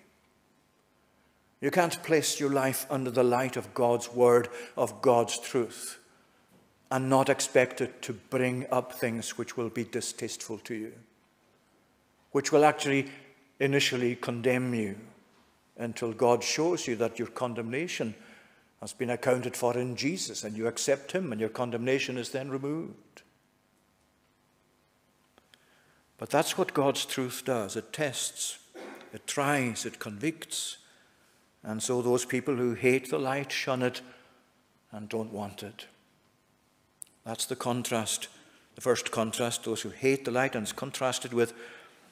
You 1.61 1.71
can't 1.71 2.03
place 2.03 2.39
your 2.39 2.49
life 2.49 2.85
under 2.89 3.09
the 3.09 3.23
light 3.23 3.55
of 3.55 3.73
God's 3.73 4.11
word, 4.13 4.49
of 4.75 5.01
God's 5.01 5.39
truth, 5.39 5.99
and 6.91 7.09
not 7.09 7.29
expect 7.29 7.79
it 7.79 8.01
to 8.01 8.13
bring 8.13 8.65
up 8.69 8.91
things 8.91 9.37
which 9.37 9.55
will 9.55 9.69
be 9.69 9.85
distasteful 9.85 10.57
to 10.59 10.75
you. 10.75 10.93
which 12.33 12.51
will 12.51 12.65
actually 12.65 13.09
initially 13.59 14.15
condemn 14.15 14.73
you 14.73 14.97
until 15.77 16.11
God 16.11 16.43
shows 16.43 16.87
you 16.87 16.95
that 16.97 17.17
your 17.17 17.29
condemnation 17.29 18.13
has 18.83 18.91
been 18.91 19.09
accounted 19.09 19.55
for 19.55 19.77
in 19.77 19.95
Jesus 19.95 20.43
and 20.43 20.57
you 20.57 20.67
accept 20.67 21.13
Him 21.13 21.31
and 21.31 21.39
your 21.39 21.49
condemnation 21.49 22.17
is 22.17 22.31
then 22.31 22.49
removed. 22.49 23.21
But 26.17 26.29
that's 26.29 26.57
what 26.57 26.73
God's 26.73 27.05
truth 27.05 27.43
does 27.45 27.77
it 27.77 27.93
tests, 27.93 28.59
it 29.13 29.25
tries, 29.25 29.85
it 29.85 29.99
convicts. 29.99 30.79
And 31.63 31.81
so 31.81 32.01
those 32.01 32.25
people 32.25 32.57
who 32.57 32.73
hate 32.73 33.09
the 33.09 33.17
light 33.17 33.53
shun 33.53 33.81
it 33.81 34.01
and 34.91 35.07
don't 35.07 35.31
want 35.31 35.63
it. 35.63 35.87
That's 37.25 37.45
the 37.45 37.55
contrast. 37.55 38.27
The 38.75 38.81
first 38.81 39.11
contrast, 39.11 39.63
those 39.63 39.81
who 39.81 39.91
hate 39.91 40.25
the 40.25 40.31
light, 40.31 40.55
and 40.55 40.63
it's 40.63 40.73
contrasted 40.73 41.31
with, 41.31 41.53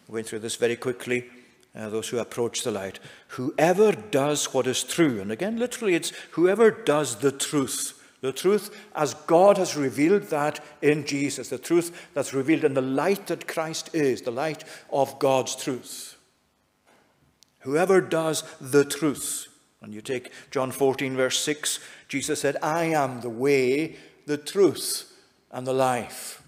we 0.07 0.13
went 0.13 0.27
through 0.27 0.39
this 0.39 0.55
very 0.55 0.77
quickly, 0.77 1.25
uh, 1.75 1.89
those 1.89 2.09
who 2.09 2.19
approach 2.19 2.63
the 2.63 2.71
light. 2.71 2.99
Whoever 3.29 3.91
does 3.91 4.53
what 4.53 4.67
is 4.67 4.83
true, 4.83 5.21
and 5.21 5.31
again, 5.31 5.57
literally, 5.57 5.95
it's 5.95 6.11
whoever 6.31 6.71
does 6.71 7.17
the 7.17 7.31
truth. 7.31 7.97
The 8.21 8.31
truth 8.31 8.75
as 8.95 9.15
God 9.15 9.57
has 9.57 9.75
revealed 9.75 10.23
that 10.23 10.63
in 10.81 11.05
Jesus, 11.05 11.49
the 11.49 11.57
truth 11.57 12.09
that's 12.13 12.35
revealed 12.35 12.63
in 12.63 12.75
the 12.75 12.81
light 12.81 13.27
that 13.27 13.47
Christ 13.47 13.89
is, 13.93 14.21
the 14.21 14.31
light 14.31 14.63
of 14.91 15.17
God's 15.17 15.55
truth. 15.55 16.17
Whoever 17.61 17.99
does 17.99 18.43
the 18.59 18.85
truth. 18.85 19.47
And 19.81 19.93
you 19.93 20.01
take 20.01 20.31
John 20.51 20.71
14, 20.71 21.15
verse 21.15 21.39
6, 21.39 21.79
Jesus 22.07 22.41
said, 22.41 22.57
I 22.61 22.85
am 22.85 23.21
the 23.21 23.29
way, 23.29 23.95
the 24.27 24.37
truth, 24.37 25.11
and 25.51 25.65
the 25.65 25.73
life. 25.73 26.40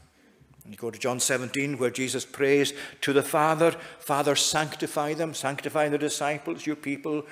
And 0.63 0.73
you 0.73 0.77
go 0.77 0.91
to 0.91 0.99
John 0.99 1.19
17, 1.19 1.77
where 1.77 1.89
Jesus 1.89 2.25
prays 2.25 2.73
to 3.01 3.11
the 3.11 3.23
Father, 3.23 3.71
Father, 3.99 4.35
sanctify 4.35 5.13
them, 5.13 5.33
sanctify 5.33 5.89
the 5.89 5.97
disciples, 5.97 6.65
your 6.65 6.77
people, 6.77 7.25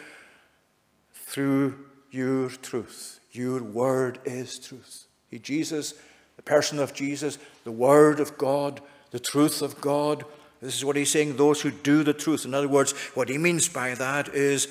through 1.13 1.77
your 2.09 2.49
truth. 2.49 3.19
Your 3.31 3.63
word 3.63 4.19
is 4.25 4.59
truth. 4.59 5.05
He, 5.29 5.39
Jesus, 5.39 5.93
the 6.35 6.41
person 6.41 6.77
of 6.79 6.93
Jesus, 6.93 7.37
the 7.63 7.71
word 7.71 8.19
of 8.19 8.37
God, 8.37 8.81
the 9.11 9.19
truth 9.19 9.61
of 9.61 9.79
God. 9.79 10.25
This 10.61 10.75
is 10.75 10.83
what 10.83 10.97
he's 10.97 11.09
saying 11.09 11.37
those 11.37 11.61
who 11.61 11.71
do 11.71 12.03
the 12.03 12.13
truth. 12.13 12.43
In 12.43 12.53
other 12.53 12.67
words, 12.67 12.91
what 13.13 13.29
he 13.29 13.37
means 13.37 13.69
by 13.69 13.95
that 13.95 14.29
is 14.35 14.67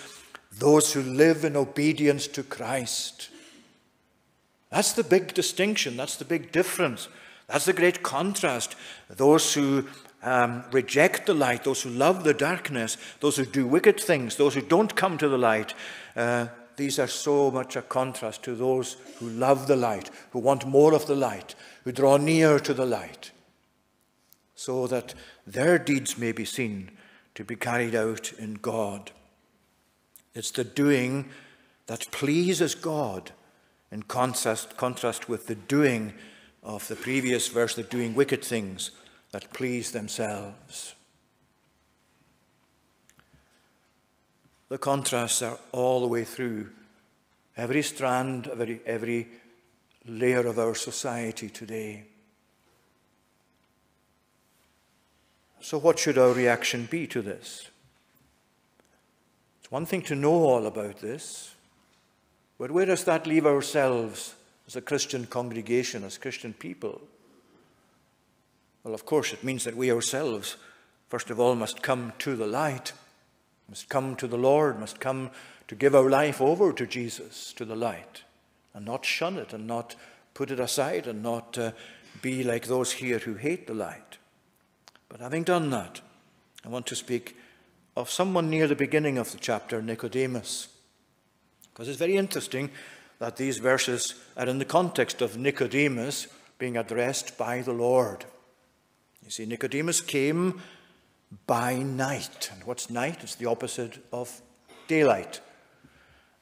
those 0.52 0.92
who 0.92 1.02
live 1.02 1.44
in 1.44 1.56
obedience 1.56 2.26
to 2.26 2.42
Christ. 2.42 3.30
That's 4.70 4.92
the 4.92 5.04
big 5.04 5.32
distinction. 5.32 5.96
That's 5.96 6.16
the 6.16 6.24
big 6.24 6.52
difference. 6.52 7.08
That's 7.50 7.64
the 7.64 7.72
great 7.72 8.02
contrast. 8.02 8.76
Those 9.08 9.54
who 9.54 9.86
um, 10.22 10.64
reject 10.70 11.26
the 11.26 11.34
light, 11.34 11.64
those 11.64 11.82
who 11.82 11.90
love 11.90 12.22
the 12.22 12.34
darkness, 12.34 12.96
those 13.20 13.36
who 13.36 13.44
do 13.44 13.66
wicked 13.66 13.98
things, 13.98 14.36
those 14.36 14.54
who 14.54 14.60
don't 14.60 14.94
come 14.94 15.18
to 15.18 15.28
the 15.28 15.38
light, 15.38 15.74
uh, 16.14 16.46
these 16.76 16.98
are 16.98 17.08
so 17.08 17.50
much 17.50 17.76
a 17.76 17.82
contrast 17.82 18.42
to 18.44 18.54
those 18.54 18.96
who 19.18 19.28
love 19.28 19.66
the 19.66 19.76
light, 19.76 20.10
who 20.30 20.38
want 20.38 20.66
more 20.66 20.94
of 20.94 21.06
the 21.06 21.16
light, 21.16 21.54
who 21.84 21.92
draw 21.92 22.16
near 22.16 22.60
to 22.60 22.72
the 22.72 22.86
light, 22.86 23.32
so 24.54 24.86
that 24.86 25.14
their 25.46 25.78
deeds 25.78 26.16
may 26.16 26.32
be 26.32 26.44
seen 26.44 26.90
to 27.34 27.44
be 27.44 27.56
carried 27.56 27.94
out 27.94 28.32
in 28.38 28.54
God. 28.54 29.10
It's 30.34 30.52
the 30.52 30.64
doing 30.64 31.28
that 31.86 32.10
pleases 32.12 32.74
God 32.74 33.32
in 33.90 34.04
contrast, 34.04 34.76
contrast 34.76 35.28
with 35.28 35.48
the 35.48 35.56
doing 35.56 36.14
of 36.62 36.86
the 36.88 36.96
previous 36.96 37.48
verse, 37.48 37.74
the 37.74 37.82
doing 37.82 38.14
wicked 38.14 38.44
things 38.44 38.90
that 39.32 39.52
please 39.52 39.92
themselves. 39.92 40.94
The 44.68 44.78
contrasts 44.78 45.42
are 45.42 45.58
all 45.72 46.00
the 46.00 46.06
way 46.06 46.24
through 46.24 46.68
every 47.56 47.82
strand, 47.82 48.46
every, 48.46 48.80
every 48.86 49.28
layer 50.06 50.46
of 50.46 50.58
our 50.58 50.74
society 50.74 51.48
today. 51.48 52.04
So, 55.60 55.78
what 55.78 55.98
should 55.98 56.18
our 56.18 56.32
reaction 56.32 56.86
be 56.90 57.06
to 57.08 57.20
this? 57.20 57.68
It's 59.60 59.70
one 59.70 59.86
thing 59.86 60.02
to 60.02 60.14
know 60.14 60.32
all 60.32 60.66
about 60.66 61.00
this, 61.00 61.54
but 62.58 62.70
where 62.70 62.86
does 62.86 63.04
that 63.04 63.26
leave 63.26 63.46
ourselves 63.46 64.34
as 64.70 64.76
a 64.76 64.80
Christian 64.80 65.26
congregation, 65.26 66.04
as 66.04 66.16
Christian 66.16 66.54
people? 66.54 67.00
Well, 68.84 68.94
of 68.94 69.04
course, 69.04 69.32
it 69.32 69.44
means 69.44 69.64
that 69.64 69.76
we 69.76 69.92
ourselves, 69.92 70.56
first 71.08 71.28
of 71.28 71.38
all, 71.38 71.54
must 71.54 71.82
come 71.82 72.14
to 72.20 72.34
the 72.36 72.46
light 72.46 72.92
must 73.70 73.88
come 73.88 74.16
to 74.16 74.26
the 74.26 74.36
Lord, 74.36 74.80
must 74.80 74.98
come 74.98 75.30
to 75.68 75.76
give 75.76 75.94
our 75.94 76.10
life 76.10 76.40
over 76.40 76.72
to 76.72 76.86
Jesus, 76.86 77.52
to 77.52 77.64
the 77.64 77.76
light, 77.76 78.24
and 78.74 78.84
not 78.84 79.04
shun 79.04 79.38
it 79.38 79.52
and 79.52 79.66
not 79.66 79.94
put 80.34 80.50
it 80.50 80.58
aside 80.58 81.06
and 81.06 81.22
not 81.22 81.56
uh, 81.56 81.70
be 82.20 82.42
like 82.42 82.66
those 82.66 82.90
here 82.90 83.20
who 83.20 83.34
hate 83.34 83.68
the 83.68 83.74
light. 83.74 84.18
But 85.08 85.20
having 85.20 85.44
done 85.44 85.70
that, 85.70 86.00
I 86.64 86.68
want 86.68 86.86
to 86.86 86.96
speak 86.96 87.36
of 87.96 88.10
someone 88.10 88.50
near 88.50 88.66
the 88.66 88.74
beginning 88.74 89.18
of 89.18 89.30
the 89.30 89.38
chapter, 89.38 89.80
Nicodemus. 89.80 90.68
Because 91.72 91.88
it's 91.88 91.98
very 91.98 92.16
interesting 92.16 92.70
that 93.20 93.36
these 93.36 93.58
verses 93.58 94.14
are 94.36 94.46
in 94.46 94.58
the 94.58 94.64
context 94.64 95.22
of 95.22 95.36
Nicodemus 95.36 96.26
being 96.58 96.76
addressed 96.76 97.38
by 97.38 97.60
the 97.60 97.72
Lord. 97.72 98.24
You 99.22 99.30
see, 99.30 99.46
Nicodemus 99.46 100.00
came 100.00 100.60
by 101.46 101.76
night. 101.76 102.50
And 102.52 102.64
what's 102.64 102.90
night? 102.90 103.22
It's 103.22 103.36
the 103.36 103.46
opposite 103.46 104.04
of 104.12 104.40
daylight. 104.88 105.40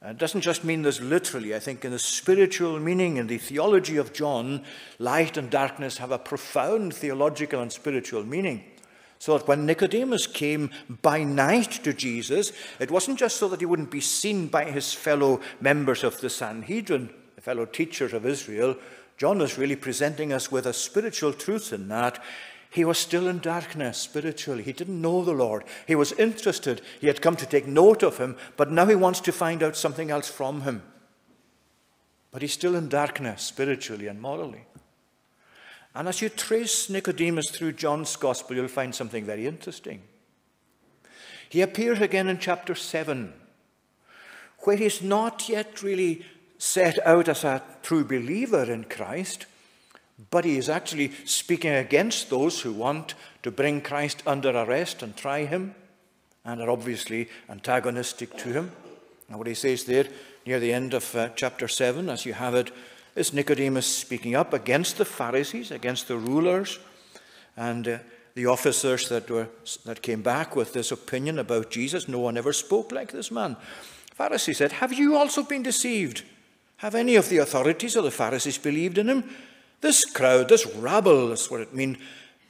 And 0.01 0.11
it 0.11 0.17
doesn't 0.17 0.41
just 0.41 0.63
mean 0.63 0.81
this 0.81 1.01
literally. 1.01 1.53
I 1.53 1.59
think 1.59 1.83
in 1.83 1.91
the 1.91 1.99
spiritual 1.99 2.79
meaning, 2.79 3.17
in 3.17 3.27
the 3.27 3.37
theology 3.37 3.97
of 3.97 4.13
John, 4.13 4.63
light 4.97 5.35
and 5.35 5.49
darkness 5.49 5.97
have 5.97 6.11
a 6.11 6.17
profound 6.17 6.93
theological 6.93 7.61
and 7.61 7.71
spiritual 7.71 8.23
meaning. 8.23 8.63
So 9.19 9.37
that 9.37 9.47
when 9.47 9.65
Nicodemus 9.65 10.27
came 10.27 10.71
by 11.01 11.23
night 11.23 11.71
to 11.83 11.93
Jesus, 11.93 12.53
it 12.79 12.89
wasn't 12.89 13.19
just 13.19 13.37
so 13.37 13.49
that 13.49 13.59
he 13.59 13.65
wouldn't 13.65 13.91
be 13.91 14.01
seen 14.01 14.47
by 14.47 14.65
his 14.65 14.93
fellow 14.93 15.41
members 15.59 16.03
of 16.03 16.19
the 16.21 16.29
Sanhedrin, 16.29 17.09
the 17.35 17.41
fellow 17.41 17.65
teachers 17.65 18.13
of 18.13 18.25
Israel. 18.25 18.77
John 19.17 19.41
is 19.41 19.57
really 19.57 19.75
presenting 19.75 20.31
us 20.31 20.51
with 20.51 20.65
a 20.65 20.73
spiritual 20.73 21.33
truth 21.33 21.73
in 21.73 21.89
that 21.89 22.23
he 22.71 22.85
was 22.85 22.99
still 22.99 23.27
in 23.27 23.39
darkness 23.39 23.97
spiritually. 23.97 24.63
He 24.63 24.73
didn't 24.73 25.01
know 25.01 25.23
the 25.23 25.33
Lord. 25.33 25.63
He 25.87 25.95
was 25.95 26.11
interested. 26.13 26.81
He 27.01 27.07
had 27.07 27.21
come 27.21 27.35
to 27.37 27.45
take 27.45 27.67
note 27.67 28.03
of 28.03 28.19
him, 28.19 28.37
but 28.57 28.71
now 28.71 28.85
he 28.85 28.95
wants 28.95 29.19
to 29.21 29.31
find 29.31 29.63
out 29.63 29.75
something 29.75 30.11
else 30.11 30.29
from 30.29 30.61
him. 30.61 30.83
But 32.31 32.43
he's 32.43 32.53
still 32.53 32.75
in 32.75 32.87
darkness 32.87 33.41
spiritually 33.41 34.07
and 34.07 34.21
morally. 34.21 34.65
And 35.99 36.07
as 36.07 36.21
you 36.21 36.29
trace 36.29 36.89
Nicodemus 36.89 37.49
through 37.49 37.73
John's 37.73 38.15
Gospel, 38.15 38.55
you'll 38.55 38.69
find 38.69 38.95
something 38.95 39.25
very 39.25 39.45
interesting. 39.45 40.01
He 41.49 41.59
appears 41.59 41.99
again 41.99 42.29
in 42.29 42.39
chapter 42.39 42.73
7, 42.73 43.33
where 44.59 44.77
he's 44.77 45.01
not 45.01 45.49
yet 45.49 45.83
really 45.83 46.25
set 46.57 47.05
out 47.05 47.27
as 47.27 47.43
a 47.43 47.61
true 47.83 48.05
believer 48.05 48.63
in 48.63 48.85
Christ. 48.85 49.45
But 50.31 50.45
he 50.45 50.57
is 50.57 50.69
actually 50.69 51.11
speaking 51.25 51.73
against 51.73 52.29
those 52.29 52.61
who 52.61 52.71
want 52.71 53.13
to 53.43 53.51
bring 53.51 53.81
Christ 53.81 54.23
under 54.25 54.51
arrest 54.51 55.03
and 55.03 55.17
try 55.17 55.43
him 55.43 55.75
and 56.45 56.61
are 56.61 56.69
obviously 56.69 57.27
antagonistic 57.49 58.37
to 58.37 58.53
him. 58.53 58.71
And 59.27 59.37
what 59.37 59.47
he 59.47 59.53
says 59.53 59.83
there 59.83 60.07
near 60.45 60.61
the 60.61 60.71
end 60.71 60.93
of 60.93 61.13
uh, 61.13 61.27
chapter 61.35 61.67
7, 61.67 62.07
as 62.07 62.25
you 62.25 62.31
have 62.31 62.55
it, 62.55 62.71
is 63.19 63.33
Nicodemus 63.33 63.85
speaking 63.85 64.33
up 64.33 64.53
against 64.53 64.97
the 64.97 65.03
Pharisees, 65.03 65.71
against 65.71 66.07
the 66.07 66.17
rulers, 66.17 66.79
and 67.57 67.85
uh, 67.85 67.97
the 68.33 68.45
officers 68.45 69.09
that, 69.09 69.29
were, 69.29 69.49
that 69.83 70.01
came 70.01 70.21
back 70.21 70.55
with 70.55 70.71
this 70.71 70.89
opinion 70.89 71.37
about 71.37 71.69
Jesus. 71.69 72.07
No 72.07 72.19
one 72.19 72.37
ever 72.37 72.53
spoke 72.53 72.93
like 72.93 73.11
this 73.11 73.29
man. 73.29 73.57
Pharisees 74.13 74.57
said, 74.57 74.71
Have 74.71 74.93
you 74.93 75.17
also 75.17 75.43
been 75.43 75.63
deceived? 75.63 76.23
Have 76.77 76.95
any 76.95 77.17
of 77.17 77.27
the 77.27 77.39
authorities 77.39 77.97
or 77.97 78.03
the 78.03 78.11
Pharisees 78.11 78.57
believed 78.57 78.97
in 78.97 79.09
him? 79.09 79.25
This 79.81 80.05
crowd, 80.05 80.47
this 80.47 80.65
rabble, 80.65 81.33
is 81.33 81.51
what 81.51 81.59
it 81.59 81.73
means, 81.73 81.97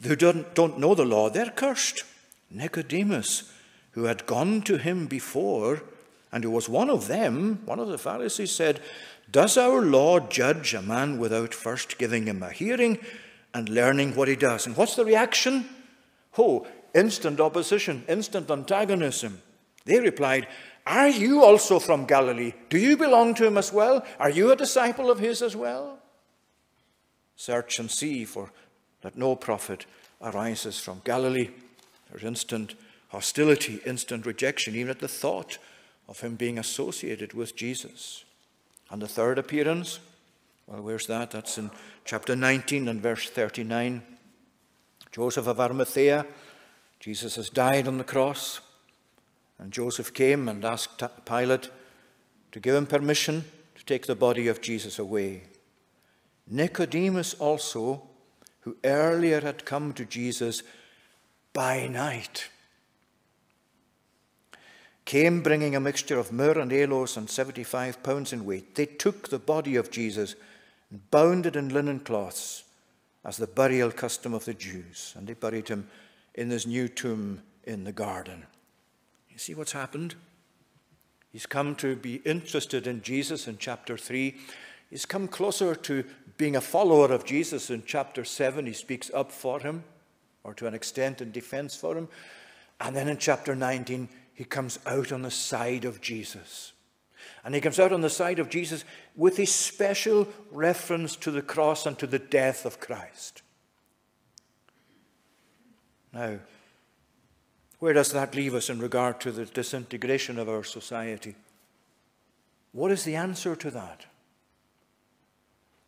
who 0.03 0.15
don't, 0.15 0.53
don't 0.53 0.77
know 0.77 0.93
the 0.93 1.03
law, 1.03 1.31
they're 1.31 1.49
cursed. 1.49 2.03
Nicodemus, 2.51 3.51
who 3.93 4.03
had 4.03 4.27
gone 4.27 4.61
to 4.61 4.77
him 4.77 5.07
before, 5.07 5.81
and 6.31 6.43
who 6.43 6.51
was 6.51 6.69
one 6.69 6.91
of 6.91 7.07
them, 7.07 7.63
one 7.65 7.79
of 7.79 7.87
the 7.87 7.97
Pharisees, 7.97 8.51
said, 8.51 8.81
Does 9.31 9.57
our 9.57 9.81
law 9.81 10.19
judge 10.19 10.73
a 10.73 10.81
man 10.81 11.19
without 11.19 11.53
first 11.53 11.97
giving 11.97 12.25
him 12.25 12.41
a 12.41 12.51
hearing 12.51 12.97
and 13.53 13.69
learning 13.69 14.15
what 14.15 14.27
he 14.27 14.35
does? 14.35 14.65
And 14.65 14.75
what's 14.75 14.95
the 14.95 15.05
reaction? 15.05 15.69
Oh, 16.37 16.65
instant 16.95 17.39
opposition, 17.39 18.03
instant 18.07 18.49
antagonism. 18.49 19.41
They 19.85 19.99
replied, 19.99 20.47
Are 20.87 21.09
you 21.09 21.43
also 21.43 21.79
from 21.79 22.05
Galilee? 22.05 22.53
Do 22.69 22.77
you 22.77 22.97
belong 22.97 23.35
to 23.35 23.45
him 23.45 23.57
as 23.57 23.71
well? 23.73 24.05
Are 24.19 24.29
you 24.29 24.51
a 24.51 24.55
disciple 24.55 25.11
of 25.11 25.19
his 25.19 25.41
as 25.41 25.55
well? 25.55 25.99
Search 27.35 27.79
and 27.79 27.89
see, 27.91 28.25
for 28.25 28.51
that 29.01 29.17
no 29.17 29.35
prophet 29.35 29.85
arises 30.21 30.79
from 30.79 31.01
Galilee. 31.03 31.49
There's 32.09 32.23
instant 32.23 32.75
hostility, 33.09 33.79
instant 33.85 34.25
rejection, 34.25 34.75
even 34.75 34.89
at 34.89 34.99
the 34.99 35.07
thought 35.07 35.57
of 36.07 36.21
him 36.21 36.35
being 36.35 36.57
associated 36.57 37.33
with 37.33 37.55
Jesus. 37.55 38.25
And 38.89 39.01
the 39.01 39.07
third 39.07 39.37
appearance, 39.37 39.99
well, 40.67 40.81
where's 40.81 41.07
that? 41.07 41.31
That's 41.31 41.57
in 41.57 41.71
chapter 42.05 42.35
19 42.35 42.87
and 42.87 43.01
verse 43.01 43.29
39. 43.29 44.01
Joseph 45.11 45.47
of 45.47 45.59
Arimathea, 45.59 46.25
Jesus 46.99 47.35
has 47.35 47.49
died 47.49 47.87
on 47.87 47.97
the 47.97 48.03
cross, 48.03 48.61
and 49.57 49.71
Joseph 49.71 50.13
came 50.13 50.47
and 50.47 50.63
asked 50.63 51.03
Pilate 51.25 51.69
to 52.51 52.59
give 52.59 52.75
him 52.75 52.85
permission 52.85 53.45
to 53.75 53.85
take 53.85 54.05
the 54.05 54.15
body 54.15 54.47
of 54.47 54.61
Jesus 54.61 54.99
away. 54.99 55.43
Nicodemus 56.47 57.35
also, 57.35 58.03
who 58.61 58.75
earlier 58.83 59.41
had 59.41 59.65
come 59.65 59.93
to 59.93 60.05
Jesus 60.05 60.63
by 61.53 61.87
night, 61.87 62.49
came 65.09 65.41
bringing 65.41 65.75
a 65.75 65.79
mixture 65.79 66.19
of 66.19 66.31
myrrh 66.31 66.59
and 66.59 66.71
aloes 66.71 67.17
and 67.17 67.27
75 67.27 68.03
pounds 68.03 68.31
in 68.31 68.45
weight. 68.45 68.75
They 68.75 68.85
took 68.85 69.29
the 69.29 69.39
body 69.39 69.75
of 69.75 69.89
Jesus 69.89 70.35
and 70.91 71.09
bound 71.09 71.47
it 71.47 71.55
in 71.55 71.73
linen 71.73 72.01
cloths 72.01 72.63
as 73.25 73.37
the 73.37 73.47
burial 73.47 73.89
custom 73.89 74.35
of 74.35 74.45
the 74.45 74.53
Jews, 74.53 75.15
and 75.17 75.25
they 75.25 75.33
buried 75.33 75.67
him 75.67 75.89
in 76.35 76.49
this 76.49 76.67
new 76.67 76.87
tomb 76.87 77.41
in 77.63 77.85
the 77.85 77.91
garden. 77.91 78.45
You 79.31 79.39
see 79.39 79.55
what's 79.55 79.71
happened? 79.71 80.13
He's 81.31 81.47
come 81.47 81.73
to 81.77 81.95
be 81.95 82.17
interested 82.17 82.85
in 82.85 83.01
Jesus 83.01 83.47
in 83.47 83.57
chapter 83.57 83.97
3. 83.97 84.35
He's 84.91 85.07
come 85.07 85.27
closer 85.27 85.73
to 85.73 86.03
being 86.37 86.55
a 86.55 86.61
follower 86.61 87.11
of 87.11 87.25
Jesus 87.25 87.71
in 87.71 87.81
chapter 87.83 88.23
7. 88.23 88.67
He 88.67 88.73
speaks 88.73 89.09
up 89.15 89.31
for 89.31 89.59
him, 89.59 89.85
or 90.43 90.53
to 90.53 90.67
an 90.67 90.75
extent 90.75 91.19
in 91.19 91.31
defense 91.31 91.75
for 91.75 91.97
him. 91.97 92.09
And 92.79 92.95
then 92.95 93.09
in 93.09 93.17
chapter 93.17 93.55
19, 93.55 94.07
he 94.39 94.45
comes 94.45 94.79
out 94.85 95.11
on 95.11 95.21
the 95.21 95.29
side 95.29 95.83
of 95.83 95.99
Jesus. 95.99 96.71
And 97.43 97.53
he 97.53 97.59
comes 97.59 97.77
out 97.77 97.91
on 97.91 97.99
the 97.99 98.09
side 98.09 98.39
of 98.39 98.47
Jesus 98.47 98.85
with 99.17 99.37
a 99.37 99.45
special 99.45 100.29
reference 100.49 101.17
to 101.17 101.29
the 101.29 101.41
cross 101.41 101.85
and 101.85 101.99
to 101.99 102.07
the 102.07 102.19
death 102.19 102.65
of 102.65 102.79
Christ. 102.79 103.41
Now, 106.13 106.39
where 107.79 107.91
does 107.91 108.13
that 108.13 108.33
leave 108.33 108.53
us 108.53 108.69
in 108.69 108.79
regard 108.79 109.19
to 109.19 109.33
the 109.33 109.43
disintegration 109.43 110.39
of 110.39 110.47
our 110.47 110.63
society? 110.63 111.35
What 112.71 112.91
is 112.91 113.03
the 113.03 113.17
answer 113.17 113.57
to 113.57 113.71
that? 113.71 114.05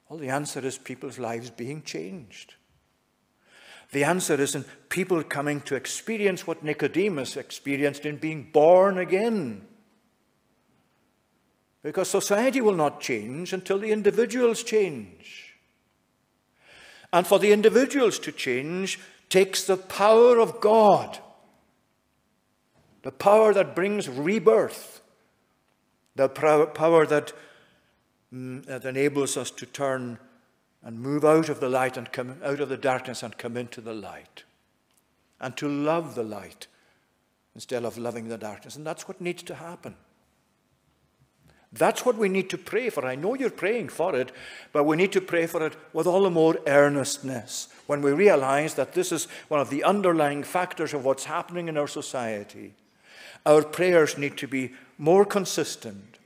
Well, 0.09 0.19
the 0.19 0.27
answer 0.27 0.59
is 0.59 0.77
people's 0.77 1.17
lives 1.17 1.49
being 1.49 1.83
changed. 1.83 2.55
The 3.91 4.05
answer 4.05 4.35
is 4.35 4.55
in 4.55 4.63
people 4.89 5.21
coming 5.23 5.61
to 5.61 5.75
experience 5.75 6.47
what 6.47 6.63
Nicodemus 6.63 7.35
experienced 7.35 8.05
in 8.05 8.17
being 8.17 8.49
born 8.51 8.97
again. 8.97 9.67
Because 11.83 12.09
society 12.09 12.61
will 12.61 12.75
not 12.75 13.01
change 13.01 13.53
until 13.53 13.79
the 13.79 13.91
individuals 13.91 14.63
change. 14.63 15.55
And 17.11 17.27
for 17.27 17.39
the 17.39 17.51
individuals 17.51 18.17
to 18.19 18.31
change 18.31 18.99
takes 19.29 19.65
the 19.65 19.77
power 19.77 20.39
of 20.39 20.61
God, 20.61 21.19
the 23.01 23.11
power 23.11 23.53
that 23.53 23.75
brings 23.75 24.07
rebirth, 24.07 25.01
the 26.15 26.29
power 26.29 27.05
that, 27.07 27.33
mm, 28.33 28.63
that 28.65 28.85
enables 28.85 29.35
us 29.35 29.51
to 29.51 29.65
turn 29.65 30.19
and 30.83 30.99
move 30.99 31.23
out 31.23 31.49
of 31.49 31.59
the 31.59 31.69
light 31.69 31.97
and 31.97 32.11
come 32.11 32.37
out 32.43 32.59
of 32.59 32.69
the 32.69 32.77
darkness 32.77 33.23
and 33.23 33.37
come 33.37 33.57
into 33.57 33.81
the 33.81 33.93
light. 33.93 34.43
And 35.39 35.55
to 35.57 35.67
love 35.67 36.15
the 36.15 36.23
light 36.23 36.67
instead 37.55 37.83
of 37.83 37.97
loving 37.97 38.29
the 38.29 38.37
darkness. 38.37 38.75
And 38.75 38.85
that's 38.85 39.07
what 39.07 39.21
needs 39.21 39.43
to 39.43 39.55
happen. 39.55 39.95
That's 41.73 42.05
what 42.05 42.17
we 42.17 42.27
need 42.27 42.49
to 42.49 42.57
pray 42.57 42.89
for. 42.89 43.05
I 43.05 43.15
know 43.15 43.33
you're 43.33 43.49
praying 43.49 43.89
for 43.89 44.13
it, 44.15 44.31
but 44.73 44.83
we 44.83 44.97
need 44.97 45.13
to 45.13 45.21
pray 45.21 45.47
for 45.47 45.65
it 45.65 45.75
with 45.93 46.05
all 46.05 46.23
the 46.23 46.29
more 46.29 46.57
earnestness 46.67 47.69
when 47.87 48.01
we 48.01 48.11
realize 48.11 48.73
that 48.73 48.93
this 48.93 49.11
is 49.11 49.27
one 49.47 49.61
of 49.61 49.69
the 49.69 49.83
underlying 49.83 50.43
factors 50.43 50.93
of 50.93 51.05
what's 51.05 51.25
happening 51.25 51.69
in 51.69 51.77
our 51.77 51.87
society. 51.87 52.73
Our 53.45 53.63
prayers 53.63 54.17
need 54.17 54.37
to 54.37 54.47
be 54.47 54.73
more 54.97 55.23
consistent, 55.23 56.17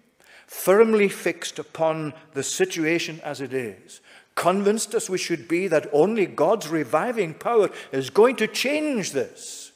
firmly 0.47 1.09
fixed 1.09 1.59
upon 1.59 2.13
the 2.33 2.43
situation 2.43 3.21
as 3.23 3.39
it 3.39 3.53
is, 3.53 4.01
convinced 4.35 4.93
as 4.93 5.09
we 5.09 5.17
should 5.17 5.47
be 5.47 5.67
that 5.67 5.89
only 5.93 6.25
God's 6.25 6.67
reviving 6.67 7.33
power 7.33 7.69
is 7.91 8.09
going 8.09 8.35
to 8.37 8.47
change 8.47 9.13
this. 9.13 9.71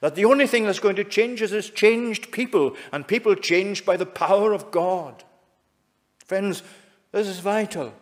That 0.00 0.14
the 0.14 0.24
only 0.24 0.46
thing 0.46 0.64
that's 0.64 0.78
going 0.78 0.96
to 0.96 1.04
change 1.04 1.42
is, 1.42 1.52
is 1.52 1.70
changed 1.70 2.32
people, 2.32 2.76
and 2.92 3.06
people 3.06 3.34
changed 3.34 3.84
by 3.84 3.96
the 3.96 4.06
power 4.06 4.52
of 4.52 4.70
God. 4.70 5.24
Friends, 6.24 6.62
this 7.12 7.26
is 7.26 7.40
vital. 7.40 7.92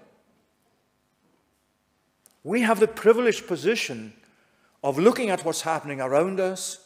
We 2.44 2.60
have 2.60 2.80
the 2.80 2.88
privileged 2.88 3.46
position 3.46 4.12
of 4.84 4.98
looking 4.98 5.30
at 5.30 5.44
what's 5.44 5.62
happening 5.62 6.00
around 6.00 6.38
us 6.38 6.78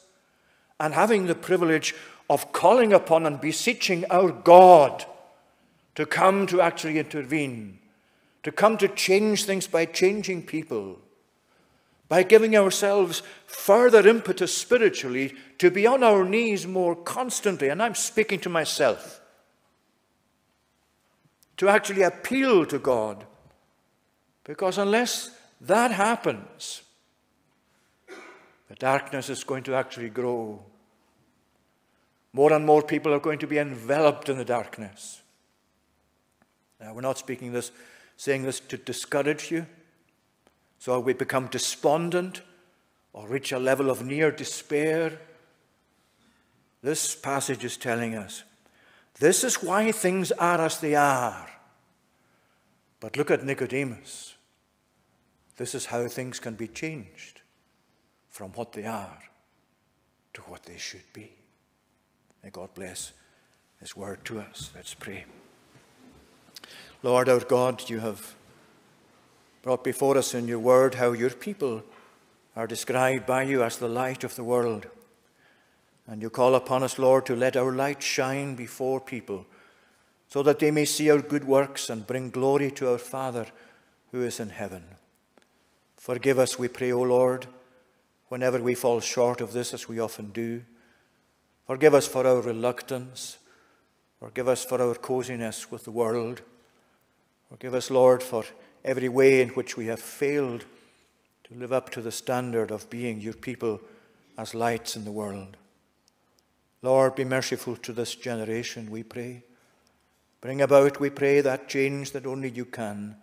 and 0.79 0.95
having 0.95 1.27
the 1.27 1.35
privilege 1.35 1.95
of 2.31 2.53
calling 2.53 2.93
upon 2.93 3.27
and 3.27 3.41
beseeching 3.41 4.05
our 4.11 4.31
God 4.31 5.05
to 5.97 6.07
come 6.07 6.47
to 6.47 6.61
actually 6.61 6.99
intervene 6.99 7.80
to 8.43 8.53
come 8.53 8.77
to 8.79 8.89
change 8.89 9.45
things 9.45 9.67
by 9.67 9.85
changing 9.85 10.47
people, 10.47 10.99
by 12.09 12.23
giving 12.23 12.57
ourselves 12.57 13.23
further 13.47 14.07
impetus 14.07 14.57
spiritually 14.57 15.35
to 15.59 15.71
be 15.71 15.87
on 15.87 16.03
our 16.03 16.25
knees 16.25 16.67
more 16.67 16.97
constantly. 16.97 17.69
And 17.69 17.83
I'm 17.83 17.95
speaking 17.95 18.41
to 18.41 18.49
myself. 18.49 19.21
To 21.59 21.69
actually 21.69 22.03
appeal 22.03 22.65
to 22.67 22.79
God. 22.79 23.27
Because 24.45 24.79
unless 24.79 25.31
that 25.61 25.91
happens, 25.91 26.83
the 28.69 28.75
darkness 28.77 29.29
is 29.29 29.45
going 29.45 29.65
to 29.65 29.75
actually 29.75 30.09
grow. 30.09 30.65
More 32.33 32.53
and 32.53 32.65
more 32.65 32.83
people 32.83 33.13
are 33.13 33.21
going 33.21 33.41
to 33.41 33.47
be 33.47 33.59
enveloped 33.59 34.29
in 34.29 34.39
the 34.39 34.45
darkness. 34.45 35.21
Now, 36.81 36.95
we're 36.95 37.03
not 37.03 37.19
speaking 37.19 37.53
this 37.53 37.73
saying 38.21 38.43
this 38.43 38.61
to 38.61 38.77
discourage 38.77 39.51
you. 39.51 39.65
So 40.79 41.01
we 41.01 41.15
become 41.15 41.47
despondent 41.47 42.43
or 43.15 43.27
reach 43.27 43.51
a 43.51 43.59
level 43.59 43.89
of 43.89 44.05
near 44.05 44.31
despair. 44.31 45.19
This 46.83 47.15
passage 47.15 47.65
is 47.65 47.79
telling 47.79 48.15
us 48.15 48.45
this 49.19 49.43
is 49.43 49.63
why 49.63 49.91
things 49.91 50.33
are 50.33 50.61
as 50.61 50.81
they 50.81 50.95
are. 50.95 51.49
But 53.01 53.17
look 53.17 53.31
at 53.31 53.43
Nicodemus. 53.43 54.35
This 55.57 55.75
is 55.75 55.87
how 55.87 56.07
things 56.07 56.39
can 56.39 56.57
be 56.57 56.69
changed 56.69 57.41
from 58.29 58.51
what 58.51 58.73
they 58.73 58.85
are 58.85 59.19
to 60.35 60.43
what 60.43 60.65
they 60.65 60.77
should 60.77 61.11
be. 61.15 61.33
May 62.45 62.51
God 62.51 62.75
bless 62.75 63.13
His 63.81 63.97
word 63.97 64.27
to 64.27 64.41
us. 64.41 64.71
Let's 64.75 64.93
pray. 64.93 65.25
Lord 67.03 67.31
our 67.31 67.41
God, 67.41 67.89
you 67.89 68.01
have 68.01 68.35
brought 69.63 69.83
before 69.83 70.19
us 70.19 70.35
in 70.35 70.47
your 70.47 70.59
word 70.59 70.97
how 70.97 71.13
your 71.13 71.31
people 71.31 71.83
are 72.55 72.67
described 72.67 73.25
by 73.25 73.45
you 73.45 73.63
as 73.63 73.79
the 73.79 73.89
light 73.89 74.23
of 74.23 74.37
the 74.37 74.45
world. 74.45 74.87
And 76.07 76.21
you 76.21 76.29
call 76.29 76.55
upon 76.55 76.83
us, 76.83 76.99
Lord, 76.99 77.25
to 77.27 77.35
let 77.35 77.57
our 77.57 77.73
light 77.73 78.03
shine 78.03 78.55
before 78.55 79.01
people 79.01 79.47
so 80.29 80.43
that 80.43 80.59
they 80.59 80.71
may 80.71 80.85
see 80.85 81.11
our 81.11 81.23
good 81.23 81.45
works 81.45 81.89
and 81.89 82.07
bring 82.07 82.29
glory 82.29 82.71
to 82.73 82.91
our 82.91 82.99
Father 82.99 83.47
who 84.13 84.23
is 84.23 84.39
in 84.39 84.51
heaven. 84.51 84.85
Forgive 85.97 86.39
us, 86.39 86.59
we 86.59 86.69
pray, 86.69 86.93
O 86.93 87.01
Lord, 87.01 87.47
whenever 88.29 88.61
we 88.61 88.75
fall 88.75 89.01
short 89.01 89.41
of 89.41 89.55
this, 89.55 89.73
as 89.73 89.89
we 89.89 89.99
often 89.99 90.33
do. 90.33 90.63
Forgive 91.67 91.95
us 91.95 92.07
for 92.07 92.27
our 92.27 92.43
reluctance. 92.43 93.39
Forgive 94.19 94.49
us 94.49 94.65
for 94.65 94.83
our 94.83 94.95
coziness 94.95 95.71
with 95.71 95.85
the 95.85 95.91
world. 95.91 96.43
Forgive 97.51 97.75
us, 97.75 97.91
Lord, 97.91 98.23
for 98.23 98.45
every 98.85 99.09
way 99.09 99.43
in 99.43 99.49
which 99.51 99.77
we 99.77 99.87
have 99.87 100.01
failed 100.01 100.65
to 101.45 101.55
live 101.55 101.73
up 101.73 101.91
to 101.91 102.01
the 102.01 102.13
standard 102.13 102.71
of 102.71 102.89
being 102.89 103.21
your 103.21 103.35
people 103.35 103.81
as 104.39 104.55
lights 104.55 104.95
in 104.95 105.05
the 105.05 105.11
world. 105.11 105.57
Lord, 106.81 107.17
be 107.17 107.25
merciful 107.25 107.77
to 107.77 107.93
this 107.93 108.15
generation, 108.15 108.91
we 108.91 109.03
pray. 109.03 109.43
Bring 110.41 110.63
about, 110.63 111.01
we 111.01 111.11
pray, 111.11 111.41
that 111.41 111.69
change 111.69 112.13
that 112.13 112.25
only 112.25 112.51
you 112.51 112.65
can. 112.65 113.17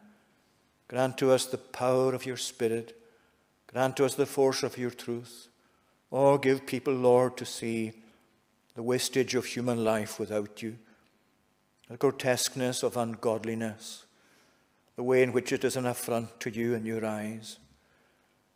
Grant 0.89 1.17
to 1.19 1.31
us 1.31 1.45
the 1.45 1.57
power 1.57 2.13
of 2.13 2.25
your 2.25 2.37
Spirit. 2.37 2.95
Grant 3.67 3.95
to 3.97 4.05
us 4.05 4.15
the 4.15 4.25
force 4.25 4.61
of 4.61 4.77
your 4.77 4.91
truth. 4.91 5.47
Oh, 6.11 6.37
give 6.37 6.67
people, 6.67 6.93
Lord, 6.93 7.37
to 7.37 7.45
see 7.45 7.93
the 8.75 8.83
wastage 8.83 9.35
of 9.35 9.45
human 9.45 9.83
life 9.83 10.19
without 10.19 10.61
you, 10.61 10.77
the 11.89 11.97
grotesqueness 11.97 12.83
of 12.83 12.97
ungodliness 12.97 14.03
the 14.97 15.03
way 15.03 15.23
in 15.23 15.31
which 15.31 15.53
it 15.53 15.63
is 15.63 15.77
an 15.77 15.85
affront 15.85 16.39
to 16.41 16.49
you 16.49 16.73
in 16.73 16.85
your 16.85 17.05
eyes. 17.05 17.59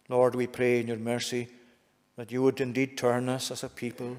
Lord, 0.09 0.35
we 0.35 0.47
pray 0.47 0.81
in 0.81 0.87
your 0.87 0.97
mercy 0.97 1.47
that 2.17 2.31
you 2.31 2.41
would 2.41 2.59
indeed 2.59 2.97
turn 2.97 3.29
us 3.29 3.51
as 3.51 3.63
a 3.63 3.69
people. 3.69 4.17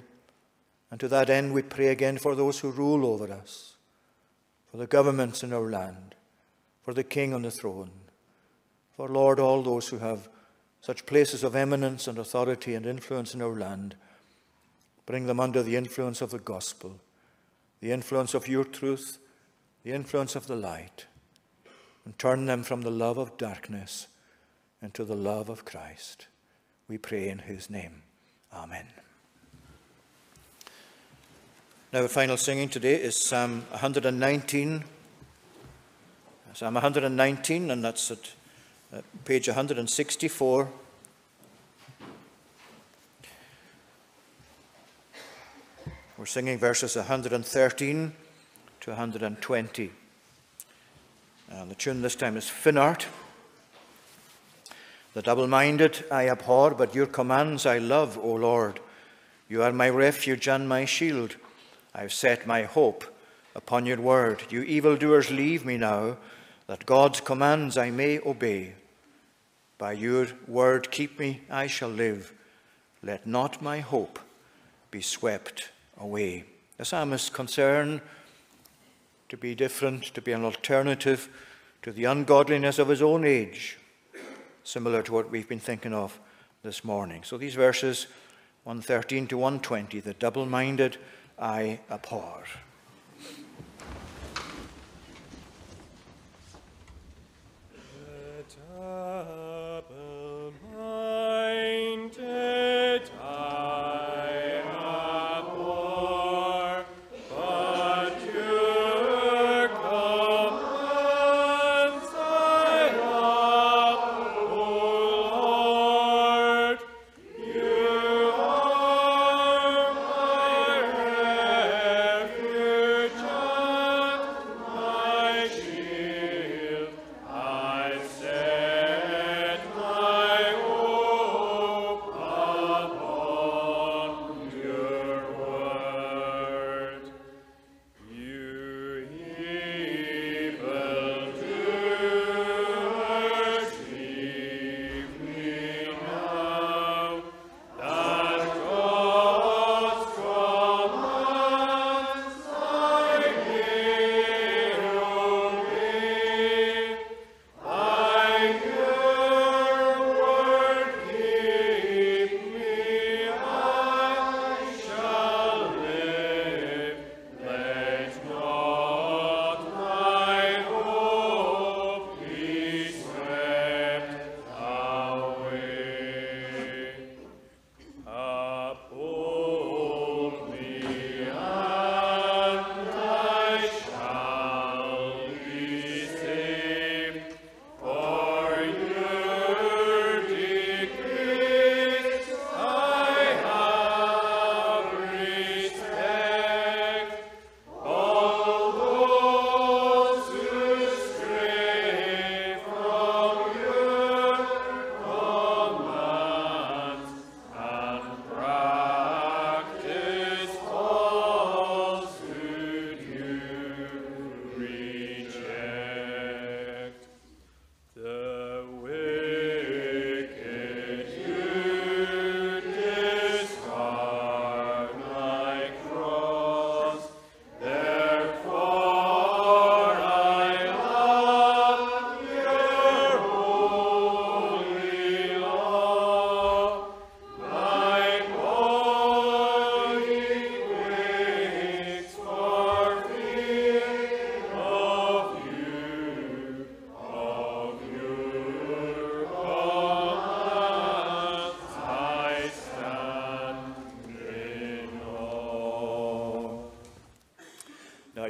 And 0.91 0.99
to 1.01 1.09
that 1.09 1.29
end, 1.29 1.53
we 1.53 1.63
pray 1.63 1.89
again 1.89 2.19
for 2.19 2.35
those 2.35 2.61
who 2.61 2.71
rule 2.71 3.05
over 3.05 3.31
us, 3.31 3.77
for 4.71 4.77
the 4.77 4.87
governments 4.87 5.43
in 5.43 5.53
our 5.53 5.69
land, 5.69 6.15
for 6.83 6.95
the 6.95 7.05
King 7.05 7.35
on 7.35 7.43
the 7.43 7.51
throne, 7.51 7.91
for, 8.97 9.09
Lord, 9.09 9.41
all 9.41 9.63
those 9.63 9.89
who 9.89 9.99
have 9.99 10.29
such 10.81 11.07
places 11.07 11.43
of 11.43 11.57
eminence 11.57 12.07
and 12.07 12.19
authority 12.19 12.75
and 12.75 12.87
influence 12.87 13.35
in 13.35 13.43
our 13.43 13.57
land. 13.59 13.97
Bring 15.07 15.27
them 15.27 15.41
under 15.41 15.63
the 15.63 15.77
influence 15.77 16.21
of 16.21 16.31
the 16.31 16.39
gospel, 16.39 17.01
the 17.81 17.91
influence 17.91 18.35
of 18.35 18.49
your 18.49 18.65
truth, 18.65 19.19
the 19.83 19.93
influence 19.93 20.37
of 20.37 20.47
the 20.47 20.57
light, 20.57 21.07
and 22.05 22.19
turn 22.19 22.47
them 22.47 22.63
from 22.63 22.83
the 22.83 22.91
love 22.91 23.19
of 23.19 23.37
darkness 23.37 24.09
into 24.83 25.05
the 25.05 25.15
love 25.15 25.49
of 25.49 25.65
Christ. 25.65 26.27
We 26.89 26.99
pray 26.99 27.29
in 27.29 27.39
his 27.39 27.71
name. 27.71 28.03
Amen. 28.53 28.87
Now, 31.93 32.03
the 32.03 32.09
final 32.09 32.37
singing 32.37 32.69
today 32.69 32.95
is 32.95 33.17
Psalm 33.17 33.65
119. 33.71 34.85
Psalm 36.55 36.75
119, 36.75 37.71
and 37.71 37.85
that's 37.85 38.11
at 38.11 38.35
page 39.25 39.49
164. 39.49 40.69
We're 46.19 46.27
singing 46.27 46.59
verses 46.59 46.97
113 46.97 48.13
to 48.81 48.91
120. 48.91 49.91
And 51.55 51.71
the 51.71 51.75
tune 51.75 52.01
this 52.01 52.17
time 52.17 52.37
is 52.39 52.47
Finart. 52.47 53.05
The 55.13 55.21
double 55.21 55.47
minded 55.47 56.05
I 56.11 56.29
abhor, 56.29 56.71
but 56.71 56.95
your 56.95 57.07
commands 57.07 57.67
I 57.67 57.77
love, 57.77 58.19
O 58.19 58.33
Lord. 58.33 58.81
You 59.51 59.63
are 59.63 59.73
my 59.73 59.91
refuge 59.91 60.49
and 60.49 60.67
my 60.67 60.87
shield. 60.87 61.37
I've 61.95 62.13
set 62.13 62.47
my 62.47 62.63
hope 62.63 63.05
upon 63.55 63.85
your 63.85 64.01
word. 64.01 64.45
You 64.49 64.63
evildoers, 64.63 65.31
leave 65.31 65.67
me 65.67 65.77
now, 65.77 66.17
that 66.69 66.87
God's 66.87 67.21
commands 67.21 67.77
I 67.77 67.91
may 67.91 68.19
obey. 68.21 68.73
By 69.77 69.93
your 69.93 70.29
word, 70.49 70.91
keep 70.91 71.19
me, 71.19 71.43
I 71.51 71.67
shall 71.67 71.91
live. 71.91 72.33
Let 73.03 73.27
not 73.27 73.61
my 73.61 73.81
hope 73.81 74.19
be 74.91 75.03
swept 75.03 75.69
away. 75.99 76.45
The 76.79 76.87
psalmist's 76.87 77.29
concern 77.29 78.01
to 79.33 79.39
be 79.39 79.55
different, 79.55 80.05
to 80.13 80.21
be 80.21 80.33
an 80.33 80.45
alternative 80.45 81.31
to 81.81 81.91
the 81.91 82.05
ungodliness 82.05 82.79
of 82.79 82.89
his 82.89 83.01
own 83.01 83.25
age, 83.25 83.79
similar 84.63 85.03
to 85.03 85.11
what 85.11 85.31
we've 85.31 85.49
been 85.49 85.59
thinking 85.59 85.95
of 85.95 86.21
this 86.63 86.85
morning. 86.85 87.23
So 87.25 87.39
these 87.39 87.55
verses 87.55 88.09
113 88.65 89.29
to 89.29 89.39
120, 89.39 90.01
the 90.01 90.13
double 90.13 90.45
minded 90.45 90.99
I 91.39 91.81
abhor. 91.91 92.45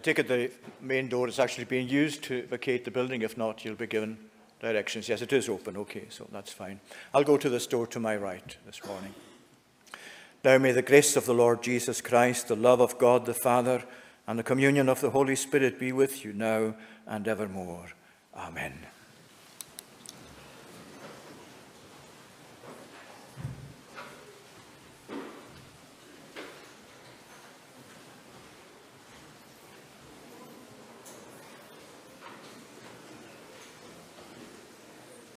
Take 0.02 0.18
it 0.18 0.28
the 0.28 0.50
main 0.80 1.08
door 1.08 1.28
is 1.28 1.38
actually 1.38 1.64
being 1.64 1.88
used 1.88 2.22
to 2.24 2.42
vacate 2.46 2.84
the 2.84 2.90
building. 2.90 3.22
If 3.22 3.36
not, 3.36 3.64
you'll 3.64 3.74
be 3.74 3.86
given 3.86 4.18
directions. 4.60 5.08
Yes, 5.08 5.22
it 5.22 5.32
is 5.32 5.48
open. 5.48 5.76
Okay, 5.76 6.06
so 6.08 6.28
that's 6.32 6.52
fine. 6.52 6.80
I'll 7.14 7.24
go 7.24 7.36
to 7.36 7.48
this 7.48 7.66
door 7.66 7.86
to 7.88 8.00
my 8.00 8.16
right 8.16 8.56
this 8.66 8.84
morning. 8.84 9.14
Now 10.44 10.58
may 10.58 10.72
the 10.72 10.82
grace 10.82 11.16
of 11.16 11.26
the 11.26 11.34
Lord 11.34 11.62
Jesus 11.62 12.00
Christ, 12.00 12.48
the 12.48 12.56
love 12.56 12.80
of 12.80 12.98
God 12.98 13.26
the 13.26 13.34
Father, 13.34 13.84
and 14.26 14.38
the 14.38 14.42
communion 14.42 14.88
of 14.88 15.00
the 15.00 15.10
Holy 15.10 15.36
Spirit 15.36 15.78
be 15.78 15.92
with 15.92 16.24
you 16.24 16.32
now 16.32 16.74
and 17.06 17.28
evermore. 17.28 17.92